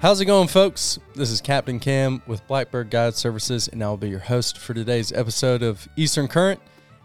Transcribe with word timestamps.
How's 0.00 0.18
it 0.22 0.24
going, 0.24 0.48
folks? 0.48 0.98
This 1.14 1.30
is 1.30 1.42
Captain 1.42 1.78
Cam 1.78 2.22
with 2.26 2.46
Blackbird 2.46 2.88
Guide 2.88 3.14
Services, 3.14 3.68
and 3.68 3.84
I'll 3.84 3.98
be 3.98 4.08
your 4.08 4.18
host 4.18 4.56
for 4.56 4.72
today's 4.72 5.12
episode 5.12 5.62
of 5.62 5.86
Eastern 5.94 6.26
Current. 6.26 6.58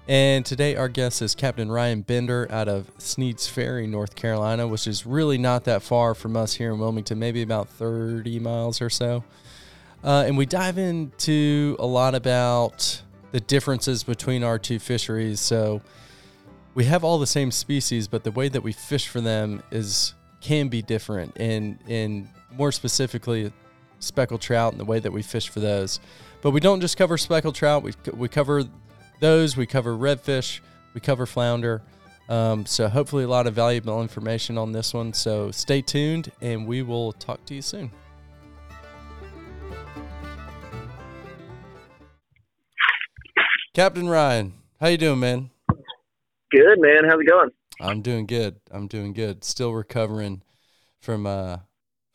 And 0.07 0.45
today, 0.45 0.77
our 0.77 0.87
guest 0.87 1.21
is 1.21 1.35
Captain 1.35 1.69
Ryan 1.69 2.03
Bender 2.03 2.47
out 2.49 2.69
of 2.69 2.89
Sneads 2.97 3.49
Ferry, 3.49 3.85
North 3.85 4.15
Carolina, 4.15 4.65
which 4.65 4.87
is 4.87 5.05
really 5.05 5.37
not 5.37 5.65
that 5.65 5.81
far 5.81 6.15
from 6.15 6.37
us 6.37 6.53
here 6.53 6.71
in 6.71 6.79
Wilmington, 6.79 7.19
maybe 7.19 7.41
about 7.41 7.67
30 7.67 8.39
miles 8.39 8.79
or 8.79 8.89
so. 8.89 9.25
Uh, 10.01 10.23
and 10.25 10.37
we 10.37 10.45
dive 10.45 10.77
into 10.77 11.75
a 11.79 11.85
lot 11.85 12.15
about 12.15 13.01
the 13.33 13.41
differences 13.41 14.05
between 14.05 14.41
our 14.41 14.57
two 14.57 14.79
fisheries. 14.79 15.41
So 15.41 15.81
we 16.75 16.85
have 16.85 17.03
all 17.03 17.19
the 17.19 17.27
same 17.27 17.51
species, 17.51 18.07
but 18.07 18.23
the 18.23 18.31
way 18.31 18.47
that 18.47 18.61
we 18.61 18.71
fish 18.71 19.09
for 19.09 19.19
them 19.19 19.63
is 19.69 20.13
can 20.39 20.69
be 20.69 20.81
different. 20.81 21.33
And 21.35 21.77
and 21.89 22.29
more 22.55 22.71
specifically, 22.71 23.51
speckled 23.99 24.41
trout 24.41 24.73
and 24.73 24.79
the 24.79 24.85
way 24.85 24.99
that 24.99 25.11
we 25.11 25.21
fish 25.21 25.49
for 25.49 25.59
those. 25.59 25.99
But 26.41 26.51
we 26.51 26.59
don't 26.59 26.81
just 26.81 26.97
cover 26.97 27.17
speckled 27.17 27.55
trout. 27.55 27.83
We 27.83 27.93
we 28.13 28.27
cover 28.27 28.63
those. 29.19 29.57
We 29.57 29.65
cover 29.65 29.95
redfish. 29.95 30.59
We 30.93 31.01
cover 31.01 31.25
flounder. 31.25 31.81
Um, 32.27 32.65
so 32.65 32.87
hopefully 32.87 33.23
a 33.23 33.27
lot 33.27 33.45
of 33.47 33.53
valuable 33.53 34.01
information 34.01 34.57
on 34.57 34.71
this 34.71 34.93
one. 34.93 35.13
So 35.13 35.51
stay 35.51 35.81
tuned, 35.81 36.31
and 36.41 36.67
we 36.67 36.81
will 36.81 37.13
talk 37.13 37.45
to 37.45 37.55
you 37.55 37.61
soon. 37.61 37.91
Captain 43.73 44.07
Ryan, 44.07 44.53
how 44.79 44.87
you 44.87 44.97
doing, 44.97 45.19
man? 45.19 45.49
Good, 46.49 46.79
man. 46.79 47.03
How's 47.03 47.19
it 47.19 47.27
going? 47.27 47.49
I'm 47.81 48.01
doing 48.01 48.25
good. 48.25 48.55
I'm 48.71 48.87
doing 48.87 49.11
good. 49.11 49.43
Still 49.43 49.73
recovering 49.73 50.41
from 51.01 51.27
uh 51.27 51.57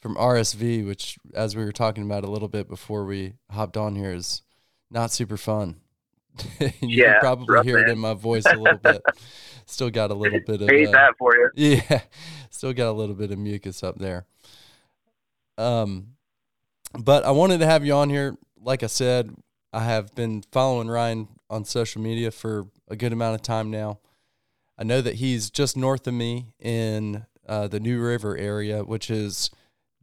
from 0.00 0.16
RSV, 0.16 0.86
which 0.86 1.18
as 1.34 1.54
we 1.54 1.64
were 1.64 1.72
talking 1.72 2.04
about 2.04 2.24
a 2.24 2.30
little 2.30 2.48
bit 2.48 2.68
before 2.68 3.04
we 3.04 3.34
hopped 3.50 3.76
on 3.76 3.94
here 3.94 4.12
is 4.12 4.42
not 4.90 5.10
super 5.10 5.36
fun. 5.36 5.76
you 6.60 6.70
yeah, 6.80 7.12
can 7.12 7.20
probably 7.20 7.54
rough, 7.54 7.64
hear 7.64 7.78
it 7.78 7.88
in 7.88 7.98
my 7.98 8.14
voice 8.14 8.44
a 8.46 8.56
little 8.56 8.78
bit. 8.78 9.02
Still 9.66 9.90
got 9.90 10.10
a 10.10 10.14
little 10.14 10.40
bit 10.44 10.62
of 10.62 10.68
Hate 10.68 10.88
uh, 10.88 10.92
that 10.92 11.14
for 11.18 11.36
you. 11.36 11.50
yeah, 11.54 12.00
still 12.50 12.72
got 12.72 12.88
a 12.88 12.92
little 12.92 13.14
bit 13.14 13.30
of 13.30 13.38
mucus 13.38 13.84
up 13.84 13.98
there. 13.98 14.26
Um, 15.58 16.14
but 16.98 17.24
I 17.24 17.30
wanted 17.30 17.60
to 17.60 17.66
have 17.66 17.84
you 17.84 17.92
on 17.92 18.10
here. 18.10 18.36
Like 18.60 18.82
I 18.82 18.88
said, 18.88 19.32
I 19.72 19.84
have 19.84 20.12
been 20.16 20.42
following 20.50 20.88
Ryan 20.88 21.28
on 21.48 21.64
social 21.64 22.02
media 22.02 22.32
for 22.32 22.66
a 22.88 22.96
good 22.96 23.12
amount 23.12 23.36
of 23.36 23.42
time 23.42 23.70
now. 23.70 24.00
I 24.76 24.82
know 24.82 25.00
that 25.00 25.16
he's 25.16 25.50
just 25.50 25.76
north 25.76 26.04
of 26.08 26.14
me 26.14 26.46
in 26.58 27.26
uh, 27.46 27.68
the 27.68 27.78
New 27.78 28.00
River 28.00 28.36
area, 28.36 28.82
which 28.82 29.08
is 29.08 29.52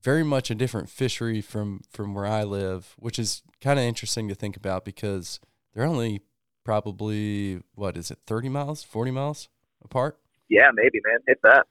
very 0.02 0.24
much 0.24 0.50
a 0.52 0.56
different 0.56 0.90
fishery 0.90 1.42
from 1.42 1.82
from 1.92 2.14
where 2.14 2.26
I 2.26 2.44
live, 2.44 2.96
which 2.98 3.18
is 3.20 3.42
kind 3.62 3.80
of 3.80 3.86
interesting 3.86 4.28
to 4.30 4.36
think 4.36 4.56
about 4.58 4.86
because 4.86 5.40
they're 5.74 5.86
only 5.86 6.22
probably 6.64 7.62
what 7.76 7.98
is 7.98 8.12
it, 8.12 8.20
thirty 8.26 8.50
miles, 8.50 8.84
forty 8.84 9.12
miles 9.12 9.50
apart. 9.84 10.20
Yeah, 10.50 10.68
maybe, 10.74 11.00
man. 11.06 11.20
Hit 11.28 11.40
that. 11.44 11.66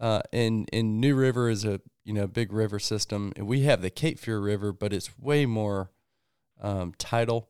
Uh, 0.00 0.20
and 0.32 0.68
and 0.72 1.00
New 1.00 1.14
River 1.14 1.48
is 1.48 1.64
a 1.64 1.80
you 2.04 2.12
know 2.12 2.26
big 2.26 2.52
river 2.52 2.78
system. 2.78 3.32
And 3.36 3.46
we 3.46 3.62
have 3.62 3.82
the 3.82 3.90
Cape 3.90 4.18
Fear 4.18 4.40
River, 4.40 4.72
but 4.72 4.92
it's 4.92 5.18
way 5.18 5.46
more 5.46 5.90
um, 6.60 6.92
tidal 6.98 7.48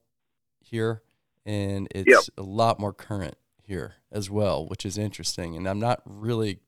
here, 0.61 1.03
and 1.45 1.89
it's 1.95 2.09
Yep. 2.09 2.21
a 2.39 2.43
lot 2.43 2.79
more 2.79 2.93
current 2.93 3.37
here 3.63 3.95
as 4.11 4.31
well, 4.31 4.67
which 4.67 4.85
is 4.87 4.99
interesting. 4.99 5.57
And 5.57 5.67
I'm 5.69 5.81
not 5.81 6.03
really, 6.05 6.61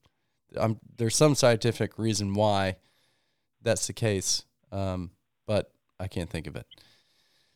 I'm 0.57 0.81
there's 0.97 1.17
some 1.17 1.35
scientific 1.35 1.99
reason 1.99 2.35
why 2.35 2.77
that's 3.65 3.87
the 3.89 3.93
case, 3.93 4.45
um, 4.71 5.11
but 5.47 5.73
I 5.99 6.07
can't 6.07 6.31
think 6.31 6.47
of 6.47 6.55
it. 6.57 6.67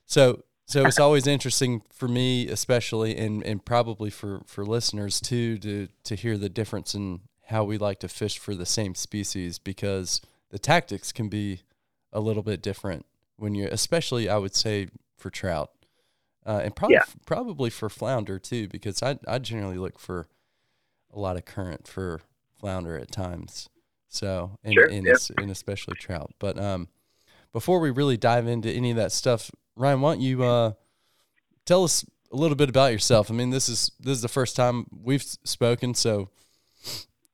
So 0.07 0.43
so 0.67 0.85
it's 0.85 0.99
always 1.01 1.27
interesting 1.27 1.83
for 1.91 2.09
me, 2.09 2.49
especially, 2.49 3.17
and 3.17 3.43
and 3.45 3.65
probably 3.65 4.11
for 4.11 4.43
for 4.47 4.65
listeners 4.67 5.21
too, 5.21 5.59
to 5.59 5.89
to 6.05 6.15
hear 6.15 6.37
the 6.37 6.49
difference 6.49 6.95
in 6.95 7.21
how 7.47 7.65
we 7.65 7.79
like 7.79 8.01
to 8.01 8.09
fish 8.09 8.39
for 8.39 8.55
the 8.55 8.67
same 8.67 8.95
species 8.95 9.59
because 9.59 10.21
the 10.51 10.59
tactics 10.59 11.13
can 11.13 11.29
be 11.29 11.61
a 12.13 12.21
little 12.21 12.43
bit 12.43 12.61
different 12.63 13.07
when 13.37 13.55
you're, 13.55 13.69
especially 13.69 14.29
I 14.29 14.37
would 14.37 14.55
say 14.55 14.89
for 15.17 15.31
trout, 15.31 15.71
uh, 16.45 16.61
and 16.65 16.75
probably 16.77 16.97
Yeah. 16.97 17.05
probably 17.27 17.71
for 17.71 17.89
flounder 17.89 18.39
too, 18.39 18.69
because 18.69 19.03
I 19.03 19.19
I 19.27 19.39
generally 19.39 19.79
look 19.79 19.99
for 19.99 20.27
a 21.13 21.19
lot 21.19 21.37
of 21.37 21.45
current 21.47 21.87
for 21.89 22.21
flounder 22.61 22.99
at 22.99 23.11
times. 23.11 23.69
So 24.09 24.59
and 24.65 24.75
Sure, 24.75 24.87
and, 24.87 25.07
yeah. 25.07 25.15
and 25.37 25.51
especially 25.51 25.95
trout. 25.97 26.33
But 26.39 26.59
um, 26.59 26.89
before 27.53 27.81
we 27.81 27.91
really 27.91 28.17
dive 28.17 28.47
into 28.47 28.71
any 28.71 28.91
of 28.91 28.97
that 28.97 29.13
stuff, 29.13 29.51
Ryan, 29.77 30.01
why 30.01 30.13
don't 30.15 30.23
you 30.23 30.43
uh, 30.43 30.73
tell 31.65 31.85
us 31.85 32.05
a 32.33 32.37
little 32.37 32.57
bit 32.57 32.69
about 32.69 32.93
yourself? 32.93 33.31
I 33.31 33.35
mean, 33.35 33.51
this 33.51 33.69
is 33.69 33.93
this 34.01 34.17
is 34.17 34.23
the 34.23 34.29
first 34.29 34.57
time 34.57 34.87
we've 35.03 35.23
spoken, 35.23 35.95
so 35.95 36.31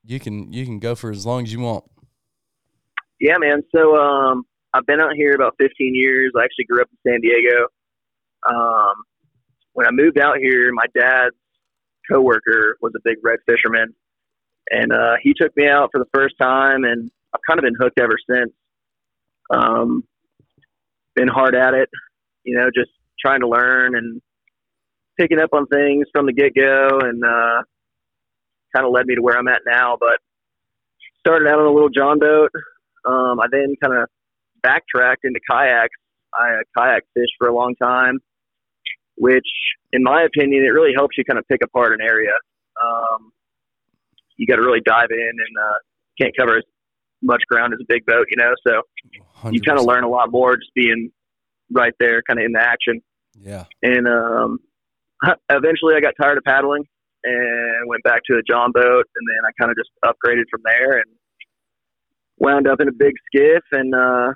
you 0.05 0.21
can 0.21 0.53
you 0.53 0.65
can 0.65 0.79
go 0.79 0.95
for 0.95 1.11
as 1.11 1.25
long 1.25 1.45
as 1.45 1.53
you 1.53 1.61
want. 1.61 1.85
Yeah, 3.21 3.39
man. 3.39 3.63
So 3.75 3.97
um, 3.97 4.45
I've 4.73 4.87
been 4.87 5.01
out 5.01 5.15
here 5.15 5.35
about 5.35 5.55
15 5.61 5.95
years. 5.95 6.33
I 6.37 6.45
actually 6.45 6.67
grew 6.67 6.83
up 6.83 6.89
in 6.91 7.11
San 7.11 7.21
Diego. 7.21 7.69
Um, 8.49 8.95
when 9.73 9.87
I 9.87 9.91
moved 9.93 10.19
out 10.19 10.37
here, 10.39 10.71
my 10.73 10.87
dad's 10.95 11.37
coworker 12.11 12.77
was 12.83 12.93
a 12.97 13.01
big 13.05 13.17
red 13.23 13.39
fisherman, 13.47 13.95
and 14.71 14.93
uh, 14.93 15.15
he 15.23 15.35
took 15.35 15.57
me 15.57 15.69
out 15.69 15.91
for 15.93 15.99
the 15.99 16.09
first 16.15 16.35
time, 16.41 16.85
and 16.85 17.11
I've 17.35 17.41
kind 17.49 17.59
of 17.59 17.65
been 17.65 17.77
hooked 17.79 17.99
ever 17.99 18.17
since. 18.29 18.53
Um, 19.51 20.05
been 21.15 21.29
hard 21.29 21.55
at 21.55 21.75
it, 21.75 21.89
you 22.45 22.57
know, 22.57 22.71
just 22.75 22.91
trying 23.21 23.41
to 23.41 23.49
learn 23.49 23.97
and 23.97 24.21
picking 25.19 25.39
up 25.39 25.51
on 25.53 25.67
things 25.67 26.07
from 26.13 26.27
the 26.27 26.33
get 26.33 26.55
go, 26.55 27.01
and 27.01 27.23
uh, 27.25 27.63
kind 28.75 28.87
of 28.87 28.93
led 28.93 29.07
me 29.07 29.15
to 29.15 29.23
where 29.23 29.39
I'm 29.39 29.49
at 29.49 29.61
now. 29.67 29.97
But 29.99 30.19
started 31.21 31.49
out 31.49 31.59
on 31.59 31.67
a 31.67 31.73
little 31.73 31.91
John 31.91 32.19
boat. 32.19 32.51
Um, 33.07 33.41
I 33.41 33.47
then 33.51 33.75
kind 33.83 33.97
of 33.97 34.09
backtracked 34.63 35.25
into 35.25 35.41
kayaks. 35.49 35.97
I 36.39 36.55
uh, 36.55 36.63
kayak 36.77 37.05
fished 37.15 37.35
for 37.39 37.49
a 37.49 37.55
long 37.55 37.75
time, 37.77 38.19
which, 39.17 39.47
in 39.93 40.03
my 40.03 40.23
opinion, 40.23 40.65
it 40.65 40.71
really 40.71 40.93
helps 40.95 41.17
you 41.17 41.25
kind 41.25 41.39
of 41.39 41.47
pick 41.49 41.61
apart 41.63 41.93
an 41.93 42.01
area. 42.01 42.33
Um, 42.83 43.33
you 44.37 44.47
got 44.47 44.57
to 44.57 44.63
really 44.63 44.81
dive 44.85 45.09
in 45.11 45.31
and 45.31 45.57
uh, 45.61 45.79
can't 46.21 46.35
cover 46.37 46.59
as 46.59 46.65
much 47.23 47.43
ground 47.49 47.73
as 47.73 47.81
a 47.81 47.87
big 47.89 48.05
boat, 48.07 48.27
you 48.31 48.37
know. 48.37 48.53
So 48.67 48.83
you 49.51 49.61
kind 49.61 49.79
of 49.79 49.87
learn 49.87 50.05
a 50.05 50.09
lot 50.09 50.31
more 50.31 50.57
just 50.57 50.73
being 50.75 51.11
right 51.71 51.95
there, 51.99 52.23
kind 52.23 52.39
of 52.39 52.45
in 52.45 52.53
the 52.53 52.61
action. 52.61 53.01
Yeah, 53.41 53.65
And 53.83 54.07
um, 54.07 54.59
eventually, 55.51 55.95
I 55.97 56.01
got 56.01 56.15
tired 56.21 56.39
of 56.39 56.45
paddling 56.45 56.85
and 57.25 57.89
went 57.89 58.03
back 58.05 58.21
to 58.27 58.35
a 58.35 58.43
John 58.49 58.71
boat, 58.73 59.07
and 59.17 59.29
then 59.29 59.41
I 59.47 59.51
kind 59.61 59.71
of 59.71 59.77
just 59.77 59.91
upgraded 60.05 60.45
from 60.51 60.61
there 60.65 60.99
and 60.99 61.07
wound 62.39 62.69
up 62.69 62.81
in 62.81 62.89
a 62.89 62.93
big 62.93 63.15
skiff. 63.27 63.63
And 63.73 63.95
uh, 63.95 64.33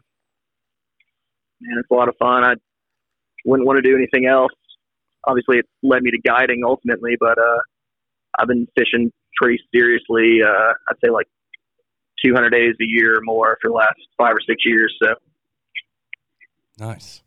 man, 1.60 1.78
it's 1.78 1.90
a 1.90 1.94
lot 1.94 2.08
of 2.08 2.14
fun. 2.18 2.44
I 2.44 2.54
wouldn't 3.44 3.66
want 3.66 3.76
to 3.82 3.88
do 3.88 3.96
anything 3.96 4.26
else. 4.26 4.52
Obviously, 5.26 5.58
it 5.58 5.66
led 5.82 6.02
me 6.02 6.10
to 6.10 6.18
guiding 6.18 6.62
ultimately, 6.64 7.16
but 7.20 7.38
uh, 7.38 7.60
I've 8.38 8.48
been 8.48 8.66
fishing 8.76 9.12
pretty 9.40 9.60
seriously. 9.74 10.40
Uh, 10.42 10.72
I'd 10.88 10.96
say 11.04 11.10
like 11.10 11.26
200 12.24 12.50
days 12.50 12.74
a 12.80 12.84
year 12.84 13.18
or 13.18 13.20
more 13.22 13.58
for 13.62 13.68
the 13.68 13.74
last 13.74 13.98
five 14.16 14.34
or 14.34 14.40
six 14.46 14.62
years. 14.64 14.94
So. 15.02 15.14
nice. 16.78 17.22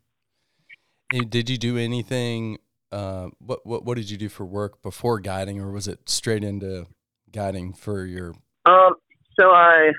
And 1.14 1.30
did 1.30 1.50
you 1.50 1.58
do 1.58 1.78
anything? 1.78 2.58
Uh, 2.92 3.30
what 3.40 3.66
what 3.66 3.86
what 3.86 3.96
did 3.96 4.10
you 4.10 4.18
do 4.18 4.30
for 4.30 4.46
work 4.46 4.82
before 4.82 5.20
guiding, 5.20 5.60
or 5.60 5.72
was 5.72 5.88
it 5.88 6.10
straight 6.10 6.44
into 6.44 6.88
guiding 7.32 7.74
for 7.74 8.06
your? 8.06 8.34
Um, 8.66 8.96
so 9.40 9.52
I 9.52 9.92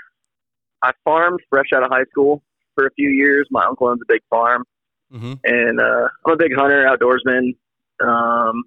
I 0.82 0.92
farmed 1.04 1.40
fresh 1.50 1.69
out 1.75 1.82
of 1.82 1.90
high 1.90 2.04
school 2.10 2.42
for 2.75 2.87
a 2.87 2.90
few 2.92 3.10
years. 3.10 3.46
My 3.50 3.64
uncle 3.64 3.88
owns 3.88 4.00
a 4.02 4.12
big 4.12 4.20
farm, 4.28 4.64
hmm 5.10 5.34
and 5.44 5.81
uh, 5.81 6.08
I'm 6.26 6.32
a 6.32 6.37
big 6.37 6.54
hunter, 6.54 6.84
outdoorsman. 6.84 7.56
Um, 8.02 8.64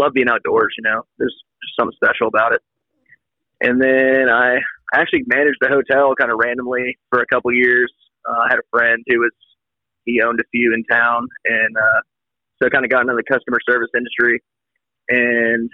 love 0.00 0.12
being 0.12 0.28
outdoors. 0.28 0.74
You 0.78 0.84
know, 0.84 1.02
there's 1.18 1.36
just 1.62 1.76
something 1.78 1.96
special 1.96 2.28
about 2.28 2.52
it. 2.52 2.60
And 3.60 3.80
then 3.80 4.28
I 4.30 4.56
I 4.92 5.00
actually 5.00 5.24
managed 5.26 5.58
the 5.60 5.68
hotel 5.68 6.14
kind 6.18 6.32
of 6.32 6.38
randomly 6.42 6.98
for 7.10 7.20
a 7.20 7.26
couple 7.26 7.52
years. 7.52 7.92
Uh, 8.28 8.38
I 8.38 8.46
had 8.50 8.58
a 8.58 8.68
friend 8.70 9.02
who 9.06 9.20
was 9.20 9.32
he 10.04 10.20
owned 10.22 10.40
a 10.40 10.48
few 10.50 10.72
in 10.74 10.82
town, 10.84 11.28
and 11.44 11.76
uh, 11.76 12.00
so 12.58 12.66
I 12.66 12.70
kind 12.70 12.84
of 12.84 12.90
got 12.90 13.02
into 13.02 13.14
the 13.14 13.22
customer 13.22 13.58
service 13.68 13.90
industry, 13.94 14.42
and 15.08 15.70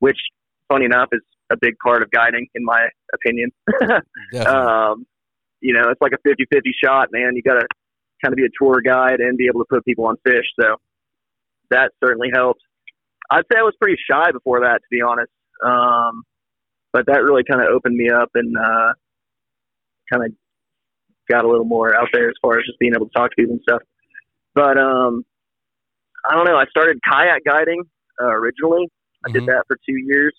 which, 0.00 0.18
funny 0.68 0.86
enough, 0.86 1.08
is 1.12 1.20
a 1.50 1.56
big 1.60 1.74
part 1.84 2.02
of 2.02 2.10
guiding, 2.10 2.46
in 2.54 2.64
my 2.64 2.88
opinion. 3.12 3.50
Um, 4.46 5.06
you 5.60 5.72
know, 5.72 5.88
it's 5.90 6.00
like 6.00 6.12
a 6.12 6.28
50-50 6.28 6.60
shot, 6.82 7.08
man. 7.12 7.36
You 7.36 7.42
got 7.42 7.54
to 7.54 7.66
kind 8.22 8.32
of 8.32 8.36
be 8.36 8.44
a 8.44 8.48
tour 8.58 8.82
guide 8.84 9.20
and 9.20 9.38
be 9.38 9.46
able 9.46 9.60
to 9.60 9.66
put 9.70 9.84
people 9.84 10.06
on 10.06 10.16
fish. 10.24 10.44
So 10.60 10.76
that 11.70 11.92
certainly 12.02 12.30
helped. 12.34 12.60
I'd 13.30 13.44
say 13.50 13.58
I 13.58 13.62
was 13.62 13.74
pretty 13.80 13.96
shy 14.10 14.30
before 14.32 14.60
that, 14.60 14.76
to 14.82 14.88
be 14.90 15.00
honest. 15.02 15.30
Um, 15.64 16.22
but 16.92 17.06
that 17.06 17.22
really 17.22 17.42
kind 17.44 17.60
of 17.60 17.68
opened 17.68 17.96
me 17.96 18.10
up 18.10 18.30
and 18.34 18.56
uh, 18.56 18.92
kind 20.12 20.24
of 20.24 20.32
got 21.30 21.44
a 21.44 21.48
little 21.48 21.64
more 21.64 21.96
out 21.96 22.08
there 22.12 22.28
as 22.28 22.34
far 22.42 22.58
as 22.58 22.64
just 22.66 22.78
being 22.78 22.92
able 22.94 23.06
to 23.06 23.12
talk 23.14 23.30
to 23.30 23.36
people 23.36 23.54
and 23.54 23.62
stuff. 23.62 23.82
But 24.54 24.78
um, 24.78 25.24
I 26.28 26.34
don't 26.36 26.44
know. 26.44 26.56
I 26.56 26.66
started 26.66 26.98
kayak 27.08 27.42
guiding 27.44 27.82
uh, 28.22 28.26
originally. 28.26 28.88
I 29.26 29.32
did 29.32 29.42
Mhm. 29.42 29.46
that 29.46 29.64
for 29.66 29.76
two 29.76 29.96
years, 29.96 30.34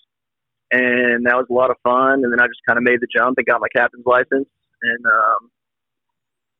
and 0.70 1.26
that 1.26 1.36
was 1.36 1.46
a 1.50 1.52
lot 1.52 1.70
of 1.70 1.76
fun. 1.82 2.22
And 2.24 2.32
then 2.32 2.40
I 2.40 2.46
just 2.46 2.60
kind 2.66 2.78
of 2.78 2.84
made 2.84 3.00
the 3.00 3.08
jump 3.14 3.36
and 3.36 3.46
got 3.46 3.60
my 3.60 3.68
captain's 3.74 4.06
license. 4.06 4.48
And 4.82 5.06
um, 5.06 5.50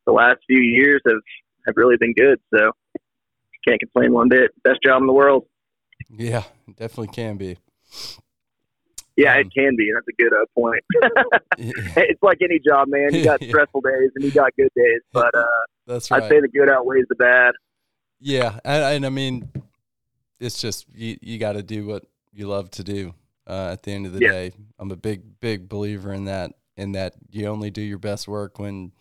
the 0.07 0.13
last 0.13 0.39
few 0.47 0.61
years 0.61 1.01
have 1.07 1.23
have 1.67 1.77
really 1.77 1.97
been 1.97 2.13
good. 2.15 2.41
So 2.55 2.73
can't 3.67 3.81
complain 3.81 4.13
one 4.13 4.29
bit. 4.29 4.51
Best 4.63 4.79
job 4.85 5.01
in 5.01 5.07
the 5.07 5.13
world. 5.13 5.47
Yeah, 6.11 6.45
it 6.69 6.77
definitely 6.77 7.09
can 7.09 7.37
be. 7.37 7.59
Yeah, 9.17 9.35
Um, 9.35 9.41
it 9.41 9.49
can 9.57 9.77
be. 9.77 9.91
That's 9.95 10.07
a 10.09 10.23
good 10.23 10.33
uh, 10.33 10.45
point. 10.55 10.85
it's 11.97 12.23
like 12.23 12.39
any 12.43 12.59
job, 12.65 12.89
man. 12.89 13.15
You 13.15 13.25
got 13.25 13.41
Yeah. 13.43 13.49
stressful 13.51 13.81
days 13.81 14.11
and 14.15 14.25
you 14.25 14.33
got 14.33 14.51
good 14.57 14.69
days, 14.77 15.01
but 15.13 15.35
uh, 15.35 15.45
That's 15.87 16.11
right. 16.11 16.23
I'd 16.23 16.29
say 16.29 16.41
the 16.41 16.49
good 16.49 16.69
outweighs 16.69 17.07
the 17.09 17.15
bad. 17.15 17.53
Yeah, 18.21 18.59
and, 18.65 18.85
and 18.85 19.07
I 19.07 19.09
mean, 19.11 19.49
it's 20.39 20.61
just 20.61 20.87
you 20.95 21.17
you 21.21 21.39
got 21.39 21.53
to 21.53 21.63
do 21.63 21.87
what 21.87 22.05
you 22.33 22.47
love 22.47 22.71
to 22.73 22.85
do. 22.85 23.15
Uh, 23.47 23.71
at 23.73 23.85
the 23.85 23.93
end 23.93 24.07
of 24.07 24.13
the 24.13 24.21
Yeah. 24.21 24.33
day, 24.33 24.53
I'm 24.79 24.91
a 24.91 24.97
big 24.97 25.41
big 25.41 25.69
believer 25.69 26.13
in 26.13 26.25
that. 26.27 26.53
In 26.77 26.93
that 26.93 27.15
you 27.31 27.47
only 27.47 27.71
do 27.71 27.81
your 27.81 27.99
best 27.99 28.29
work 28.29 28.59
when 28.59 28.93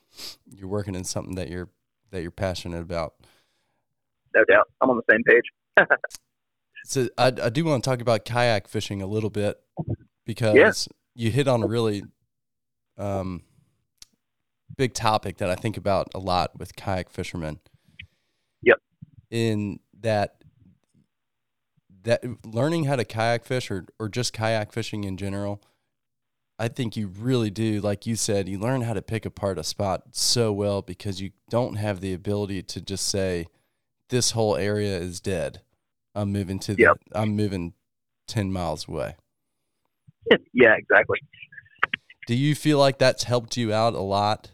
you're 0.49 0.69
working 0.69 0.95
in 0.95 1.03
something 1.03 1.35
that 1.35 1.49
you're 1.49 1.69
that 2.11 2.21
you're 2.21 2.31
passionate 2.31 2.81
about. 2.81 3.15
No 4.33 4.43
doubt. 4.45 4.69
I'm 4.79 4.89
on 4.89 4.97
the 4.97 5.13
same 5.13 5.23
page. 5.23 5.43
So 6.85 7.09
I 7.17 7.27
I 7.27 7.49
do 7.49 7.65
want 7.65 7.83
to 7.83 7.89
talk 7.89 8.01
about 8.01 8.25
kayak 8.25 8.67
fishing 8.67 9.01
a 9.01 9.07
little 9.07 9.31
bit 9.31 9.59
because 10.25 10.87
you 11.15 11.31
hit 11.31 11.47
on 11.47 11.63
a 11.63 11.67
really 11.67 12.03
um 12.97 13.43
big 14.77 14.93
topic 14.93 15.37
that 15.37 15.49
I 15.49 15.55
think 15.55 15.77
about 15.77 16.09
a 16.13 16.19
lot 16.19 16.57
with 16.59 16.75
kayak 16.75 17.09
fishermen. 17.09 17.59
Yep. 18.61 18.79
In 19.31 19.79
that 20.01 20.35
that 22.03 22.23
learning 22.45 22.83
how 22.83 22.95
to 22.95 23.05
kayak 23.05 23.45
fish 23.45 23.71
or 23.71 23.87
or 23.99 24.07
just 24.07 24.31
kayak 24.31 24.71
fishing 24.71 25.03
in 25.03 25.17
general, 25.17 25.63
I 26.59 26.67
think 26.67 26.95
you 26.95 27.07
really 27.07 27.49
do 27.49 27.81
like 27.81 28.05
you 28.05 28.15
said, 28.15 28.47
you 28.47 28.59
learn 28.59 28.81
how 28.81 28.93
to 28.93 29.01
pick 29.01 29.25
apart 29.25 29.57
a 29.57 29.63
spot 29.63 30.03
so 30.11 30.53
well 30.53 30.83
because 30.83 31.19
you 31.19 31.31
don't 31.49 31.75
have 31.75 31.99
the 31.99 32.13
ability 32.13 32.61
to 32.61 32.81
just 32.81 33.07
say 33.07 33.47
this 34.09 34.31
whole 34.31 34.55
area 34.55 34.97
is 34.97 35.19
dead. 35.19 35.61
I'm 36.15 36.31
moving 36.31 36.59
to 36.59 36.73
the 36.73 36.83
Yep. 36.83 36.97
I'm 37.13 37.35
moving 37.35 37.73
10 38.27 38.51
miles 38.51 38.87
away. 38.87 39.15
yeah, 40.53 40.75
exactly. 40.75 41.19
Do 42.27 42.35
you 42.35 42.55
feel 42.55 42.79
like 42.79 42.97
that's 42.97 43.23
helped 43.23 43.57
you 43.57 43.71
out 43.71 43.93
a 43.93 43.99
lot 43.99 44.51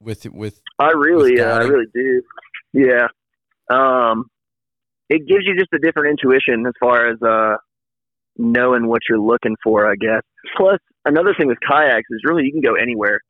with 0.00 0.24
with 0.26 0.60
I 0.78 0.92
really, 0.92 1.32
With 1.32 1.40
uh, 1.40 1.44
I 1.44 1.58
really 1.64 1.86
do. 1.92 2.22
Yeah. 2.72 3.08
Um, 3.70 4.30
it 5.10 5.26
gives 5.26 5.44
you 5.44 5.56
just 5.56 5.72
a 5.74 5.78
different 5.78 6.10
intuition 6.10 6.64
as 6.66 6.72
far 6.80 7.08
as 7.08 7.20
uh, 7.20 7.56
knowing 8.36 8.86
what 8.86 9.02
you're 9.08 9.18
looking 9.18 9.56
for, 9.62 9.90
I 9.90 9.96
guess. 9.96 10.22
Plus, 10.56 10.78
another 11.04 11.34
thing 11.36 11.48
with 11.48 11.58
kayaks 11.68 12.08
is 12.10 12.20
really 12.24 12.44
you 12.44 12.52
can 12.52 12.62
go 12.62 12.74
anywhere. 12.74 13.20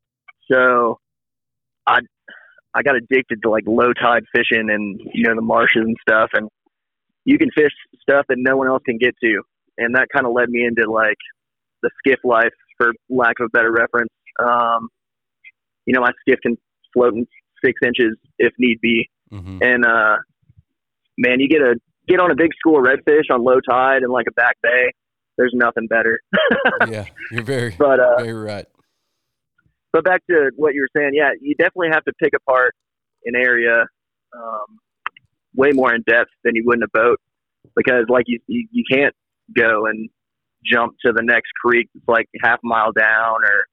So, 0.50 0.98
I 1.86 2.00
I 2.74 2.82
got 2.82 2.96
addicted 2.96 3.42
to 3.42 3.50
like 3.50 3.64
low 3.66 3.92
tide 3.92 4.24
fishing 4.32 4.70
and 4.70 5.00
you 5.12 5.24
know 5.24 5.34
the 5.34 5.42
marshes 5.42 5.82
and 5.84 5.96
stuff, 6.02 6.30
and 6.34 6.48
you 7.28 7.36
can 7.36 7.50
fish 7.50 7.72
stuff 8.00 8.24
that 8.30 8.36
no 8.38 8.56
one 8.56 8.68
else 8.68 8.82
can 8.86 8.96
get 8.96 9.14
to, 9.22 9.42
and 9.76 9.94
that 9.94 10.08
kind 10.10 10.24
of 10.24 10.32
led 10.32 10.48
me 10.48 10.64
into 10.64 10.90
like 10.90 11.18
the 11.82 11.90
skiff 11.98 12.18
life, 12.24 12.54
for 12.78 12.92
lack 13.10 13.34
of 13.38 13.46
a 13.46 13.48
better 13.50 13.70
reference. 13.70 14.08
Um, 14.42 14.88
you 15.84 15.92
know, 15.92 16.00
my 16.00 16.12
skiff 16.22 16.38
can 16.42 16.56
float 16.94 17.12
in 17.12 17.26
six 17.62 17.78
inches 17.84 18.16
if 18.38 18.54
need 18.58 18.78
be, 18.80 19.10
mhm. 19.30 19.60
and 19.60 19.84
uh, 19.84 20.16
man, 21.18 21.38
you 21.38 21.50
get 21.50 21.60
a 21.60 21.74
get 22.06 22.18
on 22.18 22.30
a 22.30 22.34
big 22.34 22.52
school 22.58 22.78
of 22.78 22.84
redfish 22.86 23.24
on 23.30 23.44
low 23.44 23.60
tide 23.60 24.02
and 24.02 24.10
like 24.10 24.26
a 24.26 24.32
back 24.32 24.56
bay. 24.62 24.90
There's 25.36 25.52
nothing 25.54 25.86
better. 25.86 26.20
yeah, 26.88 27.04
you're 27.30 27.44
very 27.44 27.74
But 27.78 28.00
uh, 28.00 28.22
very 28.24 28.32
right. 28.32 28.64
but 29.92 30.02
back 30.02 30.22
to 30.30 30.50
what 30.56 30.72
you 30.72 30.80
were 30.80 30.98
saying, 30.98 31.10
yeah, 31.12 31.32
you 31.42 31.54
definitely 31.56 31.90
have 31.92 32.04
to 32.04 32.12
pick 32.22 32.32
apart 32.34 32.74
an 33.26 33.36
area 33.36 33.84
um, 34.34 34.78
way 35.58 35.72
more 35.72 35.92
in 35.92 36.02
depth 36.06 36.30
than 36.44 36.54
you 36.54 36.62
would 36.64 36.78
in 36.78 36.84
a 36.84 36.88
boat 36.94 37.20
because, 37.76 38.04
like, 38.08 38.24
you 38.26 38.38
you, 38.46 38.84
can't 38.90 39.14
go 39.54 39.86
and 39.86 40.08
jump 40.64 40.94
to 41.04 41.12
the 41.12 41.22
next 41.22 41.50
creek 41.62 41.88
that's 41.92 42.08
like 42.08 42.26
half 42.42 42.58
a 42.64 42.66
mile 42.66 42.92
down 42.92 43.42
or 43.42 43.64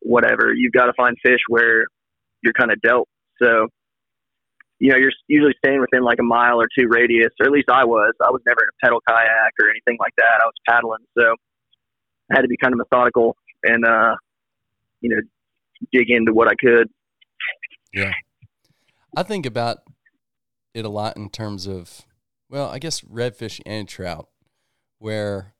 whatever. 0.00 0.54
You've 0.54 0.72
got 0.72 0.86
to 0.86 0.92
find 0.96 1.16
fish 1.22 1.40
where 1.48 1.84
you're 2.42 2.52
kind 2.52 2.70
of 2.70 2.80
dealt. 2.80 3.08
So, 3.42 3.66
you 4.78 4.90
know, 4.92 4.96
you're 4.96 5.12
usually 5.26 5.54
staying 5.64 5.80
within 5.80 6.04
like 6.04 6.18
a 6.20 6.24
mile 6.24 6.60
or 6.60 6.68
two 6.78 6.86
radius, 6.88 7.30
or 7.40 7.46
at 7.46 7.52
least 7.52 7.68
I 7.68 7.84
was. 7.84 8.14
I 8.24 8.30
was 8.30 8.40
never 8.46 8.60
in 8.62 8.68
a 8.68 8.86
pedal 8.86 9.00
kayak 9.08 9.52
or 9.60 9.70
anything 9.70 9.98
like 9.98 10.14
that. 10.16 10.40
I 10.40 10.46
was 10.46 10.54
paddling, 10.68 11.04
so 11.18 11.34
I 12.30 12.36
had 12.36 12.42
to 12.42 12.48
be 12.48 12.56
kind 12.62 12.72
of 12.72 12.78
methodical 12.78 13.36
and, 13.64 13.84
uh, 13.84 14.14
you 15.00 15.10
know, 15.10 15.20
dig 15.92 16.10
into 16.10 16.32
what 16.32 16.48
I 16.48 16.54
could. 16.54 16.88
Yeah. 17.92 18.12
I 19.16 19.22
think 19.22 19.46
about 19.46 19.78
it 20.74 20.84
a 20.84 20.88
lot 20.88 21.16
in 21.16 21.30
terms 21.30 21.66
of, 21.66 22.02
well, 22.48 22.68
I 22.68 22.78
guess 22.78 23.00
redfish 23.02 23.60
and 23.66 23.88
trout, 23.88 24.28
where 24.98 25.54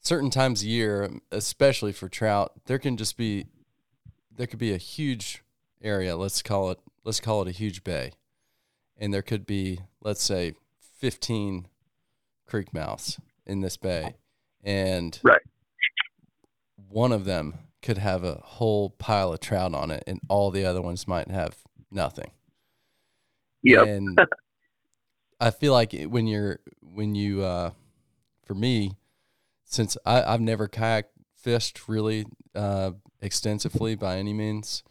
certain 0.00 0.30
times 0.30 0.62
a 0.62 0.66
year, 0.66 1.10
especially 1.30 1.92
for 1.92 2.08
trout, 2.08 2.52
there 2.66 2.78
can 2.78 2.96
just 2.96 3.16
be, 3.16 3.46
there 4.34 4.46
could 4.46 4.58
be 4.58 4.72
a 4.72 4.78
huge 4.78 5.42
area. 5.82 6.16
Let's 6.16 6.42
call 6.42 6.70
it, 6.70 6.78
let's 7.04 7.20
call 7.20 7.42
it 7.42 7.48
a 7.48 7.52
huge 7.52 7.84
bay, 7.84 8.12
and 8.96 9.12
there 9.12 9.22
could 9.22 9.46
be, 9.46 9.80
let's 10.00 10.22
say, 10.22 10.54
fifteen 10.80 11.68
creek 12.46 12.72
mouths 12.72 13.20
in 13.46 13.60
this 13.60 13.76
bay, 13.76 14.14
and 14.64 15.20
Right. 15.22 15.42
one 16.76 17.12
of 17.12 17.24
them 17.24 17.54
could 17.82 17.98
have 17.98 18.24
a 18.24 18.40
whole 18.42 18.90
pile 18.90 19.32
of 19.32 19.40
trout 19.40 19.74
on 19.74 19.90
it, 19.90 20.02
and 20.06 20.20
all 20.28 20.50
the 20.50 20.64
other 20.64 20.82
ones 20.82 21.06
might 21.06 21.30
have 21.30 21.58
nothing. 21.90 22.30
Yep. 23.68 23.86
And 23.86 24.20
I 25.40 25.50
feel 25.50 25.72
like 25.72 25.92
when 25.92 26.26
you're 26.26 26.60
when 26.80 27.14
you 27.14 27.42
uh, 27.42 27.70
for 28.44 28.54
me, 28.54 28.96
since 29.64 29.96
I, 30.04 30.22
I've 30.22 30.40
never 30.40 30.68
kayak 30.68 31.06
fished 31.34 31.88
really 31.88 32.26
uh, 32.54 32.92
extensively 33.20 33.94
by 33.94 34.16
any 34.16 34.32
means, 34.32 34.82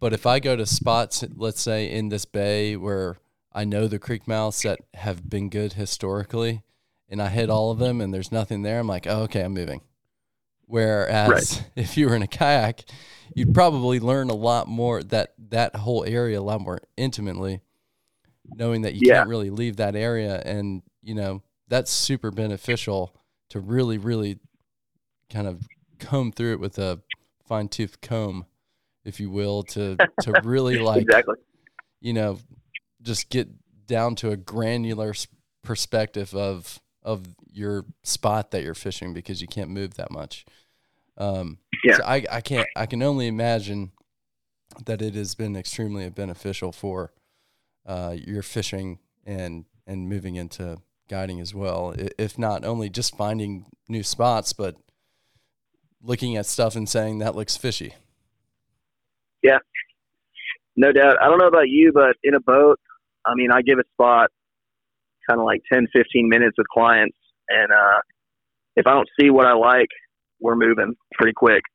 but 0.00 0.12
if 0.12 0.26
I 0.26 0.40
go 0.40 0.56
to 0.56 0.66
spots, 0.66 1.24
let's 1.34 1.60
say 1.60 1.90
in 1.90 2.08
this 2.08 2.24
bay 2.24 2.76
where 2.76 3.16
I 3.52 3.64
know 3.64 3.86
the 3.86 3.98
creek 3.98 4.28
mouths 4.28 4.62
that 4.62 4.80
have 4.94 5.30
been 5.30 5.48
good 5.48 5.74
historically, 5.74 6.62
and 7.08 7.22
I 7.22 7.28
hit 7.28 7.48
all 7.48 7.70
of 7.70 7.78
them 7.78 8.00
and 8.00 8.12
there's 8.12 8.32
nothing 8.32 8.62
there, 8.62 8.80
I'm 8.80 8.86
like, 8.86 9.06
oh, 9.06 9.22
okay, 9.22 9.42
I'm 9.42 9.54
moving. 9.54 9.80
Whereas 10.66 11.28
Right. 11.60 11.70
if 11.76 11.96
you 11.96 12.08
were 12.08 12.16
in 12.16 12.22
a 12.22 12.26
kayak, 12.26 12.84
you'd 13.34 13.54
probably 13.54 14.00
learn 14.00 14.30
a 14.30 14.34
lot 14.34 14.68
more 14.68 15.02
that 15.02 15.34
that 15.50 15.76
whole 15.76 16.04
area 16.04 16.40
a 16.40 16.42
lot 16.42 16.60
more 16.60 16.80
intimately, 16.96 17.60
knowing 18.44 18.82
that 18.82 18.94
you 18.94 19.02
Yeah. 19.04 19.18
can't 19.18 19.28
really 19.28 19.50
leave 19.50 19.76
that 19.76 19.94
area, 19.96 20.40
and 20.44 20.82
you 21.02 21.14
know 21.14 21.42
that's 21.68 21.90
super 21.90 22.30
beneficial 22.30 23.14
to 23.50 23.60
really, 23.60 23.98
really 23.98 24.38
kind 25.30 25.46
of 25.46 25.66
comb 25.98 26.32
through 26.32 26.52
it 26.52 26.60
with 26.60 26.78
a 26.78 27.00
fine 27.44 27.68
tooth 27.68 28.00
comb, 28.00 28.46
if 29.04 29.20
you 29.20 29.30
will, 29.30 29.62
to 29.62 29.96
to 30.22 30.32
really 30.44 30.78
like 30.78 31.02
exactly. 31.02 31.36
you 32.00 32.12
know 32.12 32.38
just 33.02 33.28
get 33.30 33.48
down 33.86 34.16
to 34.16 34.30
a 34.30 34.36
granular 34.36 35.12
perspective 35.62 36.34
of 36.34 36.80
of 37.06 37.24
your 37.50 37.84
spot 38.02 38.50
that 38.50 38.62
you're 38.62 38.74
fishing 38.74 39.14
because 39.14 39.40
you 39.40 39.46
can't 39.46 39.70
move 39.70 39.94
that 39.94 40.10
much. 40.10 40.44
Um, 41.16 41.58
Yeah. 41.84 41.96
so 41.98 42.02
I, 42.04 42.24
I 42.30 42.40
can't 42.42 42.66
I 42.76 42.84
can 42.84 43.02
only 43.02 43.28
imagine 43.28 43.92
that 44.84 45.00
it 45.00 45.14
has 45.14 45.34
been 45.34 45.56
extremely 45.56 46.10
beneficial 46.10 46.72
for 46.72 47.12
uh, 47.86 48.14
your 48.18 48.42
fishing 48.42 48.98
and 49.24 49.64
and 49.86 50.08
moving 50.08 50.34
into 50.34 50.78
guiding 51.08 51.40
as 51.40 51.54
well. 51.54 51.94
If 52.18 52.36
not 52.38 52.64
only 52.64 52.90
just 52.90 53.16
finding 53.16 53.66
new 53.88 54.02
spots, 54.02 54.52
but 54.52 54.74
looking 56.02 56.36
at 56.36 56.44
stuff 56.44 56.74
and 56.74 56.88
saying 56.88 57.18
that 57.20 57.36
looks 57.36 57.56
fishy. 57.56 57.94
Yeah, 59.42 59.58
no 60.76 60.90
doubt. 60.92 61.16
I 61.22 61.28
don't 61.28 61.38
know 61.38 61.46
about 61.46 61.68
you, 61.68 61.92
but 61.94 62.16
in 62.24 62.34
a 62.34 62.40
boat, 62.40 62.80
I 63.24 63.34
mean, 63.36 63.52
I 63.52 63.62
give 63.62 63.78
a 63.78 63.84
spot 63.94 64.30
kind 65.28 65.40
of 65.40 65.46
like 65.46 65.62
10, 65.72 65.86
15 65.92 66.28
minutes 66.28 66.56
with 66.58 66.66
clients. 66.68 67.16
And 67.48 67.70
uh, 67.72 68.00
if 68.76 68.86
I 68.86 68.92
don't 68.92 69.08
see 69.20 69.30
what 69.30 69.46
I 69.46 69.54
like, 69.54 69.88
we're 70.40 70.56
moving 70.56 70.94
pretty 71.12 71.32
quick. 71.34 71.62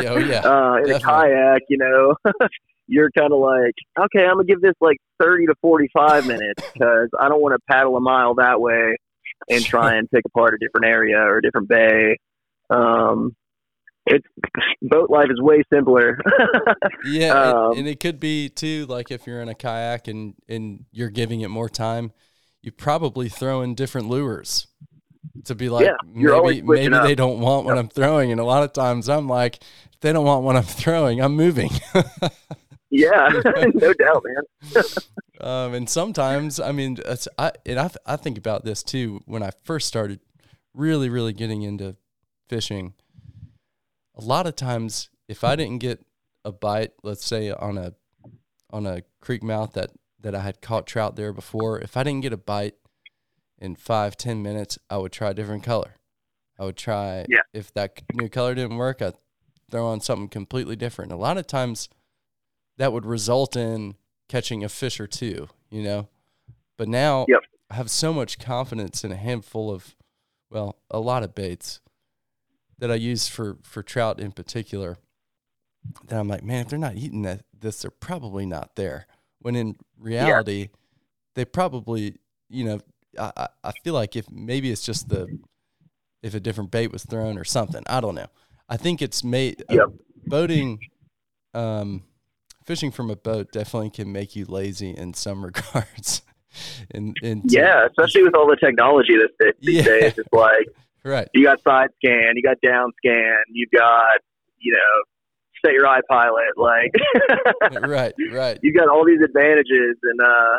Yeah, 0.00 0.10
oh, 0.10 0.18
yeah, 0.18 0.40
uh, 0.40 0.76
in 0.76 0.90
a 0.92 1.00
kayak, 1.00 1.62
you 1.68 1.76
know, 1.76 2.14
you're 2.86 3.10
kind 3.16 3.32
of 3.32 3.40
like, 3.40 3.74
okay, 3.98 4.24
I'm 4.24 4.34
gonna 4.34 4.44
give 4.44 4.60
this 4.60 4.74
like 4.80 4.96
30 5.20 5.46
to 5.46 5.54
45 5.60 6.26
minutes 6.26 6.62
because 6.72 7.08
I 7.18 7.28
don't 7.28 7.40
want 7.40 7.54
to 7.54 7.58
paddle 7.70 7.96
a 7.96 8.00
mile 8.00 8.34
that 8.36 8.60
way 8.60 8.96
and 9.50 9.64
try 9.64 9.96
and 9.96 10.08
pick 10.10 10.22
apart 10.26 10.54
a 10.54 10.58
different 10.58 10.86
area 10.86 11.16
or 11.16 11.38
a 11.38 11.42
different 11.42 11.68
bay. 11.68 12.16
Um, 12.70 13.34
it's 14.06 14.26
boat 14.82 15.10
life 15.10 15.28
is 15.30 15.40
way 15.40 15.62
simpler. 15.72 16.18
yeah, 17.04 17.32
um, 17.32 17.70
and, 17.70 17.80
and, 17.80 17.88
it 17.88 18.00
could 18.00 18.20
be 18.20 18.48
too 18.48 18.86
like 18.86 19.10
if 19.10 19.26
you're 19.26 19.42
in 19.42 19.48
a 19.48 19.54
kayak 19.54 20.08
and 20.08 20.34
and 20.48 20.84
you're 20.92 21.10
giving 21.10 21.40
it 21.40 21.48
more 21.48 21.68
time, 21.68 22.12
you 22.62 22.72
probably 22.72 23.28
throw 23.28 23.62
in 23.62 23.74
different 23.74 24.08
lures 24.08 24.66
to 25.44 25.54
be 25.54 25.68
like 25.68 25.86
yeah, 25.86 25.96
maybe 26.12 26.62
maybe 26.62 26.94
up. 26.94 27.04
they 27.04 27.14
don't 27.14 27.40
want 27.40 27.64
what 27.64 27.76
yep. 27.76 27.84
I'm 27.84 27.88
throwing, 27.88 28.32
and 28.32 28.40
a 28.40 28.44
lot 28.44 28.62
of 28.62 28.72
times 28.72 29.08
I'm 29.08 29.28
like, 29.28 29.62
they 30.00 30.12
don't 30.12 30.24
want 30.24 30.44
what 30.44 30.56
I'm 30.56 30.62
throwing, 30.64 31.20
I'm 31.20 31.34
moving. 31.34 31.70
yeah, 32.90 33.28
no 33.74 33.92
doubt, 33.92 34.24
man. 34.24 34.84
um, 35.40 35.74
and 35.74 35.88
sometimes, 35.88 36.58
I 36.60 36.72
mean, 36.72 36.98
I 37.38 37.52
and 37.66 37.78
I 37.78 37.90
I 38.06 38.16
think 38.16 38.38
about 38.38 38.64
this 38.64 38.82
too 38.82 39.22
when 39.26 39.42
I 39.42 39.50
first 39.64 39.88
started 39.88 40.20
really 40.74 41.08
really 41.08 41.32
getting 41.32 41.62
into 41.62 41.96
fishing 42.48 42.94
a 44.18 44.24
lot 44.24 44.46
of 44.46 44.56
times 44.56 45.08
if 45.28 45.44
I 45.44 45.56
didn't 45.56 45.78
get 45.78 46.04
a 46.44 46.52
bite, 46.52 46.92
let's 47.02 47.24
say 47.24 47.50
on 47.50 47.78
a 47.78 47.94
on 48.70 48.86
a 48.86 49.02
creek 49.20 49.42
mouth 49.42 49.72
that 49.74 49.90
that 50.20 50.34
I 50.34 50.40
had 50.40 50.60
caught 50.60 50.86
trout 50.86 51.16
there 51.16 51.32
before, 51.32 51.78
if 51.78 51.96
I 51.96 52.02
didn't 52.02 52.22
get 52.22 52.32
a 52.32 52.38
bite 52.38 52.74
in 53.58 53.76
five 53.76 54.16
ten 54.16 54.42
minutes, 54.42 54.78
I 54.90 54.98
would 54.98 55.12
try 55.12 55.30
a 55.30 55.34
different 55.34 55.62
color. 55.62 55.94
I 56.58 56.64
would 56.64 56.76
try 56.76 57.24
yeah. 57.28 57.42
if 57.52 57.72
that 57.74 58.02
new 58.14 58.28
color 58.28 58.54
didn't 58.54 58.76
work, 58.76 59.00
I'd 59.00 59.14
throw 59.70 59.86
on 59.86 60.00
something 60.00 60.28
completely 60.28 60.76
different. 60.76 61.12
a 61.12 61.16
lot 61.16 61.38
of 61.38 61.46
times 61.46 61.88
that 62.78 62.92
would 62.92 63.04
result 63.04 63.56
in 63.56 63.96
catching 64.28 64.64
a 64.64 64.68
fish 64.68 65.00
or 65.00 65.06
two, 65.06 65.48
you 65.70 65.82
know. 65.82 66.08
But 66.76 66.88
now 66.88 67.26
yep. 67.28 67.40
I 67.70 67.74
have 67.74 67.90
so 67.90 68.12
much 68.12 68.38
confidence 68.38 69.04
in 69.04 69.12
a 69.12 69.16
handful 69.16 69.70
of 69.70 69.94
well, 70.50 70.78
a 70.90 71.00
lot 71.00 71.22
of 71.22 71.34
baits 71.34 71.80
that 72.78 72.90
I 72.90 72.94
use 72.94 73.28
for 73.28 73.58
for 73.62 73.82
trout 73.82 74.20
in 74.20 74.32
particular 74.32 74.96
that 76.06 76.18
I'm 76.18 76.28
like, 76.28 76.42
man, 76.42 76.62
if 76.62 76.68
they're 76.68 76.78
not 76.78 76.96
eating 76.96 77.22
that, 77.22 77.42
this, 77.58 77.82
they're 77.82 77.90
probably 77.90 78.46
not 78.46 78.76
there. 78.76 79.06
When 79.40 79.54
in 79.54 79.76
reality, 79.98 80.60
yeah. 80.60 80.66
they 81.34 81.44
probably, 81.44 82.16
you 82.48 82.64
know, 82.64 82.80
I, 83.18 83.48
I 83.64 83.72
feel 83.84 83.94
like 83.94 84.16
if 84.16 84.30
maybe 84.30 84.70
it's 84.70 84.84
just 84.84 85.08
the 85.08 85.26
if 86.22 86.34
a 86.34 86.40
different 86.40 86.70
bait 86.70 86.92
was 86.92 87.04
thrown 87.04 87.38
or 87.38 87.44
something. 87.44 87.82
I 87.86 88.00
don't 88.00 88.14
know. 88.14 88.26
I 88.68 88.76
think 88.76 89.00
it's 89.00 89.22
made 89.22 89.62
uh, 89.70 89.74
yep. 89.74 89.86
boating, 90.26 90.78
um, 91.54 92.02
fishing 92.64 92.90
from 92.90 93.10
a 93.10 93.16
boat 93.16 93.52
definitely 93.52 93.90
can 93.90 94.12
make 94.12 94.34
you 94.36 94.44
lazy 94.44 94.90
in 94.90 95.14
some 95.14 95.44
regards. 95.44 96.22
and, 96.90 97.16
and 97.22 97.42
yeah, 97.46 97.86
especially 97.86 98.24
with 98.24 98.34
all 98.34 98.48
the 98.48 98.56
technology 98.56 99.16
this 99.16 99.52
these 99.60 99.76
yeah. 99.76 99.82
days, 99.82 100.18
it's 100.18 100.32
like 100.32 100.66
Right. 101.04 101.28
You 101.32 101.44
got 101.44 101.62
side 101.62 101.88
scan, 101.96 102.32
you 102.34 102.42
got 102.42 102.60
down 102.60 102.92
scan, 102.98 103.38
you've 103.48 103.70
got, 103.70 104.20
you 104.58 104.72
know, 104.72 105.04
set 105.64 105.72
your 105.72 105.86
i-Pilot, 105.86 106.56
like 106.56 106.92
Right, 107.88 108.14
right. 108.32 108.58
You've 108.62 108.76
got 108.76 108.88
all 108.88 109.04
these 109.04 109.20
advantages 109.24 109.96
and 110.02 110.20
uh 110.20 110.58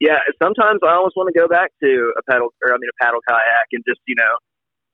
yeah, 0.00 0.18
sometimes 0.40 0.80
I 0.86 0.94
almost 0.94 1.16
want 1.16 1.32
to 1.34 1.38
go 1.38 1.48
back 1.48 1.72
to 1.82 2.12
a 2.16 2.22
paddle 2.30 2.54
or 2.62 2.72
I 2.72 2.78
mean 2.78 2.88
a 2.88 3.04
paddle 3.04 3.20
kayak 3.28 3.66
and 3.72 3.84
just, 3.86 4.00
you 4.06 4.14
know, 4.16 4.34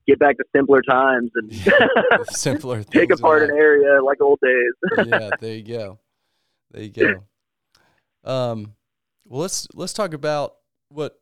get 0.07 0.19
back 0.19 0.37
to 0.37 0.43
simpler 0.55 0.81
times 0.81 1.31
and 1.35 1.53
simpler 2.29 2.83
take 2.83 3.11
apart 3.11 3.43
an 3.43 3.51
area 3.51 4.01
like 4.03 4.21
old 4.21 4.39
days. 4.41 5.07
yeah, 5.07 5.29
there 5.39 5.55
you 5.55 5.63
go. 5.63 5.99
There 6.71 6.83
you 6.83 6.89
go. 6.89 7.23
Um 8.29 8.73
well 9.25 9.41
let's 9.41 9.67
let's 9.73 9.93
talk 9.93 10.13
about 10.13 10.55
what 10.89 11.19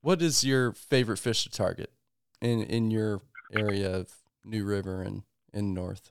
what 0.00 0.22
is 0.22 0.44
your 0.44 0.72
favorite 0.72 1.18
fish 1.18 1.44
to 1.44 1.50
target 1.50 1.90
in 2.40 2.62
in 2.62 2.90
your 2.90 3.20
area 3.52 3.94
of 3.94 4.12
New 4.44 4.64
River 4.64 5.02
and 5.02 5.22
in 5.52 5.74
North? 5.74 6.10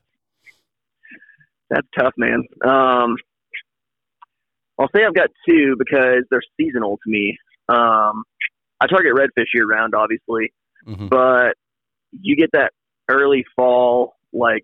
That's 1.69 1.87
tough, 1.97 2.13
man. 2.17 2.43
Um, 2.63 3.15
I'll 4.77 4.89
say 4.95 5.03
I've 5.05 5.15
got 5.15 5.29
two 5.47 5.75
because 5.77 6.23
they're 6.29 6.41
seasonal 6.59 6.97
to 6.97 7.09
me. 7.09 7.37
Um, 7.69 8.23
I 8.79 8.87
target 8.87 9.13
redfish 9.13 9.47
year 9.53 9.65
round, 9.65 9.95
obviously, 9.95 10.53
mm-hmm. 10.85 11.07
but 11.07 11.55
you 12.11 12.35
get 12.35 12.49
that 12.53 12.71
early 13.09 13.45
fall, 13.55 14.15
like, 14.33 14.63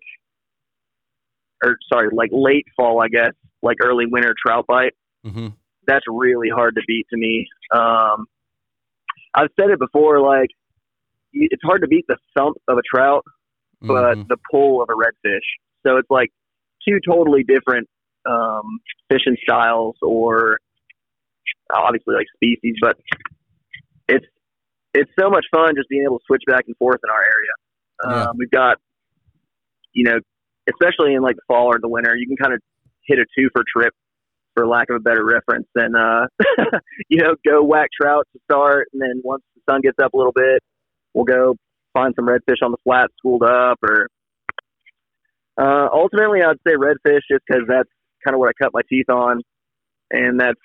or 1.64 1.76
sorry, 1.92 2.08
like 2.12 2.30
late 2.32 2.66
fall, 2.76 3.02
I 3.02 3.08
guess, 3.08 3.32
like 3.62 3.78
early 3.82 4.06
winter 4.06 4.34
trout 4.44 4.66
bite. 4.66 4.94
Mm-hmm. 5.24 5.48
That's 5.86 6.04
really 6.08 6.48
hard 6.48 6.76
to 6.76 6.82
beat 6.86 7.06
to 7.10 7.16
me. 7.16 7.48
Um, 7.72 8.26
I've 9.34 9.48
said 9.58 9.70
it 9.70 9.78
before, 9.78 10.20
like 10.20 10.50
it's 11.32 11.62
hard 11.64 11.80
to 11.80 11.88
beat 11.88 12.04
the 12.06 12.18
thump 12.36 12.58
of 12.68 12.76
a 12.76 12.82
trout, 12.82 13.24
but 13.82 14.16
mm-hmm. 14.16 14.22
the 14.28 14.36
pull 14.50 14.82
of 14.82 14.88
a 14.88 14.94
redfish. 14.94 15.46
So 15.86 15.96
it's 15.96 16.10
like 16.10 16.30
two 16.86 16.98
totally 17.06 17.44
different 17.44 17.88
um, 18.28 18.80
fishing 19.10 19.36
styles, 19.42 19.96
or 20.02 20.58
obviously 21.72 22.14
like 22.14 22.26
species, 22.36 22.76
but 22.80 22.96
it's 24.08 24.26
it's 24.94 25.10
so 25.18 25.30
much 25.30 25.46
fun 25.54 25.74
just 25.76 25.88
being 25.88 26.04
able 26.04 26.18
to 26.18 26.24
switch 26.26 26.42
back 26.46 26.64
and 26.66 26.76
forth 26.76 27.00
in 27.02 27.10
our 27.10 27.22
area. 27.22 27.54
Yeah. 28.04 28.30
Um, 28.30 28.36
we've 28.38 28.50
got, 28.50 28.78
you 29.92 30.04
know, 30.04 30.18
especially 30.68 31.14
in 31.14 31.22
like 31.22 31.36
the 31.36 31.42
fall 31.48 31.66
or 31.66 31.78
the 31.80 31.88
winter, 31.88 32.14
you 32.16 32.26
can 32.26 32.36
kind 32.36 32.54
of 32.54 32.60
hit 33.06 33.18
a 33.18 33.24
two 33.36 33.48
for 33.52 33.64
trip 33.74 33.94
for 34.54 34.66
lack 34.66 34.90
of 34.90 34.96
a 34.96 35.00
better 35.00 35.24
reference, 35.24 35.66
and 35.74 35.96
uh, 35.96 36.26
you 37.08 37.18
know, 37.18 37.34
go 37.46 37.62
whack 37.62 37.88
trout 37.98 38.26
to 38.32 38.40
start, 38.44 38.88
and 38.92 39.00
then 39.00 39.22
once 39.24 39.42
the 39.54 39.72
sun 39.72 39.80
gets 39.80 39.98
up 40.02 40.12
a 40.12 40.16
little 40.16 40.32
bit, 40.32 40.62
we'll 41.14 41.24
go 41.24 41.56
find 41.92 42.14
some 42.16 42.26
redfish 42.26 42.62
on 42.62 42.70
the 42.70 42.78
flat 42.84 43.10
schooled 43.18 43.42
up, 43.42 43.78
or 43.82 44.08
uh, 45.60 45.88
ultimately, 45.92 46.42
I'd 46.42 46.56
say 46.66 46.74
redfish 46.74 47.20
just 47.30 47.44
because 47.46 47.62
that's 47.68 47.88
kind 48.24 48.34
of 48.34 48.38
what 48.38 48.48
I 48.48 48.52
cut 48.62 48.72
my 48.72 48.82
teeth 48.88 49.10
on, 49.10 49.42
and 50.10 50.40
that's, 50.40 50.60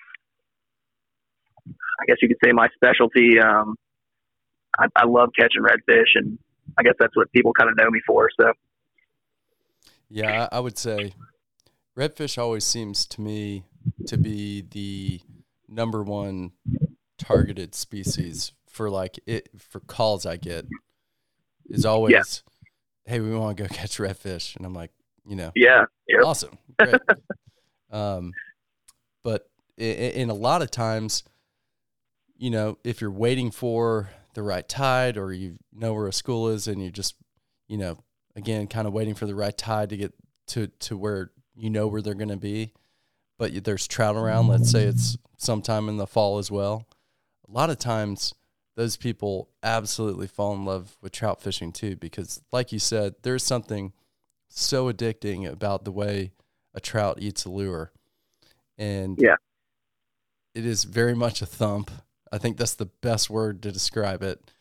I 1.66 2.04
guess 2.06 2.16
you 2.22 2.28
could 2.28 2.38
say, 2.44 2.52
my 2.52 2.68
specialty. 2.74 3.38
Um, 3.40 3.76
I, 4.78 4.86
I 4.96 5.06
love 5.06 5.30
catching 5.38 5.62
redfish, 5.62 6.14
and 6.14 6.38
I 6.78 6.82
guess 6.82 6.94
that's 6.98 7.16
what 7.16 7.30
people 7.32 7.52
kind 7.52 7.70
of 7.70 7.76
know 7.76 7.90
me 7.90 8.00
for. 8.06 8.28
So, 8.40 8.52
yeah, 10.08 10.48
I 10.50 10.60
would 10.60 10.78
say 10.78 11.12
redfish 11.98 12.38
always 12.38 12.64
seems 12.64 13.04
to 13.06 13.20
me 13.20 13.64
to 14.06 14.16
be 14.16 14.62
the 14.62 15.20
number 15.68 16.02
one 16.02 16.52
targeted 17.18 17.74
species 17.74 18.52
for 18.68 18.88
like 18.88 19.18
it 19.26 19.48
for 19.58 19.80
calls 19.80 20.24
I 20.24 20.36
get 20.36 20.66
is 21.68 21.84
always, 21.84 22.12
yeah. 22.12 23.12
hey, 23.12 23.20
we 23.20 23.34
want 23.34 23.56
to 23.56 23.62
go 23.62 23.68
catch 23.74 23.98
redfish, 23.98 24.56
and 24.56 24.64
I'm 24.66 24.74
like, 24.74 24.90
you 25.26 25.36
know, 25.36 25.52
yeah, 25.54 25.84
yep. 26.08 26.24
awesome, 26.24 26.58
great. 26.78 26.94
um, 27.90 28.32
but 29.22 29.48
in, 29.76 29.94
in 29.94 30.30
a 30.30 30.34
lot 30.34 30.62
of 30.62 30.70
times, 30.70 31.24
you 32.36 32.50
know, 32.50 32.78
if 32.84 33.00
you're 33.00 33.10
waiting 33.10 33.50
for 33.50 34.10
the 34.34 34.42
right 34.42 34.68
tide 34.68 35.16
or 35.16 35.32
you 35.32 35.58
know 35.72 35.92
where 35.92 36.06
a 36.06 36.12
school 36.12 36.48
is 36.48 36.68
and 36.68 36.82
you 36.82 36.90
just, 36.90 37.16
you 37.66 37.76
know, 37.76 37.98
again, 38.36 38.66
kind 38.68 38.86
of 38.86 38.92
waiting 38.92 39.14
for 39.14 39.26
the 39.26 39.34
right 39.34 39.56
tide 39.56 39.90
to 39.90 39.96
get 39.96 40.14
to 40.48 40.68
to 40.80 40.96
where 40.96 41.30
you 41.56 41.68
know 41.68 41.88
where 41.88 42.00
they're 42.00 42.14
going 42.14 42.28
to 42.28 42.36
be 42.36 42.72
but 43.38 43.64
there's 43.64 43.86
trout 43.86 44.16
around, 44.16 44.48
let's 44.48 44.70
say 44.70 44.84
it's 44.84 45.16
sometime 45.38 45.88
in 45.88 45.96
the 45.96 46.06
fall 46.06 46.38
as 46.38 46.50
well, 46.50 46.86
a 47.48 47.52
lot 47.52 47.70
of 47.70 47.78
times 47.78 48.34
those 48.78 48.96
people 48.96 49.48
absolutely 49.64 50.28
fall 50.28 50.54
in 50.54 50.64
love 50.64 50.96
with 51.02 51.10
trout 51.10 51.42
fishing 51.42 51.72
too, 51.72 51.96
because 51.96 52.40
like 52.52 52.70
you 52.70 52.78
said, 52.78 53.16
there's 53.22 53.42
something 53.42 53.92
so 54.46 54.90
addicting 54.90 55.50
about 55.50 55.84
the 55.84 55.90
way 55.90 56.30
a 56.74 56.78
trout 56.78 57.18
eats 57.20 57.44
a 57.44 57.50
lure. 57.50 57.90
And 58.78 59.18
yeah, 59.20 59.34
it 60.54 60.64
is 60.64 60.84
very 60.84 61.16
much 61.16 61.42
a 61.42 61.46
thump. 61.46 61.90
I 62.30 62.38
think 62.38 62.56
that's 62.56 62.76
the 62.76 62.86
best 62.86 63.28
word 63.28 63.64
to 63.64 63.72
describe 63.72 64.22
it. 64.22 64.52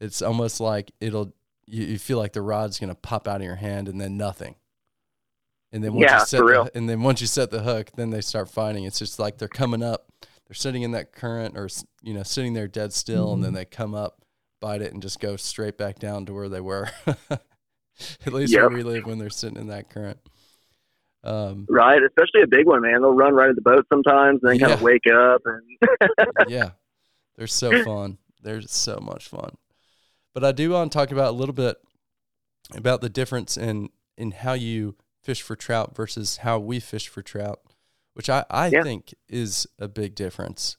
It's 0.00 0.20
almost 0.20 0.58
like 0.58 0.90
it'll, 1.00 1.32
you, 1.64 1.84
you 1.84 1.98
feel 2.00 2.18
like 2.18 2.32
the 2.32 2.42
rod's 2.42 2.80
going 2.80 2.88
to 2.88 2.96
pop 2.96 3.28
out 3.28 3.36
of 3.36 3.44
your 3.44 3.54
hand 3.54 3.86
and 3.86 4.00
then 4.00 4.16
nothing. 4.16 4.56
And 5.70 5.84
then 5.84 5.94
once 5.94 6.10
yeah, 6.10 6.18
you 6.18 6.26
set 6.26 6.40
the, 6.40 6.70
and 6.74 6.88
then 6.88 7.02
once 7.02 7.20
you 7.20 7.28
set 7.28 7.52
the 7.52 7.62
hook, 7.62 7.90
then 7.94 8.10
they 8.10 8.20
start 8.20 8.50
fighting. 8.50 8.82
It's 8.82 8.98
just 8.98 9.20
like 9.20 9.38
they're 9.38 9.46
coming 9.46 9.84
up, 9.84 10.10
they're 10.50 10.56
sitting 10.56 10.82
in 10.82 10.90
that 10.90 11.12
current 11.12 11.56
or 11.56 11.68
you 12.02 12.12
know 12.12 12.24
sitting 12.24 12.54
there 12.54 12.66
dead 12.66 12.92
still, 12.92 13.26
mm-hmm. 13.26 13.34
and 13.34 13.44
then 13.44 13.52
they 13.52 13.64
come 13.64 13.94
up, 13.94 14.20
bite 14.60 14.82
it, 14.82 14.92
and 14.92 15.00
just 15.00 15.20
go 15.20 15.36
straight 15.36 15.78
back 15.78 16.00
down 16.00 16.26
to 16.26 16.34
where 16.34 16.48
they 16.48 16.60
were. 16.60 16.90
At 18.26 18.32
least 18.32 18.52
yep. 18.52 18.72
we 18.72 18.82
live 18.82 19.06
when 19.06 19.18
they're 19.18 19.30
sitting 19.30 19.58
in 19.58 19.68
that 19.68 19.90
current. 19.90 20.18
Um, 21.22 21.66
right, 21.70 22.00
especially 22.02 22.42
a 22.42 22.48
big 22.48 22.66
one, 22.66 22.82
man. 22.82 23.00
They'll 23.00 23.12
run 23.12 23.32
right 23.32 23.48
at 23.48 23.54
the 23.54 23.62
boat 23.62 23.86
sometimes, 23.92 24.40
and 24.42 24.50
then 24.50 24.58
yeah. 24.58 24.66
kind 24.66 24.72
of 24.72 24.82
wake 24.82 25.06
up. 25.06 25.42
And 25.44 26.48
yeah, 26.48 26.70
they're 27.36 27.46
so 27.46 27.84
fun. 27.84 28.18
They're 28.42 28.62
so 28.62 28.98
much 29.00 29.28
fun. 29.28 29.56
But 30.34 30.44
I 30.44 30.50
do 30.50 30.70
want 30.70 30.90
to 30.90 30.98
talk 30.98 31.12
about 31.12 31.28
a 31.28 31.36
little 31.36 31.54
bit 31.54 31.76
about 32.74 33.02
the 33.02 33.08
difference 33.08 33.56
in 33.56 33.90
in 34.16 34.32
how 34.32 34.54
you 34.54 34.96
fish 35.22 35.42
for 35.42 35.54
trout 35.54 35.94
versus 35.94 36.38
how 36.38 36.58
we 36.58 36.80
fish 36.80 37.06
for 37.06 37.22
trout, 37.22 37.60
which 38.14 38.28
I, 38.30 38.44
I 38.50 38.68
yeah. 38.68 38.82
think 38.82 39.14
is 39.28 39.66
a 39.78 39.88
big 39.88 40.14
difference. 40.14 40.76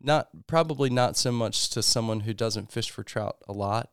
Not 0.00 0.28
probably 0.46 0.88
not 0.90 1.16
so 1.16 1.30
much 1.30 1.68
to 1.70 1.82
someone 1.82 2.20
who 2.20 2.32
doesn't 2.32 2.72
fish 2.72 2.90
for 2.90 3.02
trout 3.02 3.36
a 3.48 3.52
lot, 3.52 3.90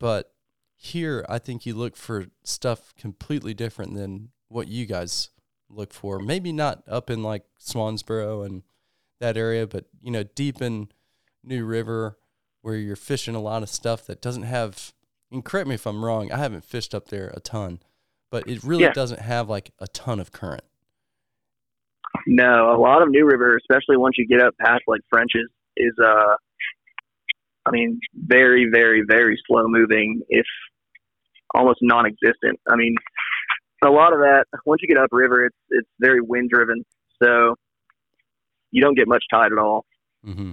but 0.00 0.32
here 0.74 1.24
I 1.28 1.38
think 1.38 1.66
you 1.66 1.74
look 1.74 1.96
for 1.96 2.26
stuff 2.44 2.94
completely 2.98 3.52
different 3.54 3.94
than 3.94 4.30
what 4.48 4.68
you 4.68 4.86
guys 4.86 5.30
look 5.68 5.92
for. 5.92 6.18
Maybe 6.18 6.52
not 6.52 6.82
up 6.88 7.10
in 7.10 7.22
like 7.22 7.44
Swansboro 7.60 8.44
and 8.46 8.62
that 9.20 9.36
area, 9.36 9.66
but 9.66 9.86
you 10.00 10.10
know, 10.10 10.22
deep 10.22 10.62
in 10.62 10.88
New 11.42 11.64
River 11.64 12.18
where 12.62 12.76
you're 12.76 12.96
fishing 12.96 13.34
a 13.34 13.40
lot 13.40 13.62
of 13.62 13.68
stuff 13.68 14.06
that 14.06 14.22
doesn't 14.22 14.44
have 14.44 14.92
and 15.30 15.44
correct 15.44 15.68
me 15.68 15.74
if 15.74 15.86
I'm 15.86 16.04
wrong, 16.04 16.30
I 16.32 16.38
haven't 16.38 16.64
fished 16.64 16.94
up 16.94 17.08
there 17.08 17.32
a 17.36 17.40
ton, 17.40 17.80
but 18.30 18.48
it 18.48 18.62
really 18.62 18.84
Yeah. 18.84 18.92
doesn't 18.92 19.20
have 19.20 19.48
like 19.50 19.72
a 19.78 19.86
ton 19.88 20.20
of 20.20 20.32
current. 20.32 20.64
No, 22.26 22.74
a 22.74 22.78
lot 22.80 23.02
of 23.02 23.10
New 23.10 23.26
River, 23.26 23.56
especially 23.56 23.96
once 23.96 24.16
you 24.16 24.26
get 24.26 24.40
up 24.40 24.54
past 24.58 24.82
like 24.86 25.00
French's, 25.10 25.48
is 25.76 25.92
uh, 26.02 26.34
I 27.66 27.70
mean, 27.70 28.00
very, 28.14 28.68
very, 28.72 29.02
very 29.06 29.40
slow 29.46 29.66
moving, 29.66 30.22
if 30.28 30.46
almost 31.54 31.78
non-existent. 31.82 32.60
I 32.68 32.76
mean, 32.76 32.94
a 33.84 33.90
lot 33.90 34.12
of 34.12 34.20
that 34.20 34.44
once 34.64 34.80
you 34.82 34.88
get 34.88 35.02
upriver, 35.02 35.44
it's 35.44 35.56
it's 35.70 35.88
very 36.00 36.20
wind 36.20 36.50
driven, 36.50 36.84
so 37.22 37.54
you 38.70 38.82
don't 38.82 38.96
get 38.96 39.08
much 39.08 39.24
tide 39.30 39.52
at 39.52 39.58
all. 39.58 39.84
Mm-hmm. 40.26 40.52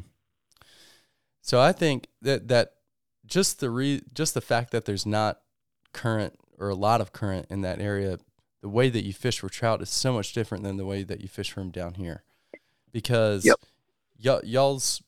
So 1.41 1.59
I 1.59 1.71
think 1.71 2.07
that 2.21 2.47
that 2.49 2.73
just 3.25 3.59
the 3.59 3.69
re 3.69 4.01
just 4.13 4.33
the 4.33 4.41
fact 4.41 4.71
that 4.71 4.85
there's 4.85 5.05
not 5.05 5.39
current 5.93 6.33
or 6.59 6.69
a 6.69 6.75
lot 6.75 7.01
of 7.01 7.13
current 7.13 7.47
in 7.49 7.61
that 7.61 7.79
area, 7.81 8.19
the 8.61 8.69
way 8.69 8.89
that 8.89 9.03
you 9.03 9.13
fish 9.13 9.39
for 9.39 9.49
trout 9.49 9.81
is 9.81 9.89
so 9.89 10.13
much 10.13 10.33
different 10.33 10.63
than 10.63 10.77
the 10.77 10.85
way 10.85 11.03
that 11.03 11.21
you 11.21 11.27
fish 11.27 11.51
for 11.51 11.59
them 11.61 11.71
down 11.71 11.95
here, 11.95 12.23
because 12.91 13.45
Yep. 13.45 13.57
y'all 14.17 14.41
y'all's 14.43 15.01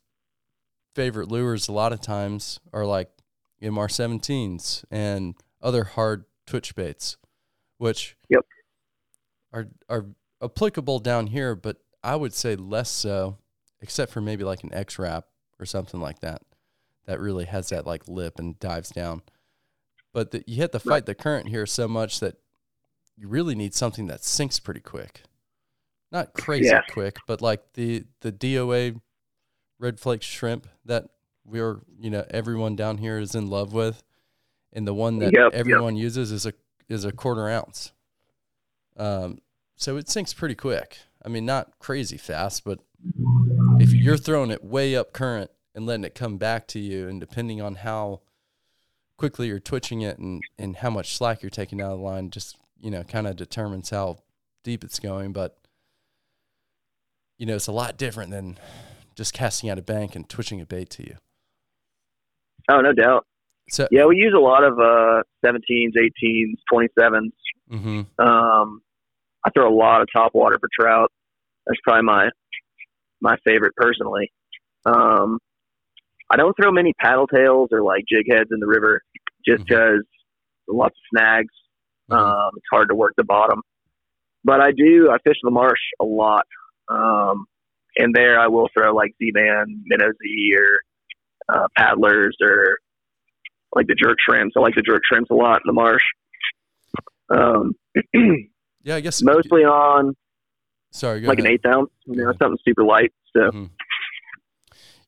favorite 0.96 1.28
lures 1.30 1.68
a 1.68 1.72
lot 1.72 1.94
of 1.94 2.02
times 2.02 2.60
are 2.72 2.86
like 2.86 3.10
MR 3.62 3.88
17s 3.88 4.84
and 4.92 5.36
other 5.62 5.84
hard 5.84 6.26
twitch 6.46 6.76
baits, 6.76 7.18
which 7.78 8.16
Yep. 8.30 8.46
are 9.52 9.68
are 9.90 10.06
applicable 10.42 11.00
down 11.00 11.28
here, 11.28 11.56
but 11.56 11.78
I 12.04 12.16
would 12.16 12.34
say 12.34 12.56
less 12.56 12.90
so, 12.90 13.38
except 13.82 14.12
for 14.12 14.20
maybe 14.20 14.44
like 14.44 14.64
an 14.64 14.74
X-Rap 14.74 15.26
or 15.60 15.66
something 15.66 16.02
like 16.02 16.20
that, 16.20 16.42
that 17.06 17.20
really 17.20 17.46
has 17.46 17.70
that 17.70 17.86
like 17.88 18.08
lip 18.08 18.40
and 18.40 18.60
dives 18.60 18.90
down. 18.90 19.22
But 20.12 20.32
the, 20.32 20.44
you 20.46 20.62
have 20.62 20.72
to 20.72 20.80
fight 20.80 21.06
the 21.06 21.16
current 21.16 21.48
here 21.48 21.66
so 21.66 21.88
much 21.88 22.20
that 22.20 22.36
you 23.18 23.28
really 23.28 23.56
need 23.56 23.74
something 23.74 24.08
that 24.08 24.24
sinks 24.24 24.60
pretty 24.60 24.80
quick, 24.80 25.22
not 26.12 26.34
crazy 26.34 26.68
Yeah. 26.70 26.82
quick, 26.90 27.18
but 27.28 27.42
like 27.42 27.74
the 27.74 28.06
the 28.22 28.32
DOA 28.32 29.00
red 29.80 30.00
flake 30.00 30.22
shrimp 30.22 30.68
that 30.86 31.06
we're 31.46 31.82
you 32.00 32.10
know 32.10 32.26
everyone 32.32 32.76
down 32.76 32.98
here 32.98 33.18
is 33.20 33.36
in 33.36 33.50
love 33.50 33.74
with, 33.74 34.04
and 34.72 34.88
the 34.88 34.94
one 34.94 35.20
that 35.20 35.34
Yep, 35.34 35.52
yep. 35.52 35.54
everyone 35.54 35.96
uses 35.96 36.32
is 36.32 36.46
a 36.46 36.54
is 36.90 37.06
a 37.06 37.12
quarter 37.12 37.50
ounce. 37.50 37.92
Um, 38.98 39.40
so 39.76 39.98
it 39.98 40.10
sinks 40.10 40.34
pretty 40.34 40.56
quick. 40.56 40.98
I 41.26 41.30
mean, 41.30 41.46
not 41.46 41.80
crazy 41.80 42.18
fast, 42.18 42.64
but 42.64 42.80
if 43.80 43.94
you're 43.94 44.18
throwing 44.18 44.52
it 44.52 44.64
way 44.64 44.96
up 44.96 45.14
current 45.14 45.50
and 45.74 45.86
letting 45.86 46.04
it 46.04 46.14
come 46.16 46.38
back 46.38 46.68
to 46.70 46.80
you, 46.80 47.08
and 47.08 47.20
depending 47.20 47.62
on 47.62 47.76
how 47.76 48.22
quickly 49.18 49.48
you're 49.48 49.60
twitching 49.60 50.02
it 50.02 50.18
and, 50.20 50.42
and 50.60 50.78
how 50.78 50.90
much 50.90 51.16
slack 51.16 51.42
you're 51.42 51.50
taking 51.50 51.82
out 51.82 51.94
of 51.94 52.00
the 52.00 52.04
line, 52.04 52.30
just 52.30 52.58
you 52.84 52.92
know, 52.92 53.04
kind 53.04 53.26
of 53.28 53.36
determines 53.38 53.90
how 53.90 54.18
deep 54.64 54.84
it's 54.84 55.00
going. 55.00 55.32
But 55.32 55.58
you 57.40 57.46
know, 57.46 57.56
it's 57.56 57.68
a 57.68 57.72
lot 57.72 57.98
different 57.98 58.32
than 58.32 58.58
just 59.16 59.34
casting 59.34 59.70
out 59.70 59.80
a 59.80 59.82
bank 59.82 60.16
and 60.16 60.28
twitching 60.30 60.62
a 60.62 60.66
bait 60.66 60.90
to 60.92 61.04
you. 61.04 61.16
Oh, 62.70 62.82
no 62.82 62.94
doubt. 62.94 63.26
So, 63.70 63.88
Yeah, 63.92 64.06
we 64.06 64.18
use 64.18 64.34
a 64.36 64.40
lot 64.40 64.64
of 64.64 64.74
uh, 64.80 65.24
17s, 65.46 65.94
18s, 65.98 66.54
27s. 66.72 67.32
hmm 67.70 68.02
Um, 68.20 68.82
I 69.46 69.50
throw 69.54 69.68
a 69.68 69.76
lot 69.76 70.02
of 70.02 70.08
top 70.14 70.34
water 70.34 70.58
for 70.60 70.70
trout. 70.80 71.12
That's 71.66 71.80
probably 71.84 72.04
my 72.04 72.30
my 73.22 73.38
favorite 73.46 73.74
personally. 73.78 74.32
Um, 74.86 75.40
I 76.30 76.36
don't 76.36 76.54
throw 76.62 76.72
many 76.72 76.94
paddle 77.00 77.28
tails 77.28 77.70
or 77.72 77.82
like 77.82 78.04
jig 78.10 78.26
heads 78.30 78.50
in 78.52 78.60
the 78.60 78.68
river 78.68 79.02
just 79.46 79.64
Mhm. 79.64 79.68
because 79.68 80.06
lots 80.68 80.96
of 80.96 81.18
snags. 81.18 81.54
Mhm. 82.10 82.16
Um, 82.18 82.52
it's 82.58 82.66
hard 82.72 82.90
to 82.90 82.96
work 82.96 83.14
the 83.18 83.24
bottom. 83.24 83.62
But 84.44 84.60
I 84.60 84.72
do. 84.72 85.10
I 85.12 85.18
fish 85.20 85.38
the 85.44 85.52
marsh 85.52 85.80
a 86.02 86.04
lot. 86.06 86.46
Um, 86.90 87.46
and 87.98 88.14
there 88.14 88.40
I 88.40 88.48
will 88.48 88.70
throw 88.74 88.94
like 88.94 89.14
Z-Man, 89.18 89.84
MinnowZ, 89.92 90.58
or 90.58 90.80
uh, 91.50 91.68
PaddlerZ, 91.78 92.32
or 92.42 92.78
like 93.76 93.88
the 93.88 93.96
jerk 93.96 94.18
shrimps. 94.20 94.56
I 94.58 94.60
like 94.60 94.76
the 94.76 94.82
jerk 94.82 95.04
shrimps 95.06 95.30
a 95.32 95.34
lot 95.36 95.58
in 95.58 95.68
the 95.68 95.74
marsh. 95.74 96.04
Um, 97.30 97.74
yeah, 98.84 98.96
I 98.96 99.00
guess 99.00 99.22
mostly 99.22 99.64
on 99.64 100.16
Sorry, 100.92 101.22
like 101.22 101.40
an 101.40 101.46
ahead. 101.46 101.54
eighth 101.56 101.66
ounce, 101.66 101.90
you 102.06 102.18
know, 102.18 102.32
Mhm. 102.34 102.38
something 102.40 102.58
super 102.66 102.84
light. 102.84 103.14
So 103.36 103.50
Mhm. 103.52 103.70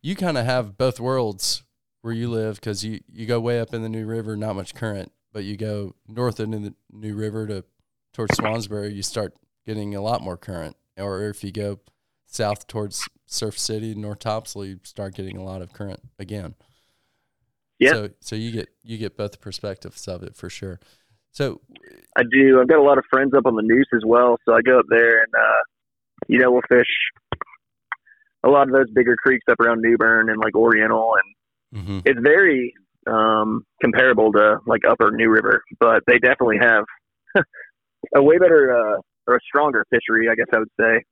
You 0.01 0.15
kind 0.15 0.37
of 0.37 0.45
have 0.45 0.77
both 0.77 0.99
worlds 0.99 1.63
where 2.01 2.13
you 2.13 2.29
live 2.29 2.55
because 2.55 2.85
you, 2.85 2.99
you 3.11 3.25
go 3.25 3.39
way 3.39 3.59
up 3.59 3.73
in 3.73 3.81
the 3.81 3.89
New 3.89 4.05
River, 4.05 4.35
not 4.37 4.55
much 4.55 4.75
current, 4.75 5.11
but 5.35 5.43
you 5.43 5.57
go 5.57 5.93
north 6.07 6.39
into 6.39 6.59
the 6.59 6.73
New 6.93 7.13
River 7.13 7.45
to 7.45 7.65
towards 8.13 8.37
Swansboro, 8.37 8.95
you 8.95 9.03
start 9.03 9.33
getting 9.65 9.93
a 9.93 10.01
lot 10.01 10.21
more 10.21 10.37
current. 10.37 10.77
Or 10.97 11.23
if 11.23 11.43
you 11.43 11.51
go 11.51 11.81
south 12.25 12.67
towards 12.67 13.05
Surf 13.25 13.59
City, 13.59 13.93
North 13.95 14.19
Topsail, 14.19 14.63
you 14.63 14.79
start 14.83 15.13
getting 15.13 15.35
a 15.35 15.43
lot 15.43 15.61
of 15.61 15.73
current 15.73 15.99
again. 16.17 16.55
Yeah. 17.79 17.91
So 17.91 18.09
so 18.21 18.37
you 18.37 18.53
get 18.53 18.69
you 18.81 18.97
get 18.97 19.17
both 19.17 19.41
perspectives 19.41 20.07
of 20.07 20.23
it 20.23 20.37
for 20.37 20.49
sure. 20.49 20.79
So 21.31 21.59
I 22.15 22.21
do. 22.23 22.61
I've 22.61 22.69
got 22.69 22.79
a 22.79 22.83
lot 22.83 22.97
of 22.97 23.03
friends 23.11 23.33
up 23.35 23.45
on 23.45 23.55
the 23.55 23.61
Neuse 23.61 23.89
as 23.93 24.03
well, 24.05 24.37
so 24.45 24.53
I 24.53 24.61
go 24.61 24.79
up 24.79 24.85
there 24.87 25.19
and 25.19 25.33
uh, 25.37 25.61
you 26.29 26.39
know 26.39 26.49
we'll 26.49 26.61
fish 26.69 26.87
a 28.45 28.47
lot 28.47 28.69
of 28.69 28.73
those 28.73 28.89
bigger 28.91 29.17
creeks 29.17 29.43
up 29.51 29.59
around 29.59 29.81
New 29.81 29.97
Bern 29.97 30.29
and 30.29 30.39
like 30.39 30.55
Oriental, 30.55 31.15
and 31.73 31.85
mhm. 31.85 32.01
it's 32.05 32.21
very 32.23 32.73
um, 33.07 33.65
comparable 33.81 34.31
to 34.33 34.57
like 34.65 34.81
Upper 34.87 35.11
New 35.11 35.29
River, 35.29 35.63
but 35.79 36.03
they 36.07 36.19
definitely 36.19 36.57
have 36.61 36.85
a 38.15 38.21
way 38.21 38.37
better 38.37 38.75
uh, 38.75 39.01
or 39.27 39.35
a 39.35 39.39
stronger 39.47 39.85
fishery, 39.89 40.29
I 40.29 40.35
guess 40.35 40.47
I 40.53 40.59
would 40.59 40.69
say, 40.79 41.03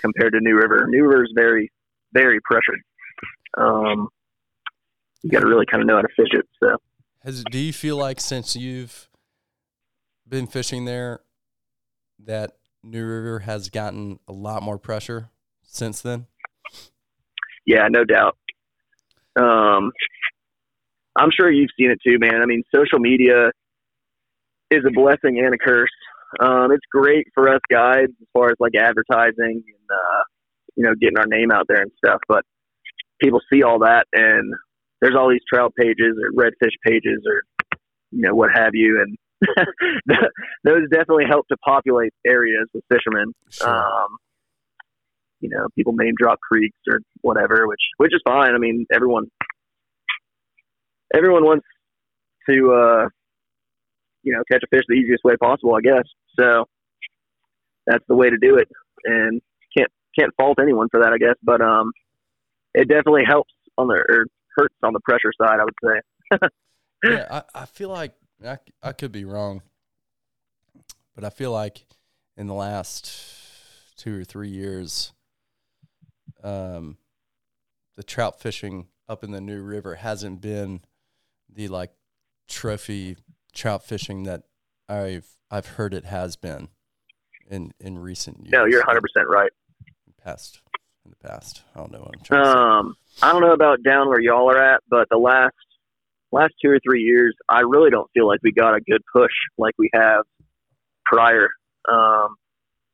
compared 0.00 0.32
to 0.32 0.40
New 0.40 0.56
River. 0.56 0.86
New 0.88 1.06
River 1.06 1.24
is 1.24 1.32
very, 1.34 1.70
very 2.12 2.40
pressured. 2.40 2.80
Um, 3.58 4.08
you 5.22 5.30
got 5.30 5.40
to 5.40 5.46
really 5.46 5.66
kind 5.66 5.82
of 5.82 5.86
know 5.86 5.96
how 5.96 6.02
to 6.02 6.08
fish 6.16 6.30
it. 6.32 6.46
So 6.62 6.76
Has 7.24 7.44
do 7.50 7.58
you 7.58 7.72
feel 7.72 7.96
like 7.96 8.20
since 8.20 8.56
you've 8.56 9.08
been 10.28 10.46
fishing 10.46 10.84
there 10.84 11.20
that 12.24 12.52
New 12.82 13.04
River 13.04 13.40
has 13.40 13.68
gotten 13.68 14.20
a 14.26 14.32
lot 14.32 14.62
more 14.62 14.78
pressure 14.78 15.30
since 15.62 16.00
then? 16.00 16.26
yeah, 17.66 17.88
no 17.88 18.04
doubt. 18.04 18.36
Um, 19.36 19.92
I'm 21.20 21.30
sure 21.38 21.50
you've 21.50 21.70
seen 21.78 21.90
it 21.90 21.98
too, 22.04 22.18
man. 22.18 22.40
I 22.42 22.46
mean, 22.46 22.62
social 22.74 22.98
media 22.98 23.50
is 24.70 24.80
a 24.86 24.90
blessing 24.90 25.38
and 25.38 25.54
a 25.54 25.58
curse. 25.58 25.90
Um, 26.40 26.72
it's 26.72 26.84
great 26.90 27.26
for 27.34 27.48
us 27.48 27.60
guides 27.70 28.12
as 28.20 28.28
far 28.32 28.50
as 28.50 28.56
like 28.58 28.72
advertising 28.74 29.62
and 29.66 29.90
uh, 29.90 30.22
you 30.76 30.84
know 30.84 30.94
getting 31.00 31.18
our 31.18 31.26
name 31.26 31.50
out 31.50 31.66
there 31.68 31.82
and 31.82 31.90
stuff. 32.02 32.20
But 32.28 32.44
people 33.20 33.40
see 33.52 33.62
all 33.62 33.80
that, 33.80 34.06
and 34.12 34.54
there's 35.00 35.16
all 35.16 35.28
these 35.28 35.42
trout 35.52 35.74
pages 35.76 36.16
or 36.22 36.32
redfish 36.32 36.74
pages 36.86 37.20
or 37.26 37.42
you 38.12 38.22
know 38.22 38.34
what 38.34 38.50
have 38.54 38.70
you, 38.74 39.02
and 39.02 39.18
those 40.64 40.88
definitely 40.90 41.24
help 41.28 41.46
to 41.48 41.56
populate 41.58 42.12
areas 42.26 42.68
with 42.72 42.84
fishermen. 42.90 43.32
Sure. 43.50 43.68
Um, 43.68 44.16
you 45.40 45.48
know, 45.48 45.66
people 45.74 45.94
name 45.94 46.14
drop 46.18 46.38
creeks 46.40 46.78
or 46.88 47.00
whatever, 47.22 47.66
which 47.66 47.80
which 47.96 48.14
is 48.14 48.22
fine. 48.24 48.54
I 48.54 48.58
mean, 48.58 48.86
everyone 48.92 49.26
everyone 51.14 51.44
wants 51.44 51.66
to 52.48 52.72
uh, 52.72 53.08
you 54.22 54.32
know 54.32 54.42
catch 54.50 54.62
a 54.62 54.66
fish 54.74 54.84
the 54.88 54.94
easiest 54.94 55.24
way 55.24 55.36
possible, 55.36 55.74
I 55.74 55.80
guess. 55.80 56.04
So 56.38 56.64
that's 57.86 58.04
the 58.08 58.14
way 58.14 58.30
to 58.30 58.36
do 58.40 58.56
it, 58.56 58.68
and 59.04 59.40
can't 59.76 59.90
can't 60.18 60.32
fault 60.36 60.58
anyone 60.60 60.88
for 60.90 61.00
that, 61.00 61.12
I 61.12 61.18
guess. 61.18 61.36
But 61.42 61.60
um, 61.60 61.92
it 62.74 62.88
definitely 62.88 63.24
helps 63.26 63.52
on 63.78 63.88
the 63.88 63.94
or 63.94 64.26
hurts 64.56 64.74
on 64.82 64.92
the 64.92 65.00
pressure 65.00 65.32
side, 65.40 65.58
I 65.60 65.64
would 65.64 65.74
say. 65.84 66.48
yeah, 67.04 67.42
I, 67.54 67.62
I 67.62 67.66
feel 67.66 67.90
like 67.90 68.14
I, 68.44 68.58
I 68.82 68.92
could 68.92 69.12
be 69.12 69.24
wrong, 69.24 69.62
but 71.14 71.24
I 71.24 71.30
feel 71.30 71.52
like 71.52 71.84
in 72.36 72.46
the 72.46 72.54
last 72.54 73.12
two 73.96 74.20
or 74.20 74.24
three 74.24 74.48
years, 74.48 75.12
um, 76.42 76.96
the 77.96 78.02
trout 78.02 78.40
fishing 78.40 78.86
up 79.08 79.24
in 79.24 79.30
the 79.30 79.40
New 79.40 79.60
River 79.60 79.96
hasn't 79.96 80.40
been 80.40 80.80
the 81.54 81.68
like 81.68 81.90
trophy 82.48 83.16
trout 83.54 83.82
fishing 83.82 84.24
that 84.24 84.42
I've 84.88 85.36
I've 85.50 85.66
heard 85.66 85.94
it 85.94 86.04
has 86.04 86.36
been 86.36 86.68
in 87.48 87.72
in 87.80 87.98
recent 87.98 88.40
years. 88.40 88.52
No, 88.52 88.64
you're 88.64 88.80
100 88.80 89.00
percent 89.00 89.28
right. 89.28 89.50
past 90.22 90.60
in 91.04 91.10
the 91.10 91.28
past. 91.28 91.62
I 91.74 91.78
don't 91.78 91.92
know 91.92 92.00
what 92.00 92.14
I'm 92.16 92.24
trying 92.24 92.44
to 92.44 92.50
say. 92.50 92.58
Um, 92.58 92.96
I 93.22 93.32
don't 93.32 93.42
know 93.42 93.52
about 93.52 93.82
down 93.82 94.08
where 94.08 94.20
y'all 94.20 94.50
are 94.50 94.62
at, 94.62 94.80
but 94.88 95.08
the 95.10 95.18
last 95.18 95.54
last 96.32 96.54
two 96.62 96.70
or 96.70 96.78
three 96.84 97.02
years, 97.02 97.34
I 97.48 97.60
really 97.60 97.90
don't 97.90 98.10
feel 98.14 98.26
like 98.26 98.40
we 98.42 98.52
got 98.52 98.74
a 98.74 98.80
good 98.80 99.02
push 99.12 99.32
like 99.58 99.74
we 99.78 99.90
have 99.94 100.24
prior. 101.04 101.48
Um, 101.90 102.36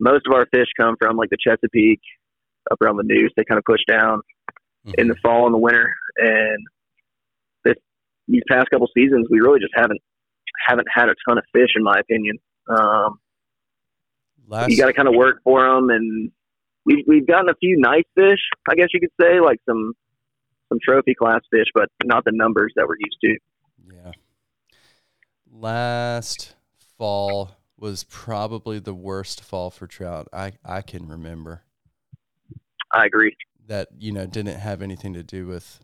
most 0.00 0.26
of 0.26 0.32
our 0.32 0.46
fish 0.52 0.68
come 0.78 0.96
from 0.98 1.16
like 1.16 1.30
the 1.30 1.38
Chesapeake, 1.40 2.00
up 2.70 2.78
around 2.80 2.96
the 2.96 3.04
Neuse. 3.04 3.32
They 3.36 3.44
kind 3.44 3.58
of 3.58 3.64
push 3.64 3.80
down 3.88 4.20
mm-hmm. 4.86 4.92
in 4.98 5.08
the 5.08 5.16
fall 5.22 5.46
and 5.46 5.54
the 5.54 5.58
winter, 5.58 5.94
and 6.16 6.58
these 8.28 8.42
past 8.48 8.70
couple 8.70 8.88
seasons, 8.94 9.26
we 9.30 9.40
really 9.40 9.60
just 9.60 9.72
haven't 9.74 10.00
haven't 10.66 10.86
had 10.92 11.08
a 11.08 11.14
ton 11.28 11.38
of 11.38 11.44
fish, 11.52 11.70
in 11.76 11.82
my 11.82 11.98
opinion. 12.00 12.38
Um, 12.68 13.20
Last... 14.48 14.70
You 14.70 14.76
got 14.76 14.86
to 14.86 14.92
kind 14.92 15.08
of 15.08 15.14
work 15.14 15.40
for 15.44 15.62
them, 15.62 15.90
and 15.90 16.30
we've 16.84 17.04
we've 17.06 17.26
gotten 17.26 17.48
a 17.48 17.54
few 17.54 17.78
nice 17.78 18.04
fish, 18.14 18.40
I 18.68 18.74
guess 18.74 18.88
you 18.92 19.00
could 19.00 19.10
say, 19.20 19.40
like 19.40 19.60
some 19.68 19.92
some 20.68 20.78
trophy 20.82 21.14
class 21.14 21.40
fish, 21.50 21.66
but 21.74 21.88
not 22.04 22.24
the 22.24 22.32
numbers 22.32 22.72
that 22.76 22.86
we're 22.88 22.96
used 22.98 23.18
to. 23.22 23.36
Yeah. 23.94 24.12
Last 25.50 26.54
fall 26.98 27.56
was 27.78 28.04
probably 28.04 28.78
the 28.78 28.94
worst 28.94 29.42
fall 29.42 29.70
for 29.70 29.86
trout 29.86 30.28
I 30.32 30.52
I 30.64 30.82
can 30.82 31.08
remember. 31.08 31.62
I 32.92 33.06
agree. 33.06 33.36
That 33.66 33.88
you 33.98 34.12
know 34.12 34.26
didn't 34.26 34.58
have 34.58 34.82
anything 34.82 35.14
to 35.14 35.22
do 35.22 35.46
with. 35.46 35.80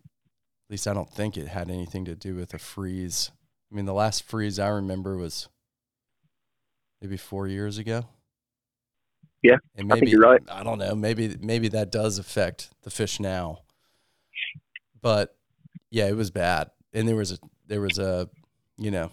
At 0.73 0.77
least 0.77 0.89
I 0.89 0.95
don't 0.95 1.11
think 1.11 1.37
it 1.37 1.49
had 1.49 1.69
anything 1.69 2.07
to 2.07 2.15
do 2.15 2.35
with 2.35 2.55
a 2.55 2.59
freeze. 2.59 3.31
I 3.71 3.75
mean, 3.75 3.85
the 3.85 3.93
last 3.93 4.23
freeze 4.23 4.59
I 4.59 4.69
remember 4.69 5.19
was 5.19 5.51
maybe 7.03 7.19
four 7.19 7.47
years 7.47 7.77
ago. 7.77 8.07
Yeah, 9.43 9.59
and 9.75 9.87
maybe 9.87 10.07
I 10.07 10.11
you're 10.13 10.23
right. 10.23 10.41
I 10.51 10.63
don't 10.63 10.79
know. 10.79 10.95
Maybe 10.95 11.37
maybe 11.43 11.69
that 11.69 11.93
does 11.93 12.19
affect 12.19 12.71
the 12.85 12.91
fish 12.91 13.21
now. 13.21 13.59
But 15.03 15.37
yeah, 15.91 16.07
it 16.07 16.17
was 16.17 16.31
bad, 16.31 16.71
and 16.95 17.07
there 17.07 17.17
was 17.17 17.33
a 17.33 17.39
there 17.67 17.83
was 17.83 17.99
a 17.99 18.31
you 18.79 18.91
know, 18.91 19.11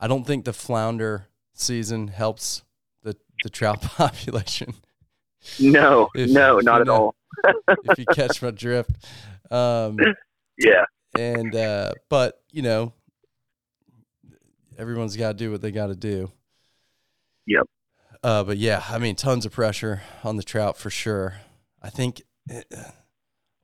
I 0.00 0.08
don't 0.08 0.26
think 0.26 0.44
the 0.44 0.52
flounder 0.52 1.28
season 1.52 2.08
helps 2.08 2.64
the 3.04 3.16
the 3.44 3.48
trout 3.48 3.80
population. 3.96 4.74
No, 5.60 6.08
if, 6.16 6.30
no, 6.30 6.58
not 6.58 6.80
at 6.80 6.88
know, 6.88 6.94
all. 6.94 7.14
if 7.68 7.96
you 7.96 8.06
catch 8.06 8.42
my 8.42 8.50
drift. 8.50 8.90
Um, 9.52 10.00
yeah. 10.58 10.84
And 11.18 11.54
uh, 11.54 11.92
but 12.08 12.40
you 12.50 12.62
know, 12.62 12.92
everyone's 14.78 15.16
got 15.16 15.28
to 15.28 15.34
do 15.34 15.50
what 15.50 15.62
they 15.62 15.70
got 15.70 15.88
to 15.88 15.96
do. 15.96 16.30
Yep. 17.46 17.66
Uh, 18.22 18.44
but 18.44 18.56
yeah, 18.56 18.82
I 18.88 18.98
mean, 18.98 19.16
tons 19.16 19.44
of 19.44 19.52
pressure 19.52 20.02
on 20.22 20.36
the 20.36 20.42
trout 20.42 20.76
for 20.76 20.90
sure. 20.90 21.36
I 21.82 21.90
think 21.90 22.22
eh, 22.50 22.62
I 22.72 22.90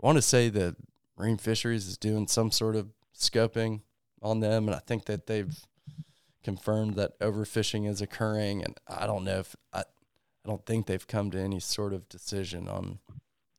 want 0.01 0.17
to 0.17 0.23
say 0.23 0.49
that 0.51 0.77
Marine 1.19 1.39
Fisheries 1.39 1.87
is 1.87 1.97
doing 1.97 2.27
some 2.27 2.51
sort 2.51 2.77
of 2.77 2.89
scoping 3.17 3.81
on 4.23 4.41
them, 4.41 4.69
and 4.69 4.75
I 4.75 4.81
think 4.81 5.07
that 5.07 5.27
they've 5.27 5.59
confirmed 6.45 6.95
that 6.97 7.19
overfishing 7.21 7.89
is 7.89 8.01
occurring. 8.01 8.63
And 8.63 8.77
I 8.87 9.07
don't 9.07 9.25
know 9.25 9.39
if 9.39 9.57
I, 9.73 9.81
I 9.81 10.49
don't 10.49 10.65
think 10.65 10.87
they've 10.87 11.07
come 11.07 11.31
to 11.31 11.39
any 11.39 11.61
sort 11.61 11.93
of 11.93 12.09
decision 12.09 12.69
on 12.69 12.99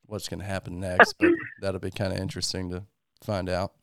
what's 0.06 0.28
going 0.28 0.40
to 0.40 0.46
happen 0.46 0.80
next, 0.80 1.14
but 1.20 1.32
that'll 1.62 1.80
be 1.80 1.92
kind 1.92 2.14
of 2.14 2.20
interesting 2.20 2.70
to 2.70 2.84
find 3.24 3.50
out. 3.50 3.74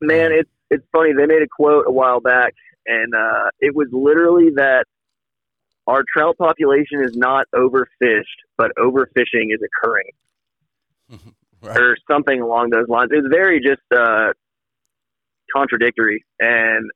Man, 0.00 0.26
um, 0.26 0.38
it's 0.38 0.50
it's 0.70 0.84
funny. 0.92 1.12
They 1.12 1.26
made 1.26 1.42
a 1.42 1.48
quote 1.48 1.84
a 1.86 1.92
while 1.92 2.20
back, 2.20 2.54
and 2.86 3.14
uh, 3.14 3.50
it 3.60 3.74
was 3.74 3.88
literally 3.92 4.50
that 4.56 4.84
our 5.86 6.02
trout 6.12 6.36
population 6.38 7.02
is 7.02 7.16
not 7.16 7.46
overfished, 7.54 8.24
but 8.56 8.72
overfishing 8.78 9.52
is 9.52 9.60
occurring, 9.62 10.10
right. 11.62 11.76
or 11.76 11.96
something 12.10 12.40
along 12.40 12.70
those 12.70 12.88
lines. 12.88 13.10
It's 13.12 13.28
very 13.30 13.60
just 13.60 13.82
uh, 13.94 14.32
contradictory. 15.54 16.24
And 16.40 16.90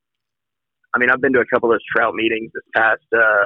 I 0.94 0.98
mean, 0.98 1.10
I've 1.10 1.20
been 1.20 1.34
to 1.34 1.40
a 1.40 1.46
couple 1.46 1.70
of 1.70 1.74
those 1.74 1.84
trout 1.94 2.14
meetings 2.14 2.50
this 2.54 2.64
past, 2.74 3.02
uh, 3.14 3.44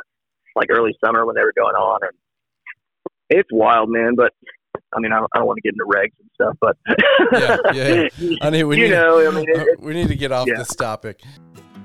like 0.55 0.68
early 0.71 0.95
summer 1.05 1.27
when 1.27 1.35
they 1.35 1.42
were 1.42 1.55
going 1.57 1.75
on, 1.75 2.01
and 2.03 2.12
it's 3.29 3.49
wild, 3.53 3.90
man. 3.90 4.14
But 4.16 4.33
I 4.94 5.00
mean, 5.00 5.12
I 5.12 5.18
don't, 5.18 5.31
I 5.35 5.38
don't 5.38 5.46
want 5.46 5.59
to 5.59 5.62
get 5.62 5.74
into 5.74 5.85
regs 5.87 6.12
and 6.20 6.31
stuff, 6.35 6.57
but 6.61 6.76
yeah, 7.74 8.09
yeah. 8.18 8.37
I 8.42 8.50
mean, 8.50 8.68
we 8.68 8.76
you 8.76 8.85
need, 8.85 8.90
know, 8.90 9.26
I 9.26 9.31
mean, 9.31 9.46
uh, 9.48 9.61
it, 9.61 9.68
it, 9.68 9.81
we 9.81 9.94
need 9.94 10.09
to 10.09 10.16
get 10.16 10.33
off 10.33 10.46
yeah. 10.46 10.59
this 10.59 10.74
topic. 10.74 11.20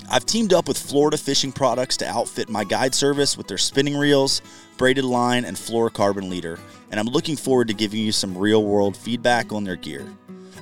I've 0.09 0.25
teamed 0.25 0.53
up 0.53 0.67
with 0.67 0.77
Florida 0.77 1.17
Fishing 1.17 1.51
Products 1.51 1.97
to 1.97 2.07
outfit 2.07 2.49
my 2.49 2.63
guide 2.63 2.95
service 2.95 3.37
with 3.37 3.47
their 3.47 3.57
spinning 3.57 3.97
reels, 3.97 4.41
braided 4.77 5.03
line, 5.03 5.43
and 5.43 5.57
fluorocarbon 5.57 6.29
leader, 6.29 6.59
and 6.91 6.99
I'm 6.99 7.07
looking 7.07 7.35
forward 7.35 7.67
to 7.67 7.73
giving 7.73 7.99
you 7.99 8.11
some 8.11 8.37
real 8.37 8.63
world 8.63 8.95
feedback 8.95 9.51
on 9.51 9.63
their 9.63 9.75
gear. 9.75 10.05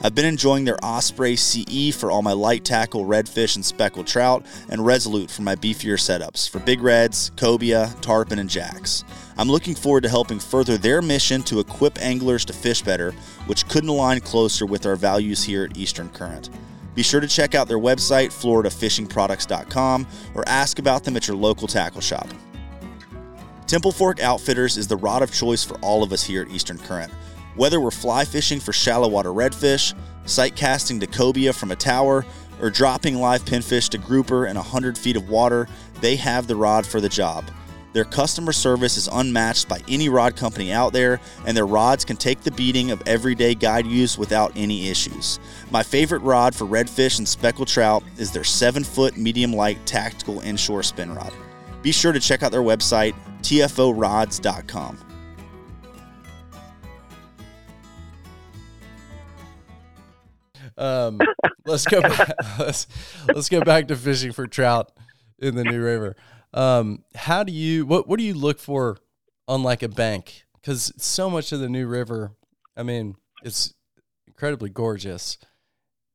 I've 0.03 0.13
been 0.13 0.25
enjoying 0.25 0.65
their 0.65 0.77
Osprey 0.83 1.35
CE 1.35 1.95
for 1.95 2.11
all 2.11 2.21
my 2.21 2.33
light 2.33 2.63
tackle 2.63 3.05
redfish 3.05 3.55
and 3.55 3.65
speckled 3.65 4.07
trout, 4.07 4.45
and 4.69 4.85
Resolute 4.85 5.31
for 5.31 5.41
my 5.41 5.55
beefier 5.55 5.97
setups 5.97 6.49
for 6.49 6.59
big 6.59 6.81
reds, 6.81 7.31
cobia, 7.37 7.95
tarpon, 8.01 8.39
and 8.39 8.49
jacks. 8.49 9.03
I'm 9.37 9.49
looking 9.49 9.75
forward 9.75 10.03
to 10.03 10.09
helping 10.09 10.39
further 10.39 10.77
their 10.77 11.01
mission 11.01 11.41
to 11.43 11.59
equip 11.59 11.97
anglers 11.99 12.45
to 12.45 12.53
fish 12.53 12.81
better, 12.81 13.11
which 13.47 13.67
couldn't 13.67 13.89
align 13.89 14.19
closer 14.21 14.65
with 14.65 14.85
our 14.85 14.95
values 14.95 15.43
here 15.43 15.63
at 15.63 15.77
Eastern 15.77 16.09
Current. 16.09 16.49
Be 16.93 17.03
sure 17.03 17.19
to 17.19 17.27
check 17.27 17.55
out 17.55 17.67
their 17.67 17.79
website, 17.79 18.27
floridafishingproducts.com, 18.27 20.07
or 20.33 20.47
ask 20.47 20.79
about 20.79 21.03
them 21.03 21.17
at 21.17 21.27
your 21.27 21.35
local 21.35 21.67
tackle 21.67 22.01
shop. 22.01 22.27
Temple 23.67 23.91
Fork 23.91 24.21
Outfitters 24.21 24.77
is 24.77 24.87
the 24.87 24.95
rod 24.95 25.21
of 25.21 25.33
choice 25.33 25.63
for 25.63 25.75
all 25.79 26.03
of 26.03 26.13
us 26.13 26.23
here 26.23 26.43
at 26.43 26.51
Eastern 26.51 26.77
Current. 26.77 27.11
Whether 27.55 27.79
we're 27.79 27.91
fly 27.91 28.25
fishing 28.25 28.59
for 28.59 28.73
shallow 28.73 29.07
water 29.07 29.29
redfish, 29.29 29.93
sight 30.25 30.55
casting 30.55 30.99
to 30.99 31.07
cobia 31.07 31.53
from 31.53 31.71
a 31.71 31.75
tower, 31.75 32.25
or 32.61 32.69
dropping 32.69 33.15
live 33.15 33.43
pinfish 33.45 33.89
to 33.89 33.97
grouper 33.97 34.47
in 34.47 34.55
100 34.55 34.97
feet 34.97 35.15
of 35.15 35.29
water, 35.29 35.67
they 36.01 36.15
have 36.15 36.47
the 36.47 36.55
rod 36.55 36.85
for 36.85 36.99
the 37.01 37.09
job. 37.09 37.45
Their 37.93 38.03
customer 38.03 38.51
service 38.51 38.97
is 38.97 39.07
unmatched 39.09 39.69
by 39.69 39.81
any 39.87 40.09
rod 40.09 40.35
company 40.35 40.73
out 40.73 40.91
there, 40.91 41.21
and 41.45 41.55
their 41.55 41.65
rods 41.65 42.03
can 42.03 42.17
take 42.17 42.41
the 42.41 42.51
beating 42.51 42.91
of 42.91 43.01
everyday 43.05 43.55
guide 43.55 43.85
use 43.85 44.17
without 44.17 44.51
any 44.57 44.89
issues. 44.89 45.39
My 45.71 45.81
favorite 45.81 46.21
rod 46.21 46.53
for 46.53 46.65
redfish 46.65 47.19
and 47.19 47.27
speckled 47.27 47.69
trout 47.69 48.03
is 48.17 48.31
their 48.31 48.43
7 48.43 48.83
foot 48.83 49.15
medium 49.15 49.53
light 49.53 49.85
tactical 49.85 50.41
inshore 50.41 50.83
spin 50.83 51.15
rod. 51.15 51.31
Be 51.81 51.93
sure 51.93 52.11
to 52.11 52.19
check 52.19 52.43
out 52.43 52.51
their 52.51 52.61
website, 52.61 53.15
tforods.com. 53.41 55.04
Um, 60.77 61.19
let's 61.65 61.85
go 61.85 62.01
back. 62.01 62.33
Let's, 62.59 62.87
let's 63.33 63.49
go 63.49 63.61
back 63.61 63.87
to 63.87 63.95
fishing 63.95 64.31
for 64.33 64.45
trout 64.45 64.91
in 65.39 65.55
the 65.55 65.63
New 65.63 65.81
River. 65.81 66.15
Um, 66.53 67.03
how 67.15 67.43
do 67.43 67.51
you 67.51 67.85
what 67.85 68.07
what 68.07 68.17
do 68.17 68.25
you 68.25 68.33
look 68.33 68.59
for 68.59 68.97
on 69.47 69.63
like 69.63 69.83
a 69.83 69.89
bank? 69.89 70.45
Because 70.55 70.91
so 70.97 71.29
much 71.29 71.51
of 71.51 71.59
the 71.59 71.69
New 71.69 71.87
River, 71.87 72.31
I 72.75 72.83
mean, 72.83 73.15
it's 73.43 73.73
incredibly 74.27 74.69
gorgeous, 74.69 75.37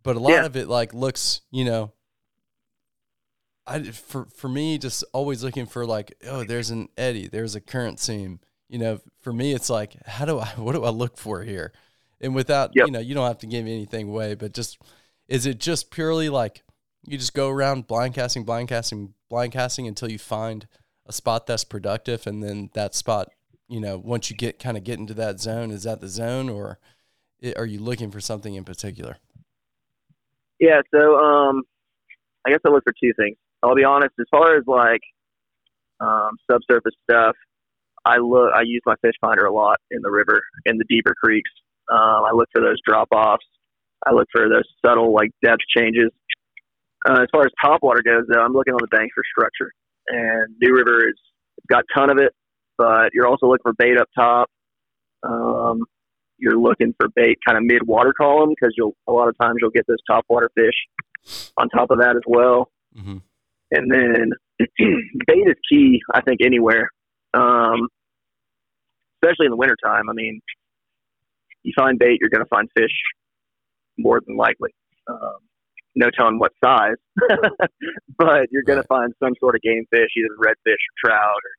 but 0.03 0.17
a 0.17 0.19
lot 0.19 0.33
yeah. 0.33 0.47
of 0.47 0.57
it 0.57 0.69
like 0.69 0.93
looks, 0.93 1.43
you 1.51 1.65
know, 1.65 1.93
I 3.67 3.83
for 3.83 4.27
for 4.35 4.49
me 4.49 4.79
just 4.79 5.05
always 5.13 5.45
looking 5.45 5.67
for 5.67 5.87
like 5.87 6.15
oh 6.27 6.45
there's 6.45 6.71
an 6.71 6.89
eddy, 6.97 7.29
there's 7.29 7.55
a 7.55 7.61
current 7.61 8.01
seam. 8.01 8.41
You 8.69 8.79
know, 8.79 9.01
for 9.21 9.33
me 9.33 9.53
it's 9.53 9.71
like 9.71 9.95
how 10.07 10.25
do 10.25 10.39
I 10.39 10.47
what 10.57 10.75
do 10.75 10.85
I 10.85 10.91
look 10.91 11.17
for 11.17 11.43
here? 11.43 11.73
And 12.21 12.35
without 12.35 12.73
yep. 12.75 12.87
you 12.87 12.93
know 12.93 13.01
you 13.01 13.15
don't 13.15 13.27
have 13.27 13.39
to 13.39 13.47
give 13.47 13.65
me 13.65 13.75
anything 13.75 14.09
away, 14.09 14.35
but 14.35 14.53
just 14.53 14.79
is 15.29 15.47
it 15.47 15.59
just 15.59 15.91
purely 15.91 16.29
like 16.29 16.63
you 17.07 17.17
just 17.17 17.35
go 17.35 17.49
around 17.49 17.87
blind 17.87 18.15
casting, 18.15 18.45
blind 18.45 18.69
casting, 18.69 19.15
blind 19.29 19.53
casting 19.53 19.87
until 19.87 20.11
you 20.11 20.19
find 20.19 20.67
a 21.07 21.13
spot 21.13 21.47
that's 21.47 21.65
productive, 21.65 22.27
and 22.27 22.43
then 22.43 22.71
that 22.75 22.95
spot, 22.95 23.31
you 23.69 23.81
know, 23.81 23.97
once 23.99 24.31
you 24.31 24.37
get 24.37 24.59
kind 24.59 24.77
of 24.77 24.85
get 24.85 24.99
into 24.99 25.15
that 25.15 25.41
zone, 25.41 25.71
is 25.71 25.85
that 25.85 26.01
the 26.01 26.09
zone, 26.09 26.49
or 26.49 26.79
are 27.57 27.67
you 27.67 27.79
looking 27.79 28.11
for 28.11 28.21
something 28.21 28.55
in 28.55 28.65
particular? 28.65 29.17
Yeah, 30.59 30.83
so 30.95 31.17
um, 31.17 31.63
I 32.47 32.51
guess 32.51 32.61
I 32.67 32.71
look 32.71 32.85
for 32.85 32.93
two 33.03 33.13
things. 33.17 33.37
I'll 33.63 33.75
be 33.75 33.85
honest, 33.85 34.13
as 34.21 34.27
far 34.31 34.57
as 34.57 34.65
like 34.67 35.01
um, 36.01 36.37
subsurface 36.51 36.95
stuff, 37.11 37.35
I 38.05 38.19
look. 38.19 38.53
I 38.55 38.63
use 38.63 38.83
my 38.85 38.95
fish 39.03 39.15
finder 39.21 39.47
a 39.47 39.53
lot 39.53 39.79
in 39.91 40.01
the 40.03 40.11
river, 40.11 40.43
in 40.67 40.77
the 40.77 40.85
deeper 40.89 41.15
creeks. 41.23 41.51
Um, 41.91 42.25
I 42.25 42.31
look 42.35 42.49
for 42.53 42.61
those 42.61 42.79
drop 42.87 43.09
offs. 43.13 43.45
I 44.07 44.13
look 44.13 44.29
for 44.33 44.49
those 44.49 44.65
subtle 44.85 45.13
like 45.13 45.31
depth 45.43 45.63
changes. 45.77 46.11
Uh, 47.09 47.23
as 47.23 47.29
far 47.33 47.43
as 47.43 47.53
top 47.63 47.83
water 47.83 48.03
goes, 48.05 48.25
though, 48.29 48.41
I'm 48.41 48.53
looking 48.53 48.75
on 48.75 48.81
the 48.81 48.97
bank 48.97 49.11
for 49.15 49.23
structure, 49.31 49.73
and 50.09 50.55
New 50.61 50.75
River 50.75 51.09
is 51.09 51.17
got 51.69 51.85
a 51.85 51.99
ton 51.99 52.11
of 52.11 52.19
it. 52.19 52.33
But 52.79 53.11
you're 53.13 53.27
also 53.27 53.47
looking 53.47 53.63
for 53.63 53.75
bait 53.75 53.99
up 53.99 54.09
top. 54.17 54.49
Um, 55.23 55.85
you're 56.39 56.59
looking 56.59 56.95
for 56.99 57.09
bait 57.15 57.39
kind 57.47 57.59
of 57.59 57.65
mid 57.65 57.87
water 57.87 58.15
column 58.17 58.51
because 58.51 58.75
you'll 58.77 58.95
a 59.07 59.13
lot 59.13 59.29
of 59.29 59.37
times 59.39 59.57
you'll 59.61 59.71
get 59.71 59.87
those 59.87 59.99
top 60.09 60.25
water 60.29 60.51
fish 60.55 61.45
on 61.57 61.69
top 61.69 61.91
of 61.91 61.99
that 61.99 62.17
as 62.17 62.23
well. 62.27 62.71
Mm-hmm. 62.97 63.19
And 63.73 63.91
then 63.91 64.33
bait 65.27 65.47
is 65.47 65.57
key, 65.71 66.01
I 66.15 66.23
think, 66.23 66.41
anywhere, 66.45 66.91
um, 67.35 67.89
especially 69.23 69.47
in 69.47 69.51
the 69.51 69.57
wintertime. 69.57 70.09
I 70.09 70.13
mean, 70.13 70.41
you 71.63 71.73
find 71.77 71.99
bait, 71.99 72.19
you're 72.21 72.31
going 72.31 72.45
to 72.45 72.49
find 72.49 72.69
fish 72.77 72.93
more 73.99 74.21
than 74.27 74.37
likely. 74.37 74.71
Um, 75.09 75.39
no 75.97 76.09
telling 76.17 76.39
what 76.39 76.53
size, 76.65 76.97
but 78.19 78.47
you're 78.51 78.63
going 78.63 78.79
Right. 78.79 78.83
to 78.83 78.87
find 78.89 79.13
some 79.23 79.33
sort 79.41 79.57
of 79.57 79.63
game 79.63 79.85
fish, 79.91 80.09
either 80.17 80.35
redfish 80.39 80.73
or 80.75 80.95
trout 81.11 81.37
or, 81.37 81.53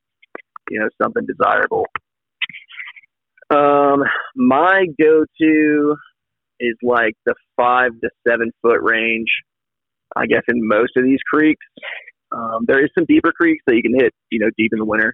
you 0.70 0.80
know, 0.80 0.88
something 1.02 1.26
desirable. 1.26 1.86
Um, 3.50 4.04
my 4.36 4.86
go-to 5.02 5.96
is 6.60 6.76
like 6.84 7.16
the 7.26 7.36
five 7.58 7.92
to 8.02 8.10
seven 8.28 8.52
foot 8.62 8.80
range, 8.82 9.28
I 10.16 10.26
guess, 10.28 10.44
in 10.48 10.66
most 10.66 10.92
of 10.96 11.04
these 11.04 11.20
creeks. 11.30 11.66
Um, 12.32 12.60
there 12.68 12.84
is 12.84 12.90
some 12.98 13.06
deeper 13.06 13.34
creeks 13.34 13.64
that 13.68 13.76
you 13.76 13.82
can 13.82 13.94
hit, 14.00 14.14
you 14.30 14.40
know, 14.40 14.50
deep 14.58 14.72
in 14.72 14.80
the 14.80 14.86
winter, 14.86 15.14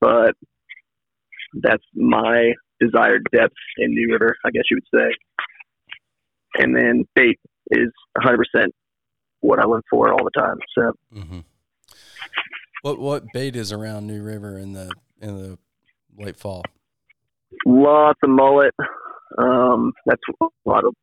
but 0.00 0.34
that's 1.54 1.84
my 1.94 2.52
desired 2.84 3.22
depth 3.32 3.54
in 3.78 3.90
New 3.90 4.12
River, 4.12 4.36
I 4.44 4.50
guess 4.50 4.64
you 4.70 4.78
would 4.78 5.00
say. 5.00 5.08
And 6.62 6.76
then 6.76 7.04
bait 7.14 7.38
is 7.70 7.90
100% 8.18 8.36
what 9.40 9.58
I 9.58 9.66
look 9.66 9.84
for 9.90 10.12
all 10.12 10.24
the 10.24 10.40
time. 10.40 10.56
So 10.76 10.92
hmm 11.12 11.40
What 12.82 12.98
what 12.98 13.24
bait 13.32 13.56
is 13.56 13.72
around 13.72 14.06
New 14.06 14.22
River 14.22 14.58
in 14.58 14.72
the 14.72 14.90
in 15.20 15.36
the 15.36 15.58
late 16.16 16.36
fall? 16.36 16.62
lots 17.66 18.18
of 18.22 18.30
mullet. 18.30 18.74
Um, 19.38 19.92
that's 20.06 20.20
what 20.38 20.50
a 20.66 20.68
lot 20.68 20.84
of 20.84 20.94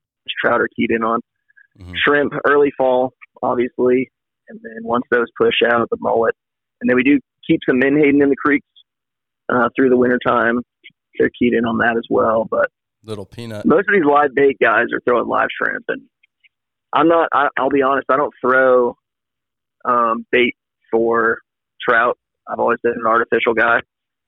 trout 0.44 0.62
are 0.62 0.70
keyed 0.76 0.92
in 0.92 1.04
on. 1.04 1.20
hmm 1.78 1.94
Shrimp 2.06 2.34
early 2.46 2.72
fall, 2.78 3.14
obviously, 3.42 4.12
and 4.50 4.60
then 4.64 4.84
once 4.84 5.04
those 5.12 5.28
push 5.40 5.56
out, 5.66 5.90
the 5.90 5.98
mullet. 6.00 6.36
And 6.80 6.90
then 6.90 6.96
we 6.96 7.04
do 7.04 7.20
keep 7.48 7.60
some 7.68 7.80
menhaden 7.80 8.22
in 8.22 8.30
the 8.30 8.36
creeks 8.36 8.68
uh, 9.50 9.70
through 9.76 9.90
the 9.90 9.98
wintertime. 9.98 10.62
They're 11.18 11.30
keyed 11.38 11.54
in 11.54 11.66
on 11.66 11.78
that 11.80 11.98
as 11.98 12.06
well. 12.10 12.48
But 12.50 12.70
Little 13.04 13.26
peanut. 13.26 13.66
most 13.66 13.88
of 13.90 13.94
these 13.94 14.06
live 14.06 14.34
bait 14.36 14.58
guys 14.62 14.86
are 14.94 15.02
throwing 15.08 15.28
live 15.28 15.50
shrimp, 15.62 15.86
and 15.88 16.02
I'm 16.94 17.08
not. 17.08 17.30
I, 17.34 17.48
I'll 17.58 17.70
be 17.70 17.82
honest. 17.82 18.08
I 18.10 18.18
don't 18.18 18.34
throw 18.42 18.96
um, 19.86 20.26
bait 20.32 20.56
for 20.92 21.40
trout. 21.88 22.18
I've 22.48 22.60
always 22.60 22.80
been 22.84 22.94
an 22.94 23.06
artificial 23.08 23.54
guy. 23.54 23.80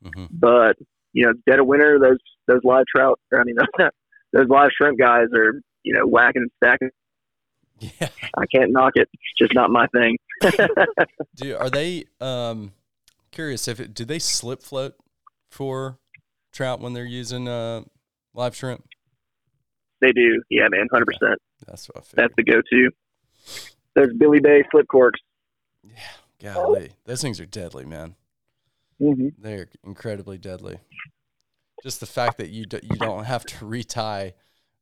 hmm 0.04 0.26
But 0.32 0.78
you 1.14 1.26
know, 1.26 1.34
dead 1.48 1.60
of 1.60 1.68
winter, 1.68 2.00
those 2.00 2.18
those 2.48 2.62
live 2.64 2.86
trout. 2.94 3.20
Or, 3.32 3.40
I 3.40 3.44
mean, 3.44 3.56
those 4.34 4.48
live 4.50 4.72
shrimp 4.76 5.00
guys 5.00 5.28
are 5.36 5.54
you 5.84 5.94
know 5.94 6.06
whacking 6.06 6.44
and 6.44 6.52
stacking. 6.64 6.90
Yeah. 7.80 8.08
I 8.38 8.46
can't 8.54 8.72
knock 8.72 8.94
it. 8.96 9.10
It's 9.14 9.38
just 9.38 9.54
not 9.54 9.70
my 9.70 9.88
thing. 9.88 10.18
Do 11.36 11.58
are 11.58 11.70
they 11.70 12.06
um 12.22 12.72
curious 13.32 13.68
if 13.68 13.80
it, 13.80 13.94
do 13.94 14.06
they 14.06 14.20
slip 14.20 14.62
float 14.62 14.94
for 15.50 15.98
trout 16.54 16.80
when 16.80 16.94
they're 16.94 17.04
using 17.04 17.48
uh 17.48 17.82
live 18.34 18.56
shrimp? 18.56 18.86
They 20.00 20.12
do. 20.12 20.42
Yeah, 20.50 20.68
man, 20.70 20.88
hundred 20.92 21.08
percent. 21.08 21.40
That's 21.68 21.88
what 21.90 21.98
I 21.98 22.02
figured. 22.02 22.24
That's 22.24 22.34
the 22.38 22.44
go-to. 22.44 22.92
There's 23.96 24.14
Billy 24.18 24.40
Bay 24.40 24.64
slip 24.72 24.88
corks. 24.88 25.20
Yeah, 26.40 26.54
golly, 26.54 26.92
those 27.06 27.22
things 27.22 27.40
are 27.40 27.46
deadly, 27.46 27.86
man. 27.86 28.16
Mm-hmm. 29.02 29.30
They're 29.42 29.68
incredibly 29.84 30.38
deadly. 30.38 30.78
Just 31.82 32.00
the 32.00 32.06
fact 32.06 32.38
that 32.38 32.50
you 32.50 32.66
do, 32.66 32.80
you 32.82 32.96
don't 32.98 33.26
have 33.26 33.46
to 33.46 33.66
retie 33.66 34.34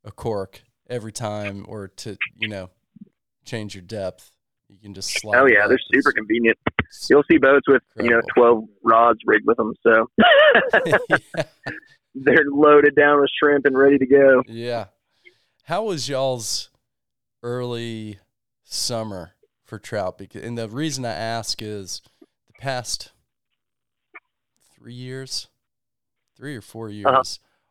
a 0.04 0.12
cork 0.16 0.64
every 0.90 1.12
time 1.12 1.66
or 1.68 1.88
to 1.88 2.18
you 2.38 2.48
know 2.48 2.70
change 3.46 3.76
your 3.76 3.84
depth. 3.84 4.32
You 4.72 4.78
can 4.82 4.94
just 4.94 5.20
slide. 5.20 5.38
Oh 5.38 5.46
yeah, 5.46 5.68
they're 5.68 5.78
super 5.94 6.12
convenient. 6.14 6.58
You'll 7.10 7.24
see 7.30 7.38
boats 7.38 7.68
with 7.68 7.84
you 7.98 8.10
know 8.10 8.22
twelve 8.36 8.64
rods 8.84 9.20
rigged 9.26 9.46
with 9.46 9.58
them, 9.58 9.74
so 9.84 10.08
yeah. 10.86 11.18
they're 12.16 12.46
loaded 12.50 12.96
down 12.96 13.20
with 13.20 13.30
shrimp 13.38 13.66
and 13.66 13.78
ready 13.78 13.98
to 13.98 14.06
go. 14.06 14.44
Yeah. 14.48 14.86
How 15.66 15.84
was 15.84 16.08
y'all's 16.10 16.70
early 17.44 18.20
summer 18.64 19.32
for 19.64 19.78
trout? 19.78 20.18
Because 20.18 20.44
and 20.44 20.58
the 20.58 20.70
reason 20.70 21.06
I 21.06 21.12
ask 21.14 21.62
is 21.62 22.02
the 22.48 22.54
past 22.60 23.12
three 24.76 24.94
years, 24.94 25.48
three 26.36 26.56
or 26.56 26.62
four 26.62 26.90
years, 26.90 27.06
Uh-huh. 27.06 27.24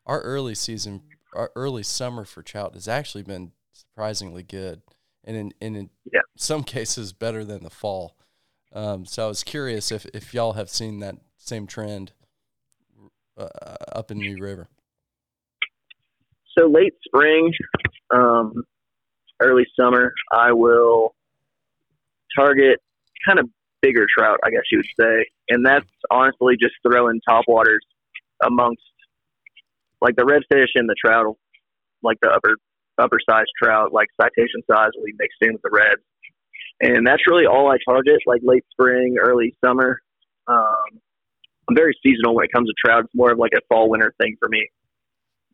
our 0.06 0.20
early 0.22 0.54
season, 0.54 1.02
our 1.34 1.50
early 1.56 1.82
summer 1.82 2.24
for 2.24 2.42
trout 2.42 2.74
has 2.74 2.86
actually 2.88 3.22
been 3.22 3.52
surprisingly 3.72 4.42
good, 4.42 4.82
and 5.24 5.36
in 5.36 5.52
and 5.60 5.76
in 5.76 5.90
Yeah. 6.12 6.20
Some 6.40 6.64
cases 6.76 7.12
better 7.12 7.44
than 7.44 7.62
the 7.62 7.70
fall. 7.70 8.16
Um, 8.72 9.04
so 9.04 9.24
I 9.24 9.28
was 9.28 9.42
curious 9.42 9.90
if 9.90 10.06
if 10.14 10.32
y'all 10.32 10.52
have 10.52 10.70
seen 10.70 11.00
that 11.00 11.16
same 11.36 11.66
trend 11.66 12.12
uh, 13.36 13.48
up 13.92 14.10
in 14.10 14.18
New 14.18 14.40
River. 14.40 14.68
So 16.56 16.66
late 16.66 16.94
spring, 17.04 17.52
um, 18.10 18.64
early 19.40 19.66
summer, 19.78 20.12
I 20.32 20.52
will 20.52 21.14
target 22.36 22.78
kind 23.26 23.38
of 23.38 23.48
bigger 23.82 24.06
trout, 24.16 24.38
I 24.44 24.50
guess 24.50 24.62
you 24.70 24.78
would 24.78 25.04
say, 25.06 25.26
and 25.48 25.64
that's 25.64 25.86
honestly 26.10 26.56
just 26.60 26.74
throwing 26.86 27.20
top 27.28 27.44
waters 27.48 27.84
amongst 28.44 28.82
like 30.00 30.16
the 30.16 30.22
redfish 30.22 30.68
and 30.74 30.88
the 30.88 30.94
trout, 31.02 31.36
like 32.02 32.18
the 32.20 32.28
upper 32.28 32.56
upper 32.98 33.18
size 33.28 33.46
trout, 33.60 33.92
like 33.92 34.08
citation 34.20 34.62
size, 34.70 34.90
will 34.96 35.06
be 35.06 35.14
mixed 35.18 35.38
in 35.40 35.52
with 35.54 35.62
the 35.62 35.70
reds, 35.72 36.02
and 36.80 37.06
that's 37.06 37.22
really 37.26 37.46
all 37.46 37.70
I 37.70 37.76
target, 37.86 38.20
like 38.26 38.40
late 38.42 38.64
spring, 38.70 39.16
early 39.20 39.54
summer. 39.64 39.98
Um, 40.46 41.00
I'm 41.68 41.76
very 41.76 41.96
seasonal 42.02 42.34
when 42.34 42.44
it 42.46 42.52
comes 42.52 42.68
to 42.68 42.74
trout. 42.84 43.04
It's 43.04 43.14
more 43.14 43.30
of 43.30 43.38
like 43.38 43.52
a 43.54 43.60
fall 43.68 43.88
winter 43.88 44.12
thing 44.20 44.36
for 44.40 44.48
me. 44.48 44.68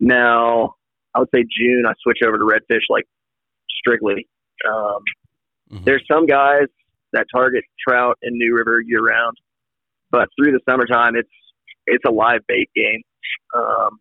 Now, 0.01 0.75
I 1.15 1.21
would 1.21 1.29
say 1.35 1.43
June, 1.43 1.85
I 1.87 1.93
switch 2.03 2.19
over 2.27 2.39
to 2.39 2.45
redfish 2.45 2.83
like 2.89 3.05
strictly. 3.71 4.29
Um, 4.69 5.03
Mhm. 5.73 5.85
there's 5.85 6.05
some 6.11 6.27
guys 6.27 6.69
that 7.13 7.27
target 7.35 7.65
trout 7.87 8.19
in 8.23 8.35
New 8.35 8.55
River 8.57 8.81
year 8.81 9.01
round, 9.01 9.37
but 10.11 10.29
through 10.37 10.53
the 10.53 10.61
summertime, 10.69 11.17
it's 11.17 11.31
it's 11.87 12.05
a 12.05 12.11
live 12.11 12.45
bait 12.47 12.69
game. 12.75 13.03
Um, 13.55 14.01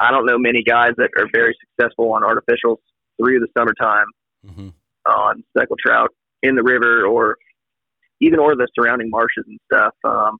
I 0.00 0.10
don't 0.10 0.24
know 0.26 0.38
many 0.38 0.62
guys 0.62 0.92
that 0.96 1.10
are 1.18 1.26
very 1.32 1.54
successful 1.60 2.12
on 2.12 2.22
artificials 2.22 2.78
through 3.18 3.40
the 3.40 3.48
summertime 3.56 4.06
hmm 4.46 4.68
on 5.06 5.44
speckled 5.56 5.78
trout 5.84 6.10
in 6.42 6.54
the 6.54 6.62
river 6.62 7.06
or 7.06 7.36
even 8.20 8.38
or 8.38 8.54
the 8.56 8.68
surrounding 8.78 9.10
marshes 9.10 9.44
and 9.46 9.58
stuff. 9.72 9.94
Um, 10.04 10.38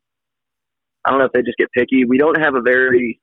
I 1.04 1.10
don't 1.10 1.18
know 1.18 1.26
if 1.26 1.32
they 1.32 1.42
just 1.42 1.58
get 1.58 1.68
picky. 1.72 2.04
We 2.04 2.18
don't 2.18 2.40
have 2.40 2.54
a 2.54 2.62
very 2.62 3.20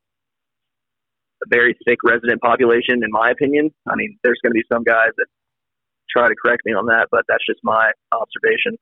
a 1.44 1.48
very 1.50 1.76
thick 1.86 1.98
resident 2.04 2.42
population, 2.42 3.04
in 3.04 3.10
my 3.10 3.32
opinion. 3.32 3.72
I 3.88 3.96
mean, 3.96 4.18
there's 4.24 4.40
going 4.44 4.52
to 4.52 4.54
be 4.54 4.64
some 4.72 4.84
guys 4.84 5.10
that 5.18 5.26
try 6.10 6.28
to 6.28 6.36
correct 6.40 6.62
me 6.66 6.74
on 6.74 6.86
that, 6.88 7.08
but 7.10 7.24
that's 7.28 7.46
just 7.46 7.60
my 7.64 7.92
observation. 8.12 8.78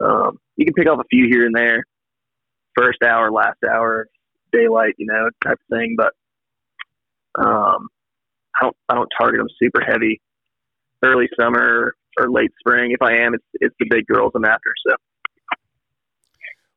Um, 0.00 0.38
you 0.56 0.64
can 0.64 0.74
pick 0.74 0.88
off 0.88 1.00
a 1.00 1.08
few 1.10 1.26
here 1.28 1.46
and 1.46 1.54
there, 1.54 1.82
first 2.76 3.02
hour, 3.02 3.32
last 3.32 3.58
hour, 3.68 4.06
daylight, 4.52 4.94
you 4.98 5.06
know, 5.06 5.30
type 5.44 5.58
of 5.58 5.76
thing. 5.76 5.96
But 5.96 6.12
um, 7.44 7.88
I 8.56 8.62
don't 8.62 8.76
I 8.88 8.94
don't 8.94 9.08
target 9.18 9.38
them 9.38 9.48
super 9.60 9.80
heavy 9.80 10.20
early 11.04 11.28
summer 11.38 11.94
or 12.18 12.30
late 12.30 12.50
spring. 12.60 12.92
If 12.92 13.02
I 13.02 13.16
am, 13.24 13.34
it's 13.34 13.44
it's 13.54 13.74
the 13.78 13.86
big 13.90 14.06
girls 14.06 14.32
I'm 14.34 14.44
after. 14.44 14.72
So 14.88 14.96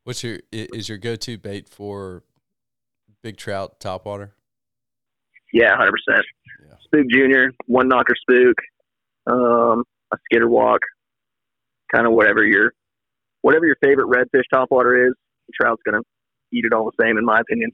What's 0.03 0.23
your 0.23 0.39
is 0.51 0.87
your 0.87 0.97
go 0.97 1.15
to 1.15 1.37
bait 1.37 1.67
for 1.67 2.23
big 3.23 3.37
trout 3.37 3.79
topwater? 3.79 4.31
yeah, 5.53 5.75
hundred 5.75 5.93
percent. 5.93 6.25
Spook 6.83 7.07
Junior, 7.09 7.51
one 7.65 7.87
knocker 7.87 8.13
spook, 8.19 8.57
um, 9.27 9.83
a 10.13 10.17
skitter 10.25 10.47
walk, 10.47 10.81
kind 11.93 12.05
of 12.05 12.13
whatever 12.13 12.43
your 12.43 12.73
whatever 13.41 13.65
your 13.65 13.77
favorite 13.83 14.07
redfish 14.07 14.43
topwater 14.53 15.07
is. 15.07 15.13
The 15.47 15.53
trout's 15.59 15.81
gonna 15.83 16.01
eat 16.53 16.65
it 16.65 16.73
all 16.73 16.85
the 16.85 17.03
same, 17.03 17.17
in 17.17 17.25
my 17.25 17.39
opinion. 17.39 17.71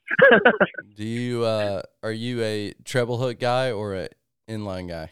Do 0.95 1.03
you 1.03 1.43
uh 1.43 1.81
are 2.03 2.11
you 2.11 2.41
a 2.43 2.73
treble 2.85 3.17
hook 3.17 3.39
guy 3.39 3.71
or 3.71 3.95
a 3.95 4.09
inline 4.49 4.87
guy? 4.87 5.09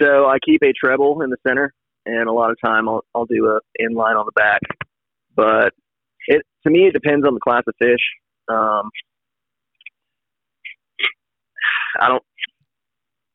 So 0.00 0.26
I 0.26 0.38
keep 0.44 0.62
a 0.62 0.72
treble 0.72 1.22
in 1.22 1.30
the 1.30 1.36
center, 1.46 1.72
and 2.06 2.28
a 2.28 2.32
lot 2.32 2.50
of 2.50 2.56
time 2.64 2.88
I'll 2.88 3.04
I'll 3.14 3.26
do 3.26 3.46
a 3.46 3.60
inline 3.82 4.18
on 4.18 4.26
the 4.26 4.32
back. 4.34 4.60
But 5.34 5.72
it 6.26 6.42
to 6.64 6.70
me 6.70 6.86
it 6.86 6.92
depends 6.92 7.26
on 7.26 7.34
the 7.34 7.40
class 7.40 7.62
of 7.66 7.74
fish. 7.80 8.00
Um, 8.48 8.90
I 12.00 12.08
don't. 12.08 12.22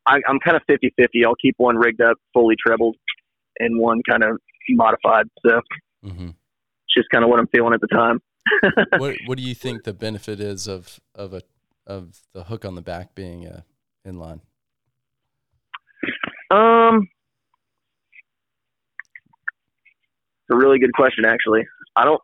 I, 0.05 0.19
I'm 0.27 0.39
kind 0.39 0.57
of 0.57 0.63
50-50. 0.69 1.25
I'll 1.25 1.35
keep 1.35 1.55
one 1.57 1.77
rigged 1.77 2.01
up 2.01 2.17
fully 2.33 2.55
trebled, 2.65 2.97
and 3.59 3.79
one 3.79 4.01
kind 4.09 4.23
of 4.23 4.37
modified. 4.69 5.27
So 5.45 5.61
hmm 6.03 6.29
it's 6.29 6.93
just 6.97 7.09
kind 7.09 7.23
of 7.23 7.29
what 7.29 7.39
I'm 7.39 7.47
feeling 7.47 7.73
at 7.73 7.81
the 7.81 7.87
time. 7.87 8.21
what 8.97 9.15
What 9.25 9.37
do 9.37 9.43
you 9.43 9.55
think 9.55 9.83
the 9.83 9.93
benefit 9.93 10.39
is 10.39 10.67
of 10.67 10.99
of 11.15 11.33
a 11.33 11.41
of 11.87 12.19
the 12.33 12.45
hook 12.45 12.65
on 12.65 12.75
the 12.75 12.81
back 12.81 13.15
being 13.15 13.45
a 13.45 13.65
inline? 14.05 14.41
Um, 16.53 17.07
it's 20.47 20.53
a 20.53 20.55
really 20.55 20.79
good 20.79 20.93
question, 20.93 21.25
actually. 21.25 21.61
I 21.95 22.05
don't. 22.05 22.21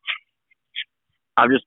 I've 1.38 1.50
just 1.50 1.66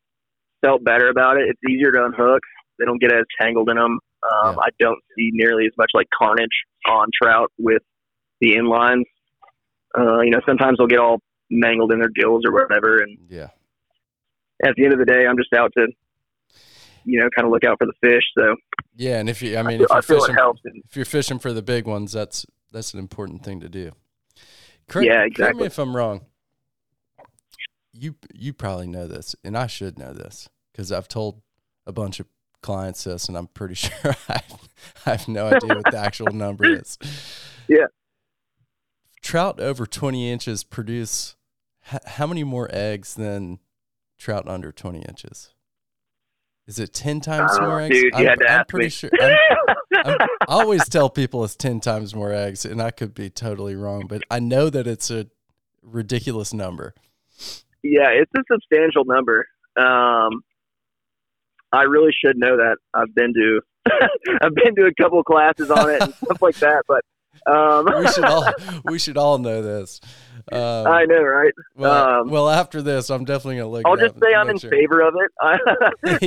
felt 0.60 0.84
better 0.84 1.08
about 1.08 1.38
it. 1.38 1.48
It's 1.48 1.60
easier 1.68 1.90
to 1.92 2.04
unhook. 2.04 2.40
They 2.78 2.84
don't 2.84 3.00
get 3.00 3.12
as 3.12 3.24
tangled 3.40 3.68
in 3.70 3.76
them. 3.76 3.98
Um, 4.44 4.58
I 4.60 4.68
don't 4.78 4.98
see 5.16 5.30
nearly 5.32 5.64
as 5.66 5.72
much 5.76 5.90
like 5.94 6.06
carnage 6.16 6.46
on 6.88 7.08
trout 7.20 7.50
with 7.58 7.82
the 8.40 8.54
inlines. 8.54 9.04
Uh, 9.98 10.20
you 10.20 10.30
know, 10.30 10.40
sometimes 10.46 10.78
they'll 10.78 10.86
get 10.86 11.00
all 11.00 11.20
mangled 11.50 11.92
in 11.92 11.98
their 11.98 12.10
gills 12.14 12.42
or 12.46 12.52
whatever, 12.52 12.98
and 12.98 13.18
Yeah. 13.28 13.48
at 14.64 14.74
the 14.76 14.84
end 14.84 14.92
of 14.92 14.98
the 15.00 15.04
day, 15.04 15.26
I'm 15.26 15.36
just 15.36 15.52
out 15.52 15.72
to, 15.76 15.88
you 17.04 17.20
know, 17.20 17.28
kind 17.36 17.46
of 17.46 17.52
look 17.52 17.64
out 17.64 17.78
for 17.78 17.86
the 17.86 17.92
fish. 18.00 18.22
So 18.38 18.54
Yeah, 18.94 19.18
and 19.20 19.28
if 19.30 19.40
you, 19.42 19.56
I 19.56 19.60
I 19.60 19.62
mean, 19.62 19.78
feel, 19.78 19.86
if 19.98 20.08
you're 20.08 20.18
I 20.20 20.26
fishing. 20.34 20.82
If 20.88 20.96
you're 20.96 21.04
fishing 21.04 21.38
for 21.38 21.52
the 21.52 21.62
big 21.62 21.86
ones, 21.86 22.12
that's 22.12 22.44
that's 22.72 22.92
an 22.94 23.00
important 23.00 23.42
thing 23.44 23.60
to 23.60 23.68
do. 23.68 23.92
Correct, 24.88 25.06
Yeah, 25.06 25.14
Correct 25.20 25.30
exactly. 25.32 25.60
me 25.62 25.66
if 25.66 25.78
I'm 25.78 25.96
wrong. 25.96 26.26
You 27.92 28.16
you 28.34 28.52
probably 28.52 28.86
know 28.86 29.06
this, 29.06 29.36
and 29.44 29.56
I 29.56 29.66
should 29.66 29.98
know 29.98 30.12
this 30.12 30.48
because 30.72 30.90
I've 30.92 31.08
told 31.08 31.42
a 31.86 31.92
bunch 31.92 32.20
of 32.20 32.26
clients 32.62 33.04
this, 33.04 33.28
and 33.28 33.36
I'm 33.36 33.46
pretty 33.48 33.74
sure 33.76 34.14
I 34.28 34.40
I 35.06 35.10
have 35.10 35.28
no 35.28 35.46
idea 35.46 35.74
what 35.74 35.90
the 35.90 35.98
actual 35.98 36.28
number 36.32 36.64
is. 36.80 36.98
Yeah. 37.68 37.86
Trout 39.22 39.60
over 39.60 39.86
20 39.86 40.30
inches 40.30 40.64
produce 40.64 41.36
h- 41.92 42.00
how 42.06 42.26
many 42.26 42.42
more 42.44 42.68
eggs 42.72 43.14
than 43.14 43.60
trout 44.18 44.48
under 44.48 44.72
20 44.72 45.00
inches? 45.02 45.50
Is 46.72 46.78
it 46.78 46.94
10 46.94 47.20
times 47.20 47.52
Uh, 47.58 47.66
more 47.66 47.80
eggs? 47.82 48.00
dude, 48.00 48.14
I'm, 48.14 48.38
I'm 48.48 48.64
pretty 48.64 48.86
me. 48.86 48.90
sure. 48.90 49.10
I'm, 49.20 49.36
I'm, 50.06 50.16
I 50.20 50.26
always 50.48 50.88
tell 50.88 51.10
people 51.10 51.44
it's 51.44 51.54
10 51.54 51.80
times 51.80 52.14
more 52.14 52.32
eggs, 52.32 52.64
and 52.64 52.80
I 52.80 52.90
could 52.90 53.12
be 53.12 53.28
totally 53.28 53.76
wrong, 53.76 54.06
but 54.08 54.22
I 54.30 54.40
know 54.40 54.70
that 54.70 54.86
it's 54.86 55.10
a 55.10 55.26
ridiculous 55.82 56.54
number. 56.54 56.94
yeah, 57.82 58.08
it's 58.08 58.30
a 58.34 58.42
substantial 58.50 59.04
number. 59.04 59.46
Um, 59.76 60.42
I 61.72 61.82
really 61.82 62.12
should 62.24 62.38
know 62.38 62.56
that. 62.56 62.76
I've 62.94 63.14
been 63.14 63.34
to 63.34 63.60
I've 64.42 64.54
been 64.54 64.74
to 64.76 64.86
a 64.86 64.94
couple 64.94 65.22
classes 65.24 65.70
on 65.70 65.90
it 65.90 66.00
and 66.02 66.14
stuff 66.14 66.40
like 66.40 66.56
that, 66.56 66.84
but 66.88 67.04
um, 67.50 67.86
We 68.00 68.08
should 68.08 68.24
all 68.24 68.52
we 68.84 68.98
should 68.98 69.18
all 69.18 69.36
know 69.38 69.60
this. 69.60 70.00
Um, 70.50 70.86
I 70.86 71.04
know, 71.04 71.22
right? 71.22 71.52
well, 71.76 72.20
um, 72.22 72.30
well, 72.30 72.48
after 72.48 72.82
this, 72.82 73.10
I'm 73.10 73.24
definitely 73.24 73.56
gonna 73.58 73.68
look. 73.70 73.86
I'll 73.86 73.96
just 73.96 74.18
say 74.20 74.34
I'm 74.34 74.48
in 74.48 74.58
sure. 74.58 74.70
favor 74.70 75.00
of 75.00 75.14
it. 75.16 75.30
I, 75.40 75.58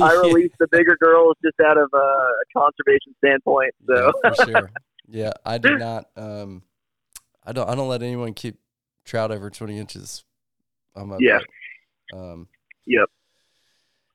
I 0.02 0.14
released 0.26 0.54
the 0.58 0.68
bigger 0.70 0.96
girls 1.00 1.36
just 1.44 1.58
out 1.60 1.76
of 1.76 1.88
uh, 1.92 1.98
a 1.98 2.32
conservation 2.56 3.14
standpoint. 3.18 3.74
So 3.86 4.12
Yeah, 4.24 4.30
for 4.34 4.44
sure. 4.50 4.70
Yeah, 5.08 5.32
I 5.44 5.58
do 5.58 5.76
not. 5.76 6.06
Um, 6.16 6.62
I 7.44 7.52
don't. 7.52 7.68
I 7.68 7.74
don't 7.74 7.88
let 7.88 8.02
anyone 8.02 8.32
keep 8.34 8.58
trout 9.04 9.30
over 9.30 9.50
20 9.50 9.78
inches. 9.78 10.24
on 10.94 11.08
my 11.08 11.16
Yeah. 11.20 11.40
Um, 12.14 12.48
Yep. 12.86 13.08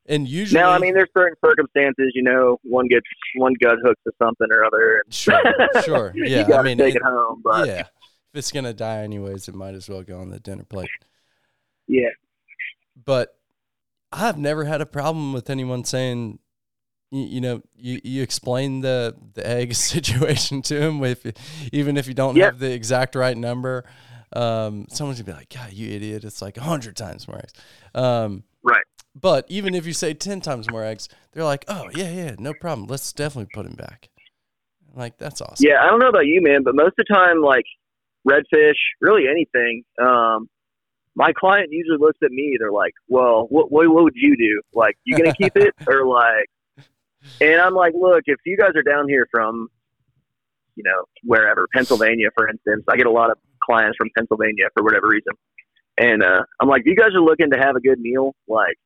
And 0.08 0.28
usually, 0.28 0.60
now, 0.60 0.72
I 0.72 0.80
mean, 0.80 0.94
there's 0.94 1.10
certain 1.16 1.36
circumstances, 1.46 2.12
you 2.16 2.24
know, 2.24 2.58
one 2.64 2.88
gets 2.88 3.06
one 3.36 3.54
gut 3.62 3.78
hooks 3.84 4.02
to 4.06 4.12
something 4.22 4.48
or 4.50 4.66
other. 4.66 5.02
And 5.06 5.14
sure, 5.14 5.42
sure, 5.84 6.12
you 6.16 6.26
yeah. 6.26 6.42
gotta 6.42 6.56
I 6.60 6.64
mean, 6.64 6.78
take 6.78 6.96
it- 6.96 6.98
it 6.98 7.04
home, 7.04 7.42
but 7.44 7.68
yeah. 7.68 7.84
If 8.34 8.38
it's 8.40 8.52
gonna 8.52 8.74
die 8.74 9.00
anyways, 9.04 9.48
it 9.50 9.56
might 9.56 9.74
as 9.76 9.90
well 9.90 10.04
go 10.04 10.20
on 10.20 10.30
the 10.30 10.40
dinner 10.40 10.64
plate. 10.64 10.90
yeah, 11.88 12.10
but 13.06 13.38
I've 14.12 14.38
never 14.38 14.66
had 14.66 14.80
a 14.82 14.86
problem 14.86 15.34
with 15.34 15.50
anyone 15.50 15.84
saying, 15.84 16.40
you, 17.12 17.22
you 17.24 17.42
know, 17.42 17.62
you, 17.76 18.00
you 18.04 18.22
explain 18.22 18.82
the 18.82 19.16
the 19.34 19.46
egg 19.46 19.74
situation 19.90 20.62
to 20.64 20.80
them 20.80 21.00
with, 21.00 21.26
even 21.74 21.98
if 21.98 22.08
you 22.08 22.14
don't 22.14 22.36
Yeah. 22.38 22.46
have 22.46 22.60
the 22.60 22.72
exact 22.72 23.16
right 23.16 23.36
number. 23.38 23.84
Um, 24.34 24.86
someone's 24.90 25.22
gonna 25.22 25.34
be 25.34 25.38
like, 25.40 25.50
"God, 25.54 25.74
you 25.74 25.94
idiot! 25.94 26.24
It's 26.24 26.42
like 26.42 26.56
a 26.56 26.62
hundred 26.62 26.96
times 26.96 27.28
more 27.28 27.38
eggs." 27.38 27.54
Um, 27.94 28.44
Right. 28.64 28.84
But 29.14 29.46
even 29.50 29.76
if 29.76 29.86
you 29.86 29.92
say 29.92 30.14
ten 30.14 30.40
times 30.40 30.70
more 30.72 30.86
eggs, 30.86 31.10
they're 31.34 31.44
like, 31.44 31.66
"Oh 31.68 31.90
yeah, 31.94 32.10
yeah, 32.10 32.36
no 32.40 32.54
problem. 32.54 32.88
Let's 32.88 33.12
definitely 33.12 33.50
put 33.54 33.66
him 33.66 33.74
back." 33.76 34.08
I'm 34.94 34.98
like 35.00 35.18
that's 35.18 35.42
awesome. 35.42 35.66
Yeah, 35.68 35.82
I 35.84 35.88
don't 35.90 36.00
know 36.00 36.08
about 36.08 36.28
you, 36.28 36.42
man, 36.42 36.64
but 36.64 36.76
most 36.76 36.94
of 36.98 37.06
the 37.06 37.14
time, 37.14 37.42
like 37.42 37.66
redfish, 38.28 38.76
really 39.00 39.24
anything, 39.28 39.84
um, 40.02 40.50
my 41.16 41.34
client 41.34 41.70
usually 41.72 41.98
looks 41.98 42.20
at 42.24 42.32
me. 42.32 42.56
They're 42.60 42.72
like, 42.72 42.94
"Well, 43.08 43.48
what 43.50 43.72
what, 43.72 43.90
what 43.90 44.04
would 44.04 44.16
you 44.16 44.36
do? 44.38 44.62
Like, 44.74 44.96
you 45.04 45.18
gonna 45.18 45.34
keep 45.34 45.56
it 45.56 45.74
or 45.88 46.06
like?" 46.06 46.48
And 47.42 47.62
I'm 47.62 47.74
like, 47.74 47.94
"Look, 47.94 48.24
if 48.28 48.40
you 48.46 48.58
guys 48.58 48.72
are 48.76 48.84
down 48.84 49.10
here 49.10 49.28
from, 49.30 49.68
you 50.76 50.84
know, 50.84 51.04
wherever 51.24 51.68
Pennsylvania, 51.74 52.30
for 52.36 52.48
instance, 52.48 52.84
I 52.90 52.96
get 52.96 53.08
a 53.08 53.12
lot 53.12 53.30
of 53.30 53.38
clients 53.64 53.98
from 53.98 54.10
Pennsylvania 54.18 54.68
for 54.74 54.84
whatever 54.84 55.08
reason, 55.08 55.34
and 55.98 56.24
uh, 56.24 56.44
I'm 56.60 56.70
like, 56.70 56.84
you 56.86 56.96
guys 56.96 57.14
are 57.14 57.22
looking 57.22 57.52
to 57.52 57.58
have 57.58 57.76
a 57.76 57.82
good 57.82 58.00
meal, 58.00 58.34
like, 58.48 58.78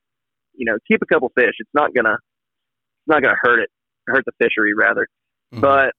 you 0.56 0.66
know, 0.66 0.78
keep 0.88 1.02
a 1.02 1.06
couple 1.06 1.32
fish. 1.38 1.54
It's 1.60 1.70
not 1.74 1.94
gonna, 1.94 2.14
it's 2.14 3.08
not 3.08 3.22
gonna 3.22 3.38
hurt 3.40 3.60
it, 3.60 3.70
hurt 4.08 4.26
the 4.26 4.34
fishery 4.44 4.74
rather." 4.74 5.08
Mhm. 5.54 5.62
but 5.62 5.94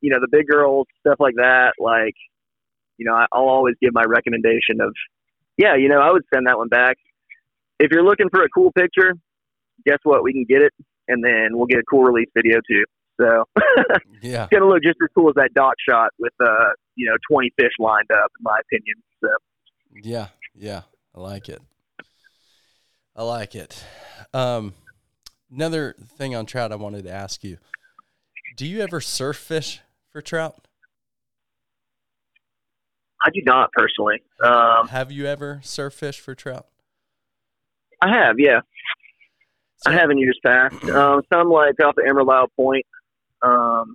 you 0.00 0.10
know 0.10 0.18
the 0.20 0.28
big 0.30 0.46
girls 0.46 0.86
stuff 1.00 1.16
like 1.18 1.34
that 1.36 1.72
like 1.78 2.14
you 2.96 3.06
know 3.06 3.14
i'll 3.32 3.48
always 3.48 3.74
give 3.80 3.92
my 3.92 4.04
recommendation 4.04 4.80
of 4.80 4.94
yeah 5.56 5.74
you 5.76 5.88
know 5.88 6.00
i 6.00 6.10
would 6.10 6.22
send 6.32 6.46
that 6.46 6.56
one 6.56 6.68
back 6.68 6.96
if 7.78 7.90
you're 7.90 8.04
looking 8.04 8.28
for 8.30 8.42
a 8.42 8.48
cool 8.48 8.72
picture 8.72 9.12
guess 9.86 9.98
what 10.02 10.22
we 10.22 10.32
can 10.32 10.44
get 10.48 10.62
it 10.62 10.72
and 11.08 11.24
then 11.24 11.50
we'll 11.52 11.66
get 11.66 11.78
a 11.78 11.84
cool 11.88 12.02
release 12.02 12.28
video 12.34 12.58
too 12.68 12.84
so 13.20 13.44
yeah, 14.22 14.44
it's 14.44 14.52
gonna 14.52 14.68
look 14.68 14.82
just 14.82 14.98
as 15.02 15.08
cool 15.14 15.28
as 15.28 15.34
that 15.34 15.50
dock 15.54 15.74
shot 15.88 16.10
with 16.18 16.32
uh 16.40 16.70
you 16.96 17.08
know 17.08 17.16
20 17.30 17.50
fish 17.58 17.72
lined 17.78 18.10
up 18.12 18.30
in 18.38 18.42
my 18.42 18.58
opinion 18.64 18.94
so 19.22 19.28
yeah, 20.02 20.28
yeah. 20.54 20.82
I 21.14 21.20
like 21.20 21.48
it. 21.48 21.60
I 23.16 23.22
like 23.24 23.54
it. 23.54 23.82
Um, 24.32 24.74
another 25.52 25.96
thing 26.16 26.34
on 26.34 26.46
trout 26.46 26.72
I 26.72 26.76
wanted 26.76 27.04
to 27.04 27.12
ask 27.12 27.42
you: 27.42 27.58
Do 28.56 28.66
you 28.66 28.80
ever 28.80 29.00
surf 29.00 29.36
fish 29.36 29.80
for 30.18 30.22
trout? 30.22 30.56
i 33.24 33.30
do 33.30 33.40
not 33.44 33.70
personally 33.72 34.20
um 34.44 34.88
Have 34.88 35.12
you 35.12 35.26
ever 35.26 35.60
surf 35.62 35.94
fish 35.94 36.18
for 36.18 36.34
trout? 36.34 36.66
i 38.02 38.08
have 38.12 38.36
yeah 38.40 38.60
So- 39.76 39.92
I 39.92 39.94
have 39.94 40.10
in 40.10 40.18
years 40.18 40.36
past. 40.44 40.74
Um, 40.90 41.22
some 41.32 41.48
like 41.50 41.74
off 41.84 41.94
the 41.94 42.02
Emerald 42.04 42.30
Isle 42.30 42.48
Point. 42.56 42.84
Um, 43.42 43.94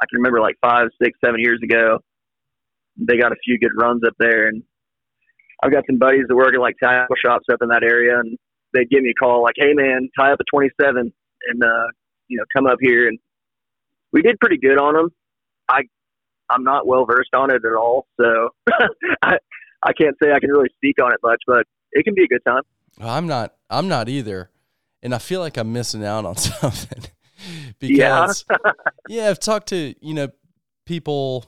I 0.00 0.06
can 0.08 0.18
remember 0.20 0.40
like 0.40 0.54
five, 0.62 0.86
six, 1.02 1.18
seven 1.24 1.40
years 1.40 1.58
ago. 1.60 1.98
They 2.96 3.16
got 3.18 3.32
a 3.32 3.36
few 3.44 3.58
good 3.58 3.72
runs 3.76 4.02
up 4.06 4.14
there, 4.20 4.46
and 4.46 4.62
I've 5.60 5.72
got 5.72 5.82
some 5.90 5.98
buddies 5.98 6.26
that 6.28 6.36
work 6.36 6.54
at 6.54 6.60
like 6.60 6.76
tackle 6.80 7.16
shops 7.16 7.46
up 7.52 7.58
in 7.62 7.68
that 7.70 7.82
area, 7.82 8.20
and 8.20 8.38
they'd 8.74 8.88
give 8.88 9.02
me 9.02 9.10
a 9.10 9.14
call 9.14 9.42
like, 9.42 9.56
"Hey 9.56 9.72
man, 9.74 10.08
tie 10.16 10.30
up 10.30 10.38
a 10.38 10.44
27 10.54 11.12
and 11.48 11.64
uh, 11.64 11.86
you 12.28 12.36
know 12.38 12.44
come 12.54 12.66
up 12.68 12.78
here." 12.80 13.08
And 13.08 13.18
we 14.16 14.22
did 14.22 14.40
pretty 14.40 14.56
good 14.56 14.78
on 14.78 14.94
them. 14.94 15.10
I 15.68 15.82
I'm 16.48 16.64
not 16.64 16.86
well 16.86 17.04
versed 17.04 17.34
on 17.34 17.50
it 17.50 17.62
at 17.64 17.76
all, 17.78 18.06
so 18.18 18.48
I 19.22 19.36
I 19.82 19.92
can't 19.92 20.16
say 20.22 20.32
I 20.32 20.40
can 20.40 20.50
really 20.50 20.70
speak 20.74 20.96
on 21.02 21.12
it 21.12 21.18
much, 21.22 21.42
but 21.46 21.66
it 21.92 22.04
can 22.04 22.14
be 22.14 22.24
a 22.24 22.26
good 22.26 22.44
time. 22.46 22.62
I'm 22.98 23.26
not. 23.26 23.54
I'm 23.68 23.88
not 23.88 24.08
either, 24.08 24.50
and 25.02 25.14
I 25.14 25.18
feel 25.18 25.40
like 25.40 25.58
I'm 25.58 25.72
missing 25.72 26.02
out 26.02 26.24
on 26.24 26.36
something 26.36 27.04
because 27.78 28.46
yeah, 29.08 29.28
I've 29.28 29.40
talked 29.40 29.68
to 29.68 29.94
you 30.00 30.14
know 30.14 30.28
people 30.86 31.44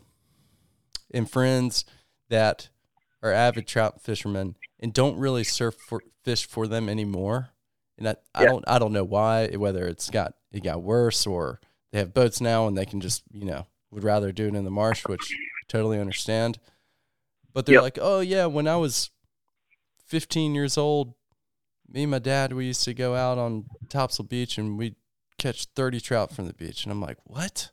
and 1.11 1.31
friends 1.31 1.87
that 2.29 2.69
are 3.23 3.33
avid 3.33 3.67
trout 3.67 4.03
fishermen 4.03 4.57
and 4.79 4.93
don't 4.93 5.17
really 5.17 5.43
surf 5.43 5.75
for 5.75 6.03
fish 6.23 6.47
for 6.47 6.67
them 6.67 6.91
anymore, 6.91 7.49
and 7.97 8.09
I, 8.09 8.17
I 8.35 8.45
don't 8.45 8.65
I 8.69 8.79
don't 8.79 8.93
know 8.93 9.05
why 9.05 9.49
whether 9.57 9.87
it's 9.87 10.11
got 10.11 10.35
it 10.53 10.63
got 10.63 10.83
worse 10.83 11.27
or 11.27 11.61
they 11.93 11.99
have 11.99 12.13
boats 12.15 12.41
now 12.41 12.67
and 12.67 12.77
they 12.77 12.85
can 12.87 13.01
just 13.01 13.23
you 13.33 13.45
know 13.45 13.67
would 13.91 14.05
rather 14.05 14.33
do 14.33 14.47
it 14.47 14.55
in 14.55 14.65
the 14.65 14.71
marsh, 14.71 15.05
which 15.07 15.33
I 15.33 15.65
totally 15.69 15.99
understand. 15.99 16.59
But 17.55 17.65
they're 17.67 17.77
Yep. 17.77 17.83
like, 17.83 17.99
oh 18.01 18.21
yeah, 18.21 18.47
when 18.47 18.69
I 18.69 18.77
was 18.77 19.11
15 20.07 20.55
years 20.55 20.77
old, 20.79 21.15
me 21.91 22.03
and 22.03 22.11
my 22.11 22.19
dad, 22.19 22.53
we 22.53 22.67
used 22.67 22.85
to 22.85 22.95
go 22.95 23.15
out 23.15 23.39
on 23.39 23.65
Topsail 23.89 24.27
Beach 24.27 24.59
and 24.59 24.79
we'd 24.79 24.97
catch 25.39 25.67
30 25.75 26.01
trout 26.01 26.31
from 26.33 26.47
the 26.47 26.53
beach. 26.53 26.85
And 26.85 26.93
I'm 26.93 27.01
like, 27.01 27.17
what? 27.25 27.71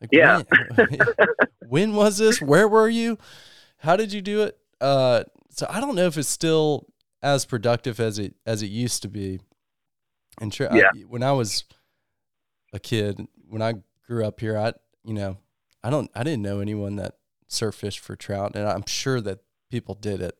Like, 0.00 0.10
Yeah. 0.12 0.42
When, 0.76 0.98
when 1.68 1.94
was 1.94 2.18
this? 2.18 2.40
Where 2.40 2.68
were 2.68 2.88
you? 2.88 3.18
How 3.78 3.96
did 3.96 4.12
you 4.12 4.22
do 4.22 4.42
it? 4.42 4.56
Uh, 4.80 5.24
so 5.50 5.66
I 5.68 5.80
don't 5.80 5.96
know 5.96 6.06
if 6.06 6.16
it's 6.16 6.28
still 6.28 6.86
as 7.22 7.44
productive 7.44 7.98
as 7.98 8.18
it 8.18 8.34
as 8.46 8.62
it 8.62 8.66
used 8.66 9.02
to 9.02 9.08
be. 9.08 9.40
And 10.40 10.52
sure, 10.54 10.72
I- 10.72 10.90
when 11.08 11.22
I 11.22 11.32
was 11.32 11.64
a 12.72 12.78
kid, 12.78 13.26
when 13.48 13.62
I 13.62 13.74
grew 14.06 14.24
up 14.24 14.40
here, 14.40 14.58
I 14.58 14.72
you 15.04 15.14
know, 15.14 15.38
I 15.82 15.90
don't 15.90 16.10
I 16.14 16.22
didn't 16.22 16.42
know 16.42 16.60
anyone 16.60 16.96
that 16.96 17.16
surf 17.48 17.76
fished 17.76 18.00
for 18.00 18.16
trout, 18.16 18.54
and 18.54 18.66
I'm 18.68 18.86
sure 18.86 19.20
that 19.20 19.40
people 19.70 19.94
did 19.94 20.20
it 20.20 20.36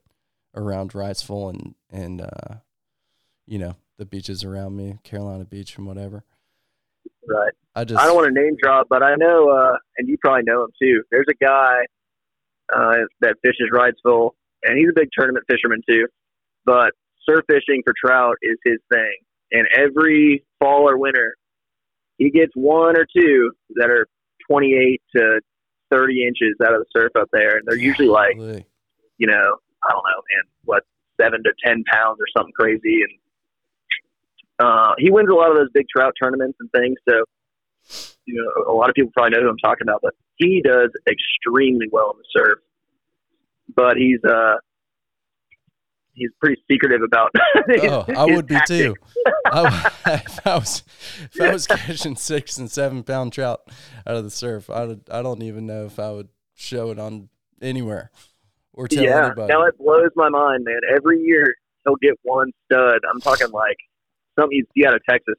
around 0.54 0.92
Wrightsville 0.92 1.50
and 1.50 1.74
and 1.90 2.20
uh, 2.22 2.56
you 3.46 3.58
know 3.58 3.76
the 3.98 4.06
beaches 4.06 4.44
around 4.44 4.76
me, 4.76 4.98
Carolina 5.04 5.44
Beach 5.44 5.76
and 5.76 5.86
whatever. 5.86 6.24
Right. 7.28 7.52
I 7.74 7.84
just 7.84 8.00
I 8.00 8.06
don't 8.06 8.16
want 8.16 8.34
to 8.34 8.40
name 8.40 8.56
drop, 8.60 8.86
but 8.88 9.02
I 9.02 9.14
know, 9.16 9.50
uh, 9.50 9.76
and 9.98 10.08
you 10.08 10.16
probably 10.20 10.44
know 10.44 10.64
him 10.64 10.70
too. 10.80 11.02
There's 11.10 11.26
a 11.28 11.44
guy 11.44 11.76
uh, 12.74 13.04
that 13.20 13.36
fishes 13.42 13.70
Wrightsville, 13.72 14.30
and 14.64 14.78
he's 14.78 14.88
a 14.88 14.94
big 14.94 15.08
tournament 15.16 15.44
fisherman 15.48 15.82
too. 15.88 16.06
But 16.64 16.92
surf 17.28 17.44
fishing 17.48 17.82
for 17.84 17.94
trout 18.02 18.36
is 18.42 18.56
his 18.64 18.78
thing. 18.92 19.12
And 19.52 19.66
every 19.76 20.44
fall 20.58 20.88
or 20.88 20.96
winter, 20.98 21.36
he 22.18 22.30
gets 22.30 22.52
one 22.54 22.96
or 22.96 23.06
two 23.16 23.52
that 23.76 23.90
are 23.90 24.06
28 24.48 25.02
to 25.16 25.40
30 25.90 26.26
inches 26.26 26.54
out 26.64 26.74
of 26.74 26.80
the 26.80 26.86
surf 26.96 27.12
up 27.18 27.28
there, 27.32 27.56
and 27.56 27.66
they're 27.66 27.76
usually 27.76 28.08
like, 28.08 28.36
you 29.18 29.26
know, 29.26 29.56
I 29.84 29.92
don't 29.92 30.02
know, 30.02 30.22
man, 30.34 30.44
what 30.64 30.82
seven 31.20 31.42
to 31.44 31.52
10 31.64 31.84
pounds 31.90 32.18
or 32.20 32.26
something 32.36 32.52
crazy, 32.58 33.02
and 33.02 33.18
uh, 34.58 34.94
he 34.98 35.10
wins 35.10 35.28
a 35.30 35.34
lot 35.34 35.50
of 35.50 35.56
those 35.56 35.68
big 35.74 35.86
trout 35.94 36.14
tournaments 36.20 36.56
and 36.60 36.70
things. 36.72 36.96
So, 37.08 38.14
you 38.24 38.34
know, 38.34 38.72
a 38.72 38.74
lot 38.74 38.88
of 38.88 38.94
people 38.94 39.10
probably 39.14 39.36
know 39.36 39.42
who 39.42 39.50
I'm 39.50 39.58
talking 39.58 39.86
about, 39.86 40.00
but 40.02 40.14
he 40.36 40.62
does 40.62 40.90
extremely 41.08 41.86
well 41.90 42.12
in 42.12 42.18
the 42.18 42.24
surf. 42.32 42.58
But 43.74 43.96
he's 43.96 44.20
uh, 44.24 44.54
he's 46.16 46.30
pretty 46.40 46.60
secretive 46.70 47.02
about. 47.02 47.30
his- 47.68 47.82
Oh, 47.84 48.04
I 48.16 48.24
would 48.24 48.46
be 48.46 48.54
tactics. 48.54 48.68
too. 48.68 48.94
I, 49.46 49.90
if 50.26 50.46
I 50.46 50.54
was 50.56 50.82
if 51.20 51.40
I 51.40 51.52
was 51.52 51.66
catching 51.66 52.16
six 52.16 52.56
and 52.58 52.70
seven 52.70 53.02
pound 53.04 53.32
trout 53.32 53.60
out 54.06 54.16
of 54.16 54.24
the 54.24 54.30
surf, 54.30 54.68
I 54.70 54.84
would, 54.84 55.02
I 55.10 55.22
don't 55.22 55.42
even 55.42 55.66
know 55.66 55.84
if 55.86 55.98
I 55.98 56.10
would 56.10 56.28
show 56.54 56.90
it 56.90 56.98
on 56.98 57.28
anywhere 57.62 58.10
or 58.72 58.88
tell 58.88 59.04
yeah, 59.04 59.26
anybody. 59.26 59.52
now 59.52 59.62
it 59.64 59.78
blows 59.78 60.10
my 60.16 60.28
mind, 60.28 60.64
man. 60.64 60.80
Every 60.96 61.20
year 61.20 61.54
he'll 61.84 61.96
get 61.96 62.14
one 62.22 62.50
stud. 62.64 62.98
I'm 63.10 63.20
talking 63.20 63.50
like 63.50 63.76
something 64.38 64.56
you 64.56 64.64
see 64.76 64.86
out 64.86 64.94
of 64.94 65.00
Texas. 65.08 65.36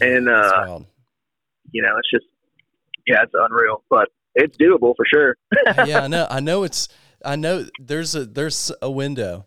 and, 0.00 0.28
uh. 0.28 0.78
You 1.72 1.82
know, 1.82 1.96
it's 1.98 2.10
just 2.10 2.26
yeah, 3.06 3.22
it's 3.22 3.32
unreal, 3.34 3.82
but 3.90 4.08
it's 4.34 4.56
doable 4.56 4.94
for 4.96 5.04
sure. 5.12 5.36
yeah, 5.86 6.02
I 6.04 6.08
know. 6.08 6.26
I 6.30 6.38
know 6.40 6.62
it's. 6.62 6.88
I 7.24 7.36
know 7.36 7.66
there's 7.80 8.14
a 8.14 8.24
there's 8.26 8.70
a 8.82 8.90
window 8.90 9.46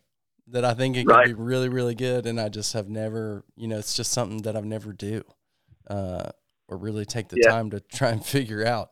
that 0.50 0.64
I 0.66 0.74
think 0.74 0.96
it 0.98 1.06
could 1.06 1.14
Right. 1.14 1.28
be 1.28 1.34
really 1.34 1.70
really 1.70 1.96
good, 1.96 2.26
and 2.26 2.40
I 2.40 2.50
just 2.50 2.74
have 2.74 2.88
never. 2.90 3.44
You 3.56 3.68
know, 3.68 3.78
it's 3.78 3.94
just 3.96 4.12
something 4.12 4.42
that 4.44 4.56
I've 4.56 4.66
never 4.66 4.94
do, 4.94 5.24
uh, 5.90 6.30
or 6.68 6.78
really 6.78 7.06
take 7.06 7.30
the 7.30 7.38
Yeah. 7.42 7.50
time 7.52 7.70
to 7.72 7.80
try 7.80 8.10
and 8.10 8.26
figure 8.26 8.66
out. 8.66 8.90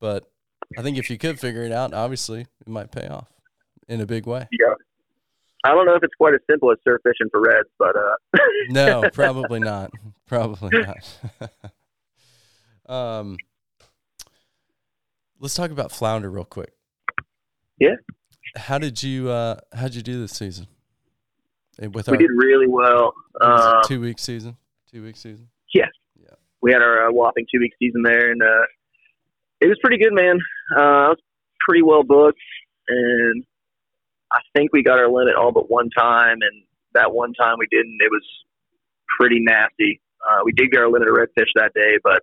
But 0.00 0.30
I 0.78 0.82
think 0.82 0.96
if 0.98 1.10
you 1.10 1.18
could 1.18 1.38
figure 1.38 1.62
it 1.62 1.72
out, 1.72 1.92
obviously 1.94 2.40
it 2.42 2.68
might 2.68 2.90
pay 2.90 3.06
off 3.06 3.28
in 3.88 4.00
a 4.00 4.06
big 4.06 4.26
way. 4.26 4.48
Yeah. 4.52 4.74
I 5.66 5.70
don't 5.70 5.86
know 5.86 5.94
if 5.94 6.02
it's 6.02 6.14
quite 6.16 6.34
as 6.34 6.40
simple 6.50 6.70
as 6.70 6.76
surf 6.84 7.00
fishing 7.02 7.28
for 7.30 7.40
reds, 7.40 7.68
but 7.78 7.96
uh, 7.96 8.16
No, 8.68 9.08
probably 9.12 9.60
not. 9.60 9.90
Probably 10.26 10.70
not. 10.82 11.16
um, 12.86 13.36
let's 15.38 15.54
talk 15.54 15.70
about 15.70 15.90
flounder 15.92 16.30
real 16.30 16.44
quick. 16.44 16.72
Yeah. 17.78 17.94
How 18.56 18.78
did 18.78 19.02
you 19.02 19.30
uh 19.30 19.56
how 19.74 19.84
did 19.84 19.94
you 19.96 20.02
do 20.02 20.20
this 20.20 20.32
season? 20.32 20.66
Eh, 21.80 21.86
With 21.86 22.06
we 22.08 22.12
our 22.12 22.16
did 22.18 22.30
really 22.36 22.66
well. 22.68 23.14
what 23.32 23.48
was 23.50 23.60
it, 23.60 23.74
Uh, 23.76 23.82
two 23.88 24.00
week 24.00 24.18
season, 24.18 24.56
two 24.90 25.02
week 25.02 25.16
season. 25.16 25.48
Yeah. 25.74 25.86
Yeah. 26.20 26.34
We 26.62 26.72
had 26.72 26.82
our 26.82 27.08
uh, 27.08 27.12
whopping 27.12 27.46
two 27.52 27.60
week 27.60 27.72
season 27.78 28.02
there, 28.02 28.30
and 28.30 28.42
uh, 28.42 28.62
it 29.60 29.66
was 29.68 29.78
pretty 29.82 30.02
good, 30.02 30.12
man. 30.12 30.38
Uh, 30.76 30.80
I 30.80 31.08
was 31.10 31.18
pretty 31.66 31.82
well 31.82 32.02
booked, 32.04 32.38
and 32.88 33.44
I 34.32 34.40
think 34.56 34.72
we 34.72 34.82
got 34.82 34.98
our 34.98 35.08
limit 35.10 35.34
all 35.34 35.52
but 35.52 35.70
one 35.70 35.90
time, 35.90 36.38
and 36.40 36.62
that 36.94 37.12
one 37.12 37.32
time 37.34 37.56
we 37.58 37.66
didn't. 37.70 37.98
It 38.00 38.10
was 38.10 38.24
pretty 39.18 39.40
nasty. 39.40 40.00
Uh, 40.26 40.40
we 40.44 40.52
did 40.52 40.70
get 40.70 40.80
our 40.80 40.88
limit 40.90 41.08
of 41.08 41.14
redfish 41.14 41.50
that 41.56 41.72
day, 41.74 41.98
but 42.02 42.22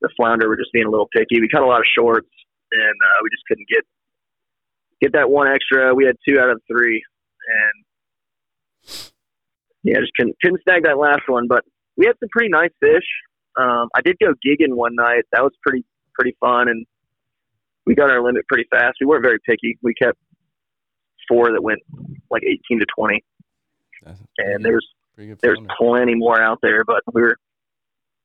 the 0.00 0.08
flounder 0.16 0.48
were 0.48 0.56
just 0.56 0.72
being 0.72 0.86
a 0.86 0.90
little 0.90 1.08
picky. 1.12 1.40
We 1.40 1.48
caught 1.48 1.62
a 1.62 1.66
lot 1.66 1.80
of 1.80 1.86
shorts, 1.98 2.28
and 2.72 2.94
uh, 3.02 3.18
we 3.22 3.28
just 3.30 3.42
couldn't 3.48 3.68
get 3.68 3.84
get 5.02 5.12
that 5.12 5.28
one 5.28 5.48
extra. 5.48 5.94
We 5.94 6.04
had 6.06 6.16
two 6.26 6.40
out 6.40 6.48
of 6.48 6.60
three, 6.70 7.02
and 7.48 7.84
yeah, 9.86 10.00
just 10.00 10.12
couldn't 10.16 10.36
couldn't 10.42 10.62
snag 10.62 10.84
that 10.84 10.98
last 10.98 11.22
one. 11.28 11.46
But 11.48 11.64
we 11.96 12.06
had 12.06 12.14
some 12.20 12.28
pretty 12.30 12.48
nice 12.50 12.70
fish. 12.80 13.04
Um, 13.56 13.88
I 13.94 14.00
did 14.02 14.16
go 14.20 14.32
gigging 14.46 14.74
one 14.74 14.94
night. 14.94 15.24
That 15.32 15.42
was 15.42 15.52
pretty 15.62 15.84
pretty 16.14 16.36
fun, 16.40 16.68
and 16.68 16.84
we 17.86 17.94
got 17.94 18.10
our 18.10 18.22
limit 18.22 18.46
pretty 18.48 18.66
fast. 18.70 18.96
We 19.00 19.06
weren't 19.06 19.24
very 19.24 19.38
picky. 19.46 19.78
We 19.82 19.94
kept 19.94 20.18
four 21.28 21.52
that 21.52 21.62
went 21.62 21.80
like 22.30 22.42
18 22.44 22.80
to 22.80 22.86
20, 22.96 23.24
That's 24.04 24.20
and 24.38 24.64
there's 24.64 24.86
pretty 25.14 25.30
good. 25.30 25.38
there's 25.40 25.58
plenty 25.78 26.14
more 26.14 26.40
out 26.40 26.58
there. 26.62 26.84
But 26.84 27.02
we 27.12 27.22
were 27.22 27.36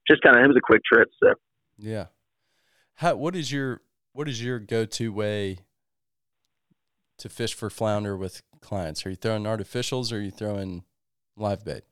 just 0.09 0.21
kind 0.21 0.35
of 0.37 0.43
it 0.43 0.47
was 0.47 0.57
a 0.57 0.61
quick 0.61 0.81
trip. 0.83 1.09
So 1.21 1.33
Yeah. 1.77 2.05
How 2.95 3.15
what 3.15 3.35
is 3.35 3.51
your 3.51 3.81
what 4.13 4.27
is 4.27 4.43
your 4.43 4.59
go 4.59 4.85
to 4.85 5.13
way 5.13 5.59
to 7.19 7.29
fish 7.29 7.53
for 7.53 7.69
flounder 7.69 8.17
with 8.17 8.41
clients? 8.61 9.05
Are 9.05 9.09
you 9.11 9.15
throwing 9.15 9.43
artificials 9.43 10.11
or 10.11 10.17
are 10.17 10.21
you 10.21 10.31
throwing 10.31 10.83
live 11.41 11.63
bait? 11.65 11.83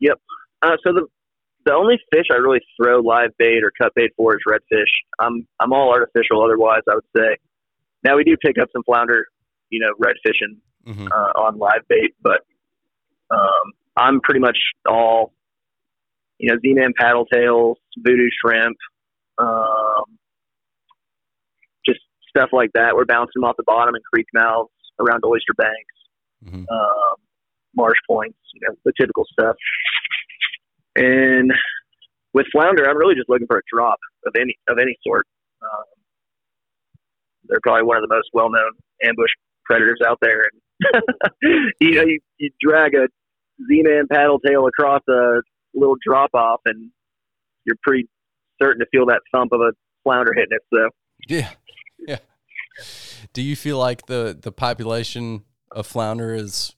Yep. 0.00 0.20
Uh, 0.62 0.76
so 0.84 0.92
the 0.92 1.06
the 1.64 1.72
only 1.74 1.98
fish 2.12 2.26
I 2.30 2.36
really 2.36 2.60
throw 2.80 3.00
live 3.00 3.30
bait 3.38 3.62
or 3.62 3.72
cut 3.80 3.92
bait 3.94 4.12
for 4.16 4.34
is 4.34 4.40
redfish. 4.48 4.90
I'm 5.18 5.46
I'm 5.60 5.72
all 5.72 5.90
artificial. 5.90 6.42
Otherwise, 6.44 6.82
I 6.90 6.94
would 6.94 7.04
say. 7.16 7.36
Now 8.04 8.16
we 8.16 8.24
do 8.24 8.36
pick 8.36 8.56
up 8.60 8.68
some 8.72 8.82
flounder, 8.84 9.26
you 9.70 9.80
know, 9.80 9.92
red 9.98 10.16
fishing 10.24 10.58
Mm-hmm. 10.86 11.08
uh, 11.08 11.42
on 11.42 11.58
live 11.58 11.82
bait, 11.88 12.14
but 12.22 12.42
um, 13.32 13.72
I'm 13.96 14.20
pretty 14.20 14.38
much 14.38 14.56
all, 14.88 15.32
you 16.38 16.48
know, 16.48 16.56
Z-Man 16.62 16.92
paddle 16.96 17.26
tails, 17.26 17.76
Vudu 18.06 18.28
Shrimp, 18.40 18.76
um, 19.38 20.04
just 21.84 21.98
stuff 22.28 22.50
like 22.52 22.70
that. 22.74 22.94
We're 22.94 23.04
bouncing 23.04 23.32
them 23.34 23.42
off 23.42 23.56
the 23.56 23.64
bottom 23.66 23.96
in 23.96 24.00
creek 24.14 24.26
mouths 24.32 24.70
around 25.00 25.24
oyster 25.24 25.54
banks, 25.58 25.74
Mm-hmm. 26.44 26.66
um, 26.70 27.16
marsh 27.76 27.98
points, 28.08 28.38
you 28.54 28.60
know, 28.66 28.74
the 28.84 28.92
typical 28.98 29.24
stuff. 29.32 29.56
And 30.96 31.52
with 32.32 32.46
flounder, 32.52 32.88
I'm 32.88 32.96
really 32.96 33.14
just 33.14 33.28
looking 33.28 33.46
for 33.46 33.58
a 33.58 33.62
drop 33.72 33.98
of 34.26 34.34
any 34.38 34.56
of 34.68 34.78
any 34.78 34.96
sort. 35.06 35.26
Um, 35.62 35.84
they're 37.48 37.60
probably 37.62 37.84
one 37.84 37.96
of 37.96 38.02
the 38.02 38.14
most 38.14 38.28
well-known 38.32 38.72
ambush 39.04 39.30
predators 39.64 40.00
out 40.06 40.18
there. 40.20 40.42
And 40.42 41.02
you 41.80 41.92
know, 41.92 42.02
you, 42.02 42.20
you 42.38 42.50
drag 42.60 42.94
a 42.94 43.08
Z-Man 43.68 44.06
paddle 44.10 44.38
tail 44.40 44.66
across 44.66 45.02
a 45.08 45.40
little 45.74 45.96
drop-off, 46.04 46.60
and 46.66 46.90
you're 47.64 47.76
pretty 47.82 48.08
certain 48.60 48.80
to 48.80 48.86
feel 48.90 49.06
that 49.06 49.20
thump 49.32 49.52
of 49.52 49.60
a 49.60 49.72
flounder 50.04 50.32
hitting 50.34 50.50
it. 50.50 50.62
So 50.72 50.88
Yeah. 51.28 51.50
Yeah. 52.06 52.18
Do 53.32 53.42
you 53.42 53.56
feel 53.56 53.78
like 53.78 54.06
the 54.06 54.36
the 54.38 54.52
population 54.52 55.44
of 55.72 55.86
flounder 55.86 56.34
is 56.34 56.75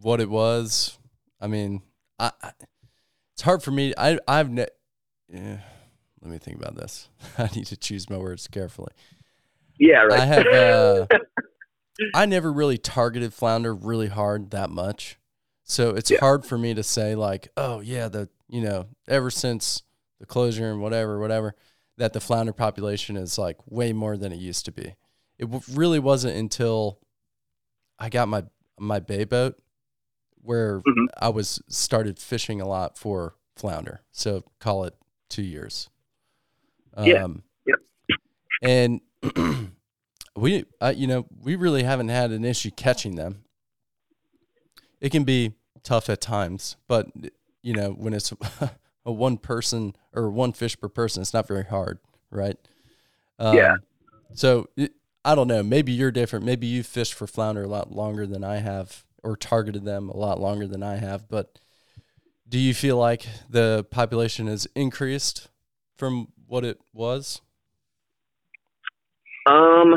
what 0.00 0.20
it 0.20 0.30
was? 0.30 0.98
I 1.40 1.46
mean, 1.46 1.82
I, 2.18 2.32
I 2.42 2.52
it's 3.34 3.42
hard 3.42 3.62
for 3.62 3.70
me. 3.70 3.94
I 3.96 4.18
I've 4.26 4.50
ne- 4.50 4.66
yeah, 5.32 5.58
let 6.22 6.30
me 6.30 6.38
think 6.38 6.56
about 6.58 6.76
this. 6.76 7.08
I 7.38 7.48
need 7.54 7.66
to 7.66 7.76
choose 7.76 8.10
my 8.10 8.16
words 8.16 8.46
carefully. 8.48 8.92
yeah, 9.78 9.98
right. 9.98 10.20
I 10.20 10.24
have 10.26 10.46
uh 10.46 11.06
I 12.14 12.26
never 12.26 12.52
really 12.52 12.78
targeted 12.78 13.34
flounder 13.34 13.74
really 13.74 14.08
hard 14.08 14.50
that 14.52 14.70
much. 14.70 15.18
So 15.64 15.90
it's 15.90 16.10
Yeah. 16.10 16.20
hard 16.20 16.46
for 16.46 16.56
me 16.56 16.74
to 16.74 16.82
say 16.82 17.14
like, 17.14 17.48
oh 17.56 17.80
yeah, 17.80 18.08
the 18.08 18.28
you 18.48 18.62
know, 18.62 18.86
ever 19.08 19.30
since 19.30 19.82
the 20.20 20.26
closure 20.26 20.70
and 20.70 20.80
whatever, 20.80 21.18
whatever, 21.20 21.54
that 21.98 22.12
the 22.12 22.20
flounder 22.20 22.52
population 22.52 23.16
is 23.16 23.38
like 23.38 23.56
way 23.66 23.92
more 23.92 24.16
than 24.16 24.32
it 24.32 24.36
used 24.38 24.64
to 24.64 24.72
be. 24.72 24.94
It 25.38 25.44
w- 25.50 25.62
really 25.72 25.98
wasn't 25.98 26.36
until 26.36 26.98
I 27.98 28.08
got 28.08 28.28
my 28.28 28.44
my 28.78 29.00
bay 29.00 29.24
boat 29.24 29.58
where 30.42 30.80
Mhm. 30.80 31.06
I 31.18 31.28
was 31.28 31.60
started 31.68 32.18
fishing 32.18 32.60
a 32.60 32.66
lot 32.68 32.96
for 32.98 33.34
flounder. 33.56 34.00
So 34.12 34.44
call 34.60 34.84
it 34.84 34.94
two 35.28 35.42
years. 35.42 35.88
Yeah. 37.00 37.24
Um, 37.24 37.42
Yep. 37.66 37.78
And 38.62 39.00
we, 40.36 40.64
uh, 40.80 40.92
you 40.96 41.06
know, 41.06 41.26
we 41.42 41.54
really 41.56 41.82
haven't 41.82 42.08
had 42.08 42.30
an 42.32 42.44
issue 42.44 42.70
catching 42.70 43.14
them. 43.16 43.44
It 45.00 45.10
can 45.10 45.24
be 45.24 45.52
tough 45.82 46.08
at 46.08 46.20
times, 46.20 46.76
but 46.88 47.08
you 47.62 47.72
know, 47.72 47.90
when 47.90 48.14
it's 48.14 48.32
a 49.06 49.12
one 49.12 49.36
person 49.38 49.94
or 50.12 50.30
one 50.30 50.52
fish 50.52 50.78
per 50.78 50.88
person, 50.88 51.20
it's 51.22 51.34
not 51.34 51.46
very 51.46 51.64
hard, 51.64 51.98
right? 52.30 52.56
Um, 53.38 53.56
Yeah. 53.56 53.76
So 54.34 54.68
it, 54.76 54.92
I 55.24 55.34
don't 55.34 55.48
know. 55.48 55.62
Maybe 55.62 55.92
you're 55.92 56.10
different. 56.10 56.44
Maybe 56.44 56.66
you 56.66 56.82
fished 56.82 57.14
for 57.14 57.26
flounder 57.26 57.62
a 57.64 57.68
lot 57.68 57.92
longer 57.92 58.26
than 58.26 58.42
I 58.44 58.56
have, 58.56 59.04
or 59.22 59.36
targeted 59.36 59.84
them 59.84 60.08
a 60.08 60.16
lot 60.16 60.40
longer 60.40 60.66
than 60.66 60.82
I 60.82 60.96
have. 60.96 61.28
But 61.28 61.58
do 62.48 62.58
you 62.58 62.74
feel 62.74 62.96
like 62.96 63.26
the 63.48 63.84
population 63.90 64.46
has 64.46 64.66
increased 64.74 65.48
from 65.96 66.28
what 66.46 66.64
it 66.64 66.78
was? 66.92 67.40
Um, 69.46 69.94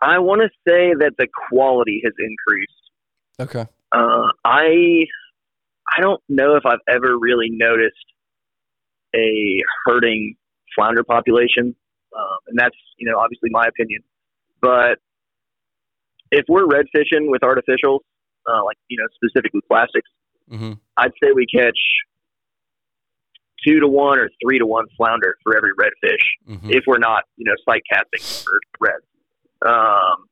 I 0.00 0.18
want 0.18 0.42
to 0.42 0.48
say 0.66 0.94
that 0.98 1.12
the 1.18 1.26
quality 1.48 2.02
has 2.04 2.12
increased. 2.18 2.72
Okay. 3.40 3.66
Uh, 3.92 4.28
I 4.44 5.06
I 5.96 6.00
don't 6.00 6.22
know 6.28 6.56
if 6.56 6.66
I've 6.66 6.80
ever 6.88 7.18
really 7.18 7.48
noticed 7.50 7.94
a 9.14 9.62
hurting 9.86 10.36
flounder 10.74 11.02
population, 11.02 11.74
um, 12.16 12.38
and 12.48 12.58
that's 12.58 12.76
you 12.98 13.10
know 13.10 13.18
obviously 13.18 13.48
my 13.50 13.66
opinion. 13.66 14.02
But 14.60 14.98
if 16.30 16.44
we're 16.48 16.66
red 16.66 16.86
fishing 16.94 17.30
with 17.30 17.42
artificials, 17.42 18.00
uh, 18.46 18.64
like 18.64 18.76
you 18.88 18.98
know 18.98 19.06
specifically 19.16 19.60
plastics, 19.68 20.08
Mm-hmm. 20.50 20.72
I'd 20.96 21.12
say 21.22 21.32
we 21.34 21.46
catch 21.46 21.78
two 23.66 23.80
to 23.80 23.88
one 23.88 24.18
or 24.18 24.30
three 24.42 24.58
to 24.58 24.66
one 24.66 24.86
flounder 24.96 25.36
for 25.42 25.56
every 25.56 25.72
redfish 25.72 26.24
Mm-hmm. 26.48 26.70
if 26.70 26.84
we're 26.86 26.98
not, 26.98 27.24
you 27.36 27.44
know, 27.44 27.54
sight 27.68 27.82
casting 27.90 28.44
for 28.44 28.58
reds. 28.80 29.04
Um, 29.66 30.26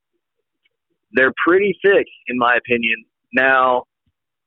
they're 1.12 1.34
pretty 1.44 1.78
thick, 1.84 2.06
in 2.28 2.38
my 2.38 2.56
opinion. 2.56 3.04
Now, 3.34 3.84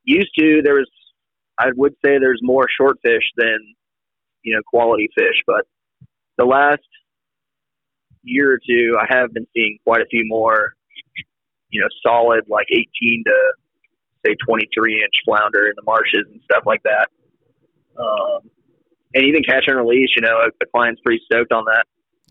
used 0.04 0.32
to 0.40 0.62
there 0.64 0.74
was, 0.76 0.90
I 1.60 1.68
would 1.76 1.94
say 2.04 2.18
there's 2.18 2.40
more 2.42 2.66
short 2.76 2.98
fish 3.04 3.24
than, 3.38 3.58
you 4.44 4.56
know, 4.56 4.62
quality 4.66 5.10
fish, 5.16 5.44
but 5.46 5.68
the 6.38 6.46
last 6.46 6.82
year 8.24 8.54
or 8.54 8.60
two, 8.68 8.98
I 9.00 9.06
have 9.14 9.34
been 9.34 9.46
seeing 9.56 9.78
quite 9.86 10.02
a 10.02 10.06
few 10.10 10.24
more, 10.26 10.74
you 11.70 11.82
know, 11.82 11.88
solid 12.06 12.46
like 12.50 12.68
18 12.72 12.86
to 13.26 13.34
say 14.26 14.36
23 14.46 15.02
inch 15.04 15.14
flounder 15.26 15.68
in 15.68 15.74
the 15.76 15.84
marshes 15.84 16.26
and 16.32 16.42
stuff 16.44 16.64
like 16.66 16.82
that. 16.84 17.08
Um, 17.98 18.50
and 19.14 19.26
even 19.26 19.44
catch 19.44 19.64
and 19.68 19.78
release, 19.78 20.10
you 20.16 20.22
know, 20.22 20.38
the 20.60 20.66
client's 20.74 21.02
pretty 21.04 21.22
stoked 21.26 21.52
on 21.52 21.66
that. 21.66 21.86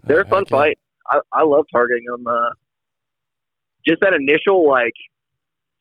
They're 0.05 0.20
a 0.20 0.28
fun 0.28 0.45
yeah. 0.47 0.51
fight. 0.57 0.78
I, 1.11 1.20
I 1.32 1.43
love 1.45 1.66
targeting 1.72 2.05
them. 2.07 2.26
Uh, 2.26 2.51
just 3.86 4.01
that 4.01 4.12
initial, 4.12 4.68
like, 4.68 4.93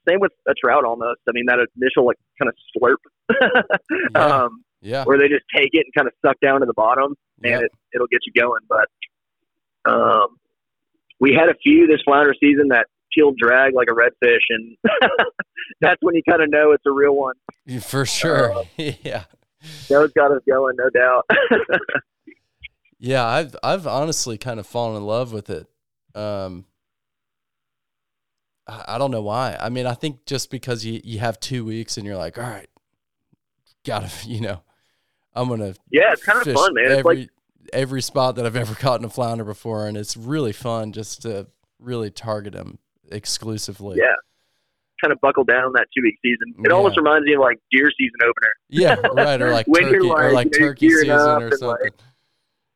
same 0.08 0.20
with 0.20 0.32
a 0.48 0.54
trout 0.54 0.86
almost. 0.86 1.20
I 1.28 1.32
mean, 1.34 1.46
that 1.48 1.60
initial, 1.76 2.06
like, 2.06 2.18
kind 2.42 2.50
of 2.50 2.56
slurp, 2.76 2.98
Yeah. 4.16 4.26
um, 4.26 4.64
Yeah. 4.82 5.04
where 5.04 5.18
they 5.18 5.28
just 5.28 5.44
take 5.56 5.70
it 5.74 5.86
and 5.86 5.94
kind 5.94 6.08
of 6.08 6.14
suck 6.26 6.38
down 6.42 6.62
to 6.62 6.66
the 6.66 6.74
bottom, 6.74 7.16
and 7.44 7.52
Yeah. 7.52 7.60
it, 7.60 7.72
it'll 7.94 8.08
get 8.08 8.22
you 8.26 8.34
going. 8.42 8.62
But 8.70 8.88
um, 9.92 10.38
we 11.20 11.34
had 11.34 11.50
a 11.50 11.56
few 11.62 11.88
this 11.88 12.02
flounder 12.06 12.34
season 12.40 12.70
that 12.70 12.88
peeled 13.18 13.38
drag 13.38 13.74
like 13.74 13.88
a 13.90 13.94
redfish, 13.94 14.44
and 14.50 14.78
that's 15.82 16.02
when 16.02 16.16
you 16.16 16.22
kind 16.30 16.42
of 16.42 16.50
know 16.50 16.72
it's 16.72 16.84
a 16.86 16.92
real 16.92 17.16
one. 17.16 17.36
For 17.82 18.06
sure. 18.06 18.54
Uh, 18.54 18.64
yeah. 18.78 19.24
Those 19.90 20.14
got 20.14 20.32
us 20.32 20.42
going, 20.48 20.76
no 20.78 20.90
doubt. 20.90 21.26
Yeah, 23.00 23.26
I've 23.26 23.56
I've 23.64 23.86
honestly 23.86 24.38
kind 24.38 24.60
of 24.60 24.66
fallen 24.66 24.98
in 24.98 25.04
love 25.04 25.32
with 25.32 25.50
it. 25.50 25.68
Um, 26.16 26.66
I, 28.68 28.86
I 28.88 28.98
don't 28.98 29.12
know 29.12 29.22
why. 29.22 29.56
I 29.60 29.70
mean, 29.70 29.86
I 29.86 29.94
think 29.94 30.26
just 30.26 30.50
because 30.50 30.84
you 30.84 31.00
you 31.04 31.20
have 31.20 31.40
two 31.40 31.64
weeks 31.64 31.98
and 31.98 32.06
you're 32.06 32.18
like, 32.18 32.38
all 32.38 32.44
right, 32.44 32.70
gotta, 33.86 34.10
you 34.28 34.42
know, 34.42 34.64
I'm 35.34 35.48
gonna 35.48 35.76
yeah, 35.92 36.12
it's 36.14 36.24
kind 36.24 36.40
of 36.40 36.54
fun, 36.54 36.74
man. 36.74 36.86
every 36.86 36.98
It's 36.98 37.06
like 37.06 37.30
every 37.72 38.02
spot 38.02 38.36
that 38.36 38.46
I've 38.46 38.56
ever 38.56 38.74
caught 38.74 39.00
in 39.00 39.06
a 39.06 39.10
flounder 39.10 39.44
before, 39.44 39.86
and 39.86 39.96
it's 39.96 40.18
really 40.18 40.54
fun 40.54 40.92
just 40.92 41.22
to 41.22 41.48
really 41.80 42.10
target 42.10 42.54
them 42.54 42.80
exclusively. 43.12 43.98
Yeah. 44.00 44.14
kind 45.02 45.12
of 45.14 45.22
buckle 45.22 45.44
down 45.44 45.72
that 45.74 45.86
two 45.96 46.02
week 46.02 46.16
season. 46.24 46.56
It 46.58 46.70
Yeah. 46.72 46.76
almost 46.76 46.98
reminds 46.98 47.26
me 47.26 47.36
of 47.36 47.42
like 47.42 47.60
deer 47.70 47.92
season 47.96 48.16
opener. 48.24 48.54
Yeah, 48.68 48.96
right. 49.14 49.40
Or 49.40 49.52
like 49.54 49.68
turkey, 49.68 49.98
or 50.10 50.32
like, 50.32 50.34
like 50.34 50.48
know, 50.48 50.58
you're 50.60 50.70
turkey 50.70 50.90
season 50.90 51.12
or 51.12 51.38
and, 51.38 51.44
like, 51.52 51.60
something. 51.60 51.92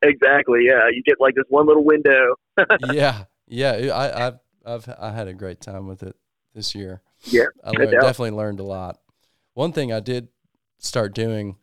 Exactly. 0.02 0.64
Yeah, 0.66 0.88
you 0.92 1.02
get 1.04 1.20
like 1.20 1.34
this 1.34 1.44
one 1.48 1.66
little 1.66 1.84
window. 1.84 2.36
yeah, 2.92 3.24
yeah. 3.48 3.72
I, 3.92 4.26
I've 4.26 4.38
I've 4.64 4.88
I 5.00 5.10
had 5.10 5.26
a 5.28 5.34
great 5.34 5.60
time 5.60 5.88
with 5.88 6.02
it 6.04 6.14
this 6.54 6.74
year. 6.76 7.02
Yeah, 7.24 7.46
I 7.64 7.70
learned, 7.70 7.90
definitely 7.90 8.30
learned 8.32 8.60
a 8.60 8.64
lot. 8.64 9.00
One 9.54 9.72
thing 9.72 9.92
I 9.92 10.00
did 10.00 10.28
start 10.78 11.14
doing 11.14 11.56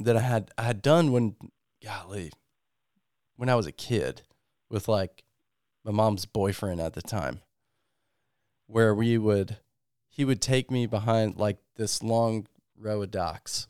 that 0.00 0.16
I 0.16 0.20
had 0.20 0.50
I 0.56 0.62
had 0.62 0.80
done 0.82 1.12
when 1.12 1.36
golly 1.84 2.32
when 3.36 3.48
I 3.48 3.54
was 3.54 3.66
a 3.66 3.72
kid 3.72 4.22
with 4.70 4.88
like 4.88 5.24
my 5.84 5.92
mom's 5.92 6.24
boyfriend 6.26 6.80
at 6.80 6.92
the 6.94 7.02
time, 7.02 7.40
where 8.72 8.94
we 8.94 9.18
would 9.18 9.58
he 10.08 10.24
would 10.24 10.40
take 10.42 10.70
me 10.70 10.86
behind 10.86 11.36
like 11.36 11.58
this 11.76 12.02
long 12.02 12.46
row 12.78 13.02
of 13.02 13.10
docks, 13.10 13.66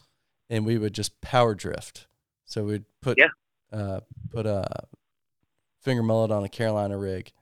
and 0.49 0.65
we 0.65 0.79
would 0.79 0.93
just 0.95 1.21
power 1.21 1.55
drift. 1.55 2.07
So 2.45 2.65
we'd 2.65 2.85
put 3.01 3.19
Yeah. 3.19 3.29
uh, 3.73 4.01
put 4.31 4.47
a 4.47 4.65
finger 5.81 6.03
mullet 6.03 6.31
on 6.31 6.45
a 6.45 6.49
Carolina 6.49 6.97
rig, 6.99 7.33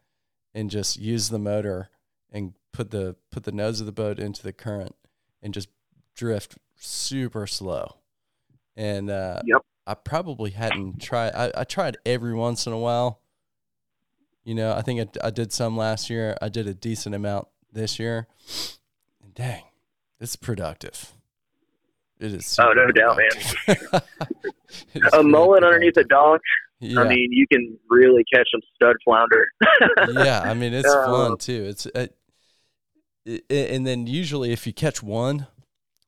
and 0.55 0.71
just 0.71 0.99
use 0.99 1.29
the 1.29 1.39
motor 1.39 1.91
and 2.31 2.55
put 2.73 2.91
the 2.91 3.17
put 3.31 3.45
the 3.45 3.53
nose 3.53 3.81
of 3.81 3.87
the 3.87 3.93
boat 3.93 4.19
into 4.19 4.43
the 4.43 4.53
current 4.53 4.95
and 5.43 5.53
just 5.55 5.69
drift 6.15 6.57
super 6.77 7.47
slow. 7.47 7.97
And 8.77 9.11
uh, 9.11 9.43
Yep. 9.45 9.63
I 9.87 9.95
probably 9.95 10.51
hadn't 10.51 11.01
tried. 11.03 11.35
I, 11.35 11.53
I 11.55 11.65
tried 11.65 11.99
every 12.07 12.35
once 12.35 12.67
in 12.67 12.73
a 12.73 12.79
while. 12.79 13.21
You 14.45 14.55
know, 14.55 14.73
I 14.75 14.83
think 14.83 15.01
I, 15.23 15.27
I 15.27 15.31
did 15.31 15.53
some 15.53 15.77
last 15.77 16.09
year. 16.11 16.37
I 16.41 16.49
did 16.49 16.67
a 16.67 16.75
decent 16.75 17.15
amount 17.15 17.49
this 17.73 17.99
year. 17.99 18.27
And 19.23 19.35
dang, 19.35 19.65
it's 20.19 20.37
productive. 20.37 21.13
It 22.19 22.33
is. 22.35 22.59
Oh, 22.61 22.73
no 22.73 22.91
doubt, 22.91 23.17
man. 23.17 24.01
It 24.95 25.03
A 25.15 25.23
mullet 25.23 25.65
underneath 25.65 25.97
a 25.97 26.05
donk. 26.05 26.41
Yeah. 26.79 27.01
I 27.01 27.09
mean, 27.09 27.29
you 27.33 27.45
can 27.53 27.77
really 27.89 28.25
catch 28.33 28.47
some 28.53 28.61
stud 28.75 28.95
flounder. 29.05 29.47
yeah, 30.25 30.41
I 30.43 30.55
mean 30.55 30.73
it's 30.73 30.89
Uh, 30.89 31.05
fun 31.07 31.37
too. 31.39 31.65
It's 31.65 31.87
uh, 31.87 32.07
i- 33.29 33.43
i- 33.51 33.55
and 33.55 33.85
then 33.87 34.07
usually 34.07 34.53
if 34.53 34.67
you 34.67 34.73
catch 34.73 35.03
one, 35.03 35.47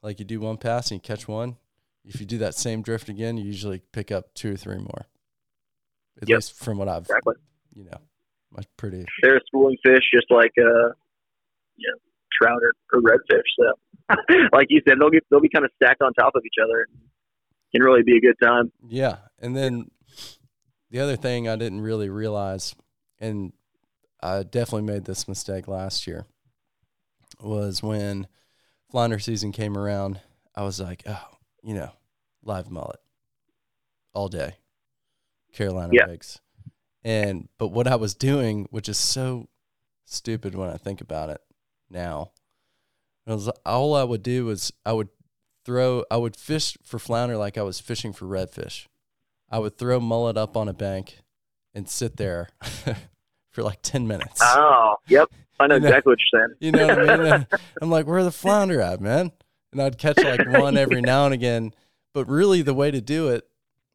like 0.00 0.18
you 0.20 0.24
do 0.24 0.38
one 0.40 0.56
pass 0.58 0.90
and 0.92 0.98
you 0.98 1.00
catch 1.02 1.26
one, 1.26 1.56
if 2.04 2.20
you 2.20 2.26
do 2.26 2.38
that 2.38 2.54
same 2.54 2.82
drift 2.82 3.08
again, 3.08 3.36
you 3.36 3.44
usually 3.44 3.82
pick 3.92 4.10
up 4.12 4.32
two 4.34 4.54
or 4.54 4.56
three 4.56 4.78
more. 4.78 5.06
At 6.22 6.28
Yep. 6.28 6.36
least 6.36 6.54
from 6.64 6.78
what 6.78 6.88
I've, 6.88 7.02
Exactly. 7.02 7.34
you 7.74 7.84
know, 7.84 7.98
my 8.52 8.62
pretty. 8.76 9.04
They're 9.22 9.36
a 9.36 9.40
schooling 9.46 9.76
fish, 9.84 10.02
just 10.12 10.30
like 10.30 10.52
uh, 10.58 10.92
you 11.76 11.88
know, 11.88 11.98
trout 12.40 12.60
or, 12.62 12.72
or 12.92 13.00
redfish. 13.02 13.42
So, 13.58 14.16
like 14.52 14.66
you 14.70 14.80
said, 14.86 14.98
they'll 15.00 15.10
get 15.10 15.24
they'll 15.30 15.40
be 15.40 15.48
kind 15.48 15.64
of 15.64 15.70
stacked 15.82 16.02
on 16.02 16.12
top 16.14 16.32
of 16.34 16.42
each 16.44 16.56
other. 16.62 16.86
Can 17.74 17.82
really 17.82 18.02
be 18.02 18.16
a 18.16 18.20
good 18.20 18.36
time. 18.42 18.70
Yeah, 18.86 19.16
and 19.40 19.56
then 19.56 19.90
the 20.90 21.00
other 21.00 21.16
thing 21.16 21.48
I 21.48 21.56
didn't 21.56 21.80
really 21.80 22.10
realize, 22.10 22.74
and 23.18 23.52
I 24.22 24.42
definitely 24.42 24.92
made 24.92 25.06
this 25.06 25.26
mistake 25.26 25.66
last 25.68 26.06
year, 26.06 26.26
was 27.40 27.82
when 27.82 28.26
flounder 28.90 29.18
season 29.18 29.52
came 29.52 29.78
around. 29.78 30.20
I 30.54 30.64
was 30.64 30.78
like, 30.80 31.02
oh, 31.06 31.24
you 31.62 31.74
know, 31.74 31.92
live 32.44 32.70
mullet 32.70 33.00
all 34.12 34.28
day, 34.28 34.56
Carolina 35.54 35.92
Yeah. 35.94 36.04
rigs, 36.04 36.40
and 37.04 37.48
but 37.58 37.68
what 37.68 37.86
I 37.86 37.96
was 37.96 38.14
doing, 38.14 38.66
which 38.70 38.88
is 38.88 38.98
so 38.98 39.48
stupid 40.04 40.54
when 40.54 40.68
I 40.70 40.76
think 40.76 41.00
about 41.00 41.30
it 41.30 41.40
now, 41.90 42.30
was 43.26 43.48
all 43.64 43.94
I 43.94 44.04
would 44.04 44.22
do 44.22 44.46
was 44.46 44.72
I 44.84 44.92
would 44.92 45.08
throw 45.64 46.04
I 46.10 46.16
would 46.16 46.36
fish 46.36 46.76
for 46.84 46.98
flounder 46.98 47.36
like 47.36 47.56
I 47.56 47.62
was 47.62 47.80
fishing 47.80 48.12
for 48.12 48.26
redfish. 48.26 48.86
I 49.50 49.58
would 49.58 49.76
throw 49.78 50.00
mullet 50.00 50.36
up 50.36 50.56
on 50.56 50.68
a 50.68 50.72
bank 50.72 51.18
and 51.74 51.88
sit 51.88 52.16
there 52.16 52.48
for 53.50 53.62
like 53.62 53.80
10 53.82 54.06
minutes. 54.06 54.40
Oh, 54.42 54.96
yep. 55.08 55.28
I 55.60 55.66
know 55.66 55.74
You 55.76 55.80
know- 55.82 55.86
exactly 55.88 56.10
what 56.10 56.18
you're 56.32 56.40
saying. 56.40 56.56
You 56.60 56.72
know 56.72 56.86
what 56.86 57.10
I 57.10 57.16
mean? 57.16 57.32
And 57.32 57.46
I'm 57.82 57.90
like, 57.90 58.06
where 58.06 58.24
the 58.24 58.32
flounder 58.32 58.80
at, 58.80 59.00
man? 59.00 59.30
And 59.72 59.80
I'd 59.80 59.98
catch 59.98 60.18
like 60.18 60.46
one 60.48 60.76
every 60.76 61.00
now 61.00 61.24
and 61.26 61.34
again. 61.34 61.72
But 62.14 62.28
really 62.28 62.62
the 62.62 62.74
way 62.74 62.90
to 62.90 63.00
do 63.00 63.28
it, 63.28 63.46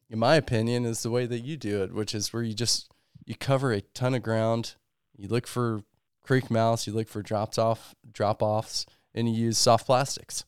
in 0.09 0.19
my 0.19 0.35
opinion, 0.35 0.85
is 0.85 1.03
the 1.03 1.09
way 1.11 1.25
that 1.25 1.39
you 1.41 1.57
do 1.57 1.83
it, 1.83 1.93
which 1.93 2.15
is 2.15 2.31
where 2.31 2.41
you 2.43 2.53
just 2.53 2.89
you 3.27 3.35
cover 3.35 3.71
a 3.71 3.81
ton 3.81 4.15
of 4.15 4.23
ground, 4.23 4.73
you 5.15 5.27
look 5.27 5.45
for 5.45 5.81
creek 6.23 6.49
mouths, 6.49 6.87
you 6.87 6.93
look 6.93 7.07
for 7.09 7.21
drops 7.21 7.59
off 7.59 7.93
drop 8.11 8.41
offs, 8.41 8.87
and 9.13 9.29
you 9.29 9.45
use 9.45 9.59
soft 9.59 9.85
plastics. 9.85 10.45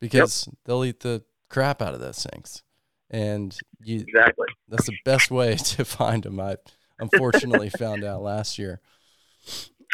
Because 0.00 0.48
they'll 0.64 0.84
eat 0.84 1.00
the 1.00 1.22
crap 1.48 1.80
out 1.80 1.94
of 1.94 2.00
those 2.00 2.26
things. 2.32 2.64
And 3.10 3.56
you 3.80 4.00
Exactly. 4.00 4.48
that's 4.68 4.86
the 4.86 4.96
best 5.04 5.30
way 5.30 5.54
to 5.76 5.84
find 5.84 6.24
them. 6.24 6.40
I 6.40 6.56
unfortunately 6.98 7.70
found 7.70 8.02
out 8.02 8.22
last 8.22 8.58
year. 8.58 8.80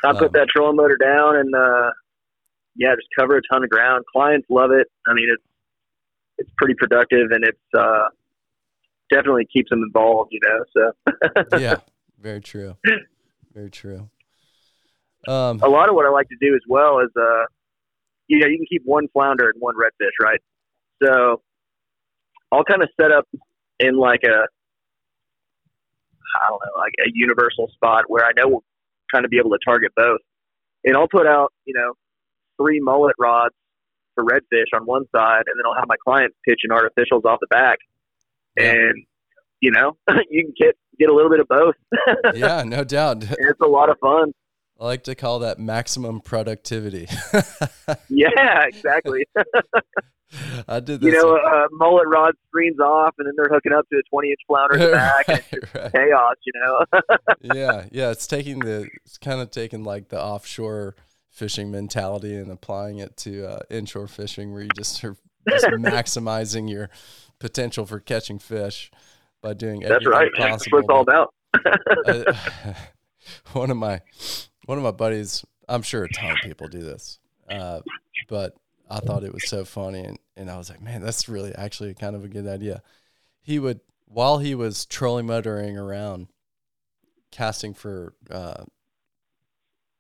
I 0.04 0.12
put 0.12 0.26
Um, 0.26 0.30
that 0.34 0.48
trolling 0.54 0.76
motor 0.76 0.96
down 0.96 1.36
and 1.36 1.54
uh 1.54 1.90
yeah, 2.76 2.94
just 2.94 3.08
cover 3.18 3.36
a 3.36 3.42
ton 3.52 3.64
of 3.64 3.70
ground. 3.70 4.04
Clients 4.14 4.46
love 4.48 4.70
it. 4.70 4.86
I 5.08 5.14
mean 5.14 5.28
it's 5.32 5.42
it's 6.38 6.50
pretty 6.56 6.74
productive 6.74 7.32
and 7.32 7.44
it's 7.44 7.58
uh 7.76 8.08
definitely 9.10 9.46
keeps 9.52 9.70
them 9.70 9.82
involved, 9.82 10.32
you 10.32 10.40
know. 10.44 10.92
So 11.50 11.58
yeah, 11.58 11.76
very 12.20 12.40
true. 12.40 12.76
Very 13.54 13.70
true. 13.70 14.08
Um, 15.26 15.60
a 15.62 15.68
lot 15.68 15.88
of 15.88 15.94
what 15.94 16.06
I 16.06 16.10
like 16.10 16.28
to 16.28 16.36
do 16.40 16.54
as 16.54 16.62
well 16.68 17.00
is 17.00 17.10
uh 17.16 17.44
you 18.28 18.38
know, 18.38 18.46
you 18.46 18.58
can 18.58 18.66
keep 18.68 18.82
one 18.84 19.08
flounder 19.08 19.48
and 19.48 19.60
one 19.60 19.74
redfish, 19.74 20.12
right? 20.22 20.40
So 21.02 21.42
I'll 22.52 22.64
kind 22.64 22.82
of 22.82 22.88
set 23.00 23.10
up 23.10 23.26
in 23.80 23.96
like 23.96 24.20
a 24.24 24.46
I 26.36 26.46
don't 26.48 26.60
know, 26.60 26.78
like 26.78 26.92
a 27.04 27.10
universal 27.14 27.68
spot 27.74 28.04
where 28.08 28.24
I 28.24 28.30
know 28.36 28.48
we'll 28.48 28.64
kind 29.12 29.24
of 29.24 29.30
be 29.30 29.38
able 29.38 29.50
to 29.50 29.58
target 29.64 29.92
both. 29.96 30.20
And 30.84 30.96
I'll 30.96 31.08
put 31.08 31.26
out, 31.26 31.52
you 31.64 31.74
know, 31.74 31.94
three 32.60 32.80
mullet 32.80 33.16
rods 33.18 33.54
for 34.14 34.24
redfish 34.24 34.66
on 34.74 34.84
one 34.84 35.04
side 35.14 35.44
and 35.46 35.56
then 35.56 35.64
I'll 35.66 35.78
have 35.78 35.88
my 35.88 35.96
clients 36.04 36.36
pitching 36.46 36.70
artificials 36.70 37.24
off 37.24 37.40
the 37.40 37.46
back. 37.48 37.78
Yeah. 38.58 38.72
And 38.72 39.04
you 39.60 39.70
know, 39.70 39.96
you 40.30 40.44
can 40.44 40.54
get 40.58 40.76
get 40.98 41.08
a 41.08 41.14
little 41.14 41.30
bit 41.30 41.40
of 41.40 41.48
both. 41.48 41.74
yeah, 42.34 42.62
no 42.64 42.84
doubt. 42.84 43.22
it's 43.30 43.60
a 43.62 43.66
lot 43.66 43.90
of 43.90 43.98
fun. 44.00 44.32
I 44.80 44.84
like 44.84 45.04
to 45.04 45.14
call 45.14 45.40
that 45.40 45.58
maximum 45.58 46.20
productivity. 46.20 47.08
yeah, 48.08 48.64
exactly. 48.64 49.24
I 50.68 50.78
did 50.78 51.00
this. 51.00 51.12
You 51.12 51.12
know, 51.12 51.36
uh, 51.36 51.66
mullet 51.72 52.06
rod 52.06 52.34
screens 52.46 52.78
off, 52.78 53.14
and 53.18 53.26
then 53.26 53.34
they're 53.36 53.52
hooking 53.52 53.72
up 53.72 53.88
to 53.90 53.98
a 53.98 54.02
20 54.08 54.28
inch 54.28 54.38
flounder 54.46 54.74
in 54.74 54.80
the 54.80 54.90
back. 54.92 55.28
right, 55.28 55.74
right. 55.74 55.92
chaos, 55.92 56.36
you 56.44 56.52
know. 56.60 56.84
yeah, 57.54 57.86
yeah. 57.90 58.10
It's 58.10 58.28
taking 58.28 58.60
the, 58.60 58.88
it's 59.04 59.18
kind 59.18 59.40
of 59.40 59.50
taking 59.50 59.82
like 59.82 60.10
the 60.10 60.22
offshore 60.22 60.94
fishing 61.28 61.72
mentality 61.72 62.36
and 62.36 62.52
applying 62.52 62.98
it 62.98 63.16
to 63.16 63.46
uh, 63.46 63.60
inshore 63.70 64.06
fishing, 64.06 64.52
where 64.52 64.62
you 64.62 64.70
just 64.76 65.02
are 65.02 65.16
just 65.48 65.66
maximizing 65.66 66.70
your 66.70 66.90
potential 67.38 67.86
for 67.86 68.00
catching 68.00 68.38
fish 68.38 68.90
by 69.42 69.54
doing 69.54 69.80
That's 69.80 69.92
everything 69.92 70.12
right. 70.12 70.30
That's 70.36 70.70
what 70.72 70.80
it's 70.80 70.88
all 70.88 71.02
about. 71.02 71.34
Uh, 72.06 72.32
one 73.52 73.70
of 73.70 73.76
my 73.76 74.00
one 74.66 74.78
of 74.78 74.84
my 74.84 74.90
buddies 74.90 75.44
i'm 75.68 75.82
sure 75.82 76.04
a 76.04 76.08
ton 76.08 76.30
of 76.30 76.36
people 76.42 76.68
do 76.68 76.80
this 76.80 77.18
uh, 77.50 77.80
but 78.28 78.54
i 78.90 78.98
thought 79.00 79.24
it 79.24 79.32
was 79.32 79.48
so 79.48 79.64
funny 79.64 80.00
and, 80.00 80.18
and 80.36 80.50
i 80.50 80.56
was 80.56 80.70
like 80.70 80.82
man 80.82 81.00
that's 81.00 81.28
really 81.28 81.54
actually 81.54 81.94
kind 81.94 82.14
of 82.14 82.24
a 82.24 82.28
good 82.28 82.46
idea 82.46 82.82
he 83.40 83.58
would 83.58 83.80
while 84.06 84.38
he 84.38 84.54
was 84.54 84.86
trolling 84.86 85.26
motoring 85.26 85.76
around 85.76 86.28
casting 87.30 87.74
for 87.74 88.14
uh, 88.30 88.64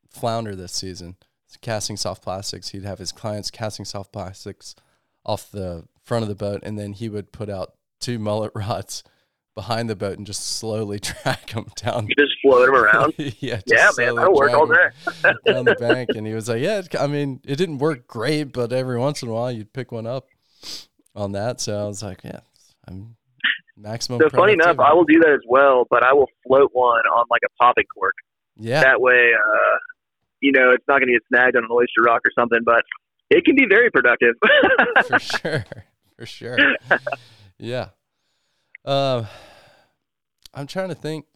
flounder 0.08 0.54
this 0.54 0.72
season 0.72 1.16
casting 1.60 1.96
soft 1.96 2.22
plastics 2.22 2.70
he'd 2.70 2.84
have 2.84 2.98
his 2.98 3.12
clients 3.12 3.50
casting 3.50 3.84
soft 3.84 4.12
plastics 4.12 4.74
off 5.24 5.50
the 5.50 5.84
front 6.08 6.22
of 6.22 6.28
the 6.28 6.34
boat 6.34 6.60
and 6.64 6.78
then 6.78 6.92
he 6.94 7.08
would 7.08 7.30
put 7.32 7.48
out 7.50 7.74
two 8.00 8.18
mullet 8.18 8.50
rods 8.56 9.04
behind 9.54 9.90
the 9.90 9.96
boat 9.96 10.16
and 10.16 10.26
just 10.26 10.44
slowly 10.58 10.98
track 11.10 11.50
them 11.50 11.66
down 11.76 12.06
You 12.08 12.14
just 12.16 12.34
float 12.42 12.66
them 12.66 12.74
around. 12.76 13.12
yeah, 13.18 13.60
yeah, 13.66 13.90
man, 13.98 14.14
that'll 14.16 14.34
work 14.34 14.52
all 14.52 14.66
drag 14.66 14.92
day. 15.22 15.32
down 15.46 15.64
the 15.64 15.74
bank. 15.78 16.10
And 16.16 16.26
he 16.26 16.32
was 16.32 16.48
like, 16.48 16.62
"Yeah, 16.62 16.82
I 16.98 17.06
mean, 17.08 17.40
it 17.44 17.56
didn't 17.56 17.78
work 17.78 18.06
great, 18.06 18.52
but 18.52 18.72
every 18.72 18.98
once 18.98 19.22
in 19.22 19.28
a 19.28 19.32
while 19.32 19.50
you'd 19.52 19.72
pick 19.72 19.90
one 19.92 20.06
up 20.06 20.26
on 21.14 21.32
that." 21.32 21.60
So 21.60 21.76
I 21.76 21.86
was 21.86 22.02
like, 22.04 22.20
"Yeah, 22.24 22.40
I'm 22.86 23.16
maximum." 23.76 24.20
So 24.20 24.28
funny 24.30 24.52
enough. 24.52 24.78
I 24.78 24.92
will 24.94 25.04
do 25.04 25.18
that 25.20 25.32
as 25.32 25.42
well, 25.48 25.86
but 25.90 26.04
I 26.04 26.12
will 26.12 26.28
float 26.46 26.70
one 26.72 27.00
on 27.16 27.24
like 27.30 27.42
a 27.44 27.50
popping 27.62 27.84
cork. 27.92 28.14
Yeah, 28.56 28.80
That 28.82 29.00
way, 29.00 29.32
uh, 29.34 29.76
you 30.40 30.52
know, 30.52 30.70
it's 30.70 30.84
not 30.88 30.98
going 31.00 31.08
to 31.08 31.12
get 31.14 31.22
snagged 31.28 31.56
on 31.56 31.64
an 31.64 31.70
oyster 31.72 32.02
rock 32.04 32.22
or 32.24 32.30
something, 32.38 32.60
but 32.64 32.82
it 33.30 33.44
can 33.44 33.54
be 33.56 33.66
very 33.68 33.90
productive. 33.90 34.34
for 35.06 35.18
sure, 35.18 35.64
for 36.18 36.26
sure. 36.26 36.58
Yeah. 37.58 37.88
Um, 38.84 39.26
I'm 40.52 40.66
trying 40.66 40.88
to 40.88 40.94
think 40.94 41.26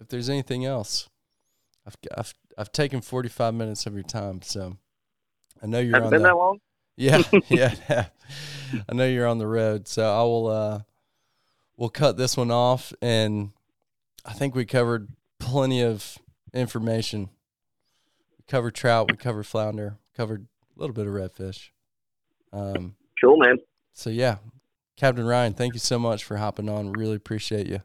if 0.00 0.08
there's 0.08 0.28
anything 0.28 0.64
else. 0.64 1.08
I've 1.86 1.96
I've 2.16 2.34
I've 2.58 2.72
taken 2.72 3.00
45 3.00 3.54
minutes 3.54 3.86
of 3.86 3.94
your 3.94 4.02
time, 4.02 4.42
so 4.42 4.76
I 5.62 5.66
know 5.66 5.78
you're 5.78 5.96
Has 5.96 6.04
on 6.04 6.10
been 6.10 6.22
the, 6.22 6.28
that 6.28 6.36
long? 6.36 6.60
Yeah, 6.96 7.22
yeah, 7.48 7.74
yeah. 7.88 8.06
I 8.88 8.94
know 8.94 9.06
you're 9.06 9.26
on 9.26 9.38
the 9.38 9.46
road, 9.46 9.88
so 9.88 10.02
I 10.02 10.22
will. 10.22 10.46
Uh, 10.48 10.80
we'll 11.76 11.88
cut 11.88 12.16
this 12.16 12.36
one 12.36 12.50
off, 12.50 12.92
and 13.00 13.50
I 14.24 14.32
think 14.32 14.54
we 14.54 14.64
covered 14.64 15.08
plenty 15.38 15.82
of 15.82 16.18
information. 16.52 17.30
We 18.38 18.44
covered 18.46 18.74
trout, 18.74 19.10
we 19.10 19.16
covered 19.16 19.46
flounder, 19.46 19.96
covered 20.14 20.46
a 20.76 20.80
little 20.80 20.94
bit 20.94 21.06
of 21.06 21.12
redfish. 21.14 21.70
Um, 22.52 22.96
Cool, 23.20 23.38
man. 23.38 23.58
So 23.92 24.10
yeah, 24.10 24.36
Captain 24.96 25.24
Ryan, 25.24 25.54
thank 25.54 25.74
you 25.74 25.80
so 25.80 25.98
much 25.98 26.24
for 26.24 26.36
hopping 26.36 26.68
on. 26.68 26.92
Really 26.92 27.16
appreciate 27.16 27.66
you 27.66 27.82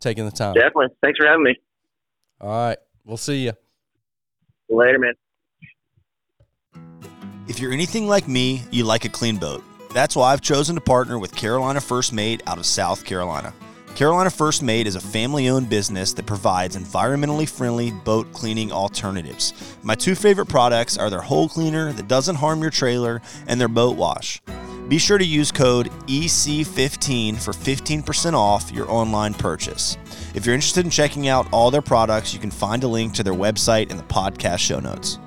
taking 0.00 0.24
the 0.24 0.30
time. 0.30 0.54
Definitely. 0.54 0.88
Thanks 1.02 1.18
for 1.18 1.26
having 1.26 1.44
me. 1.44 1.56
All 2.40 2.48
right, 2.48 2.78
we'll 3.04 3.16
see 3.16 3.44
you. 3.44 3.52
Later, 4.68 4.98
man. 4.98 5.14
If 7.48 7.58
you're 7.58 7.72
anything 7.72 8.06
like 8.06 8.28
me, 8.28 8.62
you 8.70 8.84
like 8.84 9.04
a 9.04 9.08
clean 9.08 9.36
boat. 9.36 9.64
That's 9.92 10.14
why 10.14 10.32
I've 10.32 10.40
chosen 10.40 10.76
to 10.76 10.80
partner 10.80 11.18
with 11.18 11.34
Carolina 11.34 11.80
First 11.80 12.12
Mate 12.12 12.42
out 12.46 12.58
of 12.58 12.66
South 12.66 13.04
Carolina. 13.04 13.52
Carolina 13.96 14.30
First 14.30 14.62
Mate 14.62 14.86
is 14.86 14.94
a 14.94 15.00
family 15.00 15.48
owned 15.48 15.68
business 15.68 16.12
that 16.12 16.24
provides 16.24 16.76
environmentally 16.76 17.48
friendly 17.48 17.90
boat 17.90 18.32
cleaning 18.32 18.70
alternatives. 18.70 19.52
My 19.82 19.96
two 19.96 20.14
favorite 20.14 20.46
products 20.46 20.96
are 20.96 21.10
their 21.10 21.20
hole 21.20 21.48
cleaner 21.48 21.92
that 21.92 22.06
doesn't 22.06 22.36
harm 22.36 22.62
your 22.62 22.70
trailer 22.70 23.20
and 23.48 23.60
their 23.60 23.68
boat 23.68 23.96
wash. 23.96 24.40
Be 24.90 24.98
sure 24.98 25.18
to 25.18 25.24
use 25.24 25.52
code 25.52 25.88
EC15 26.08 27.40
for 27.40 27.52
15% 27.52 28.34
off 28.34 28.72
your 28.72 28.90
online 28.90 29.34
purchase. 29.34 29.96
If 30.34 30.44
you're 30.44 30.54
interested 30.56 30.84
in 30.84 30.90
checking 30.90 31.28
out 31.28 31.46
all 31.52 31.70
their 31.70 31.80
products, 31.80 32.34
you 32.34 32.40
can 32.40 32.50
find 32.50 32.82
a 32.82 32.88
link 32.88 33.14
to 33.14 33.22
their 33.22 33.32
website 33.32 33.92
in 33.92 33.96
the 33.96 34.02
podcast 34.02 34.58
show 34.58 34.80
notes. 34.80 35.20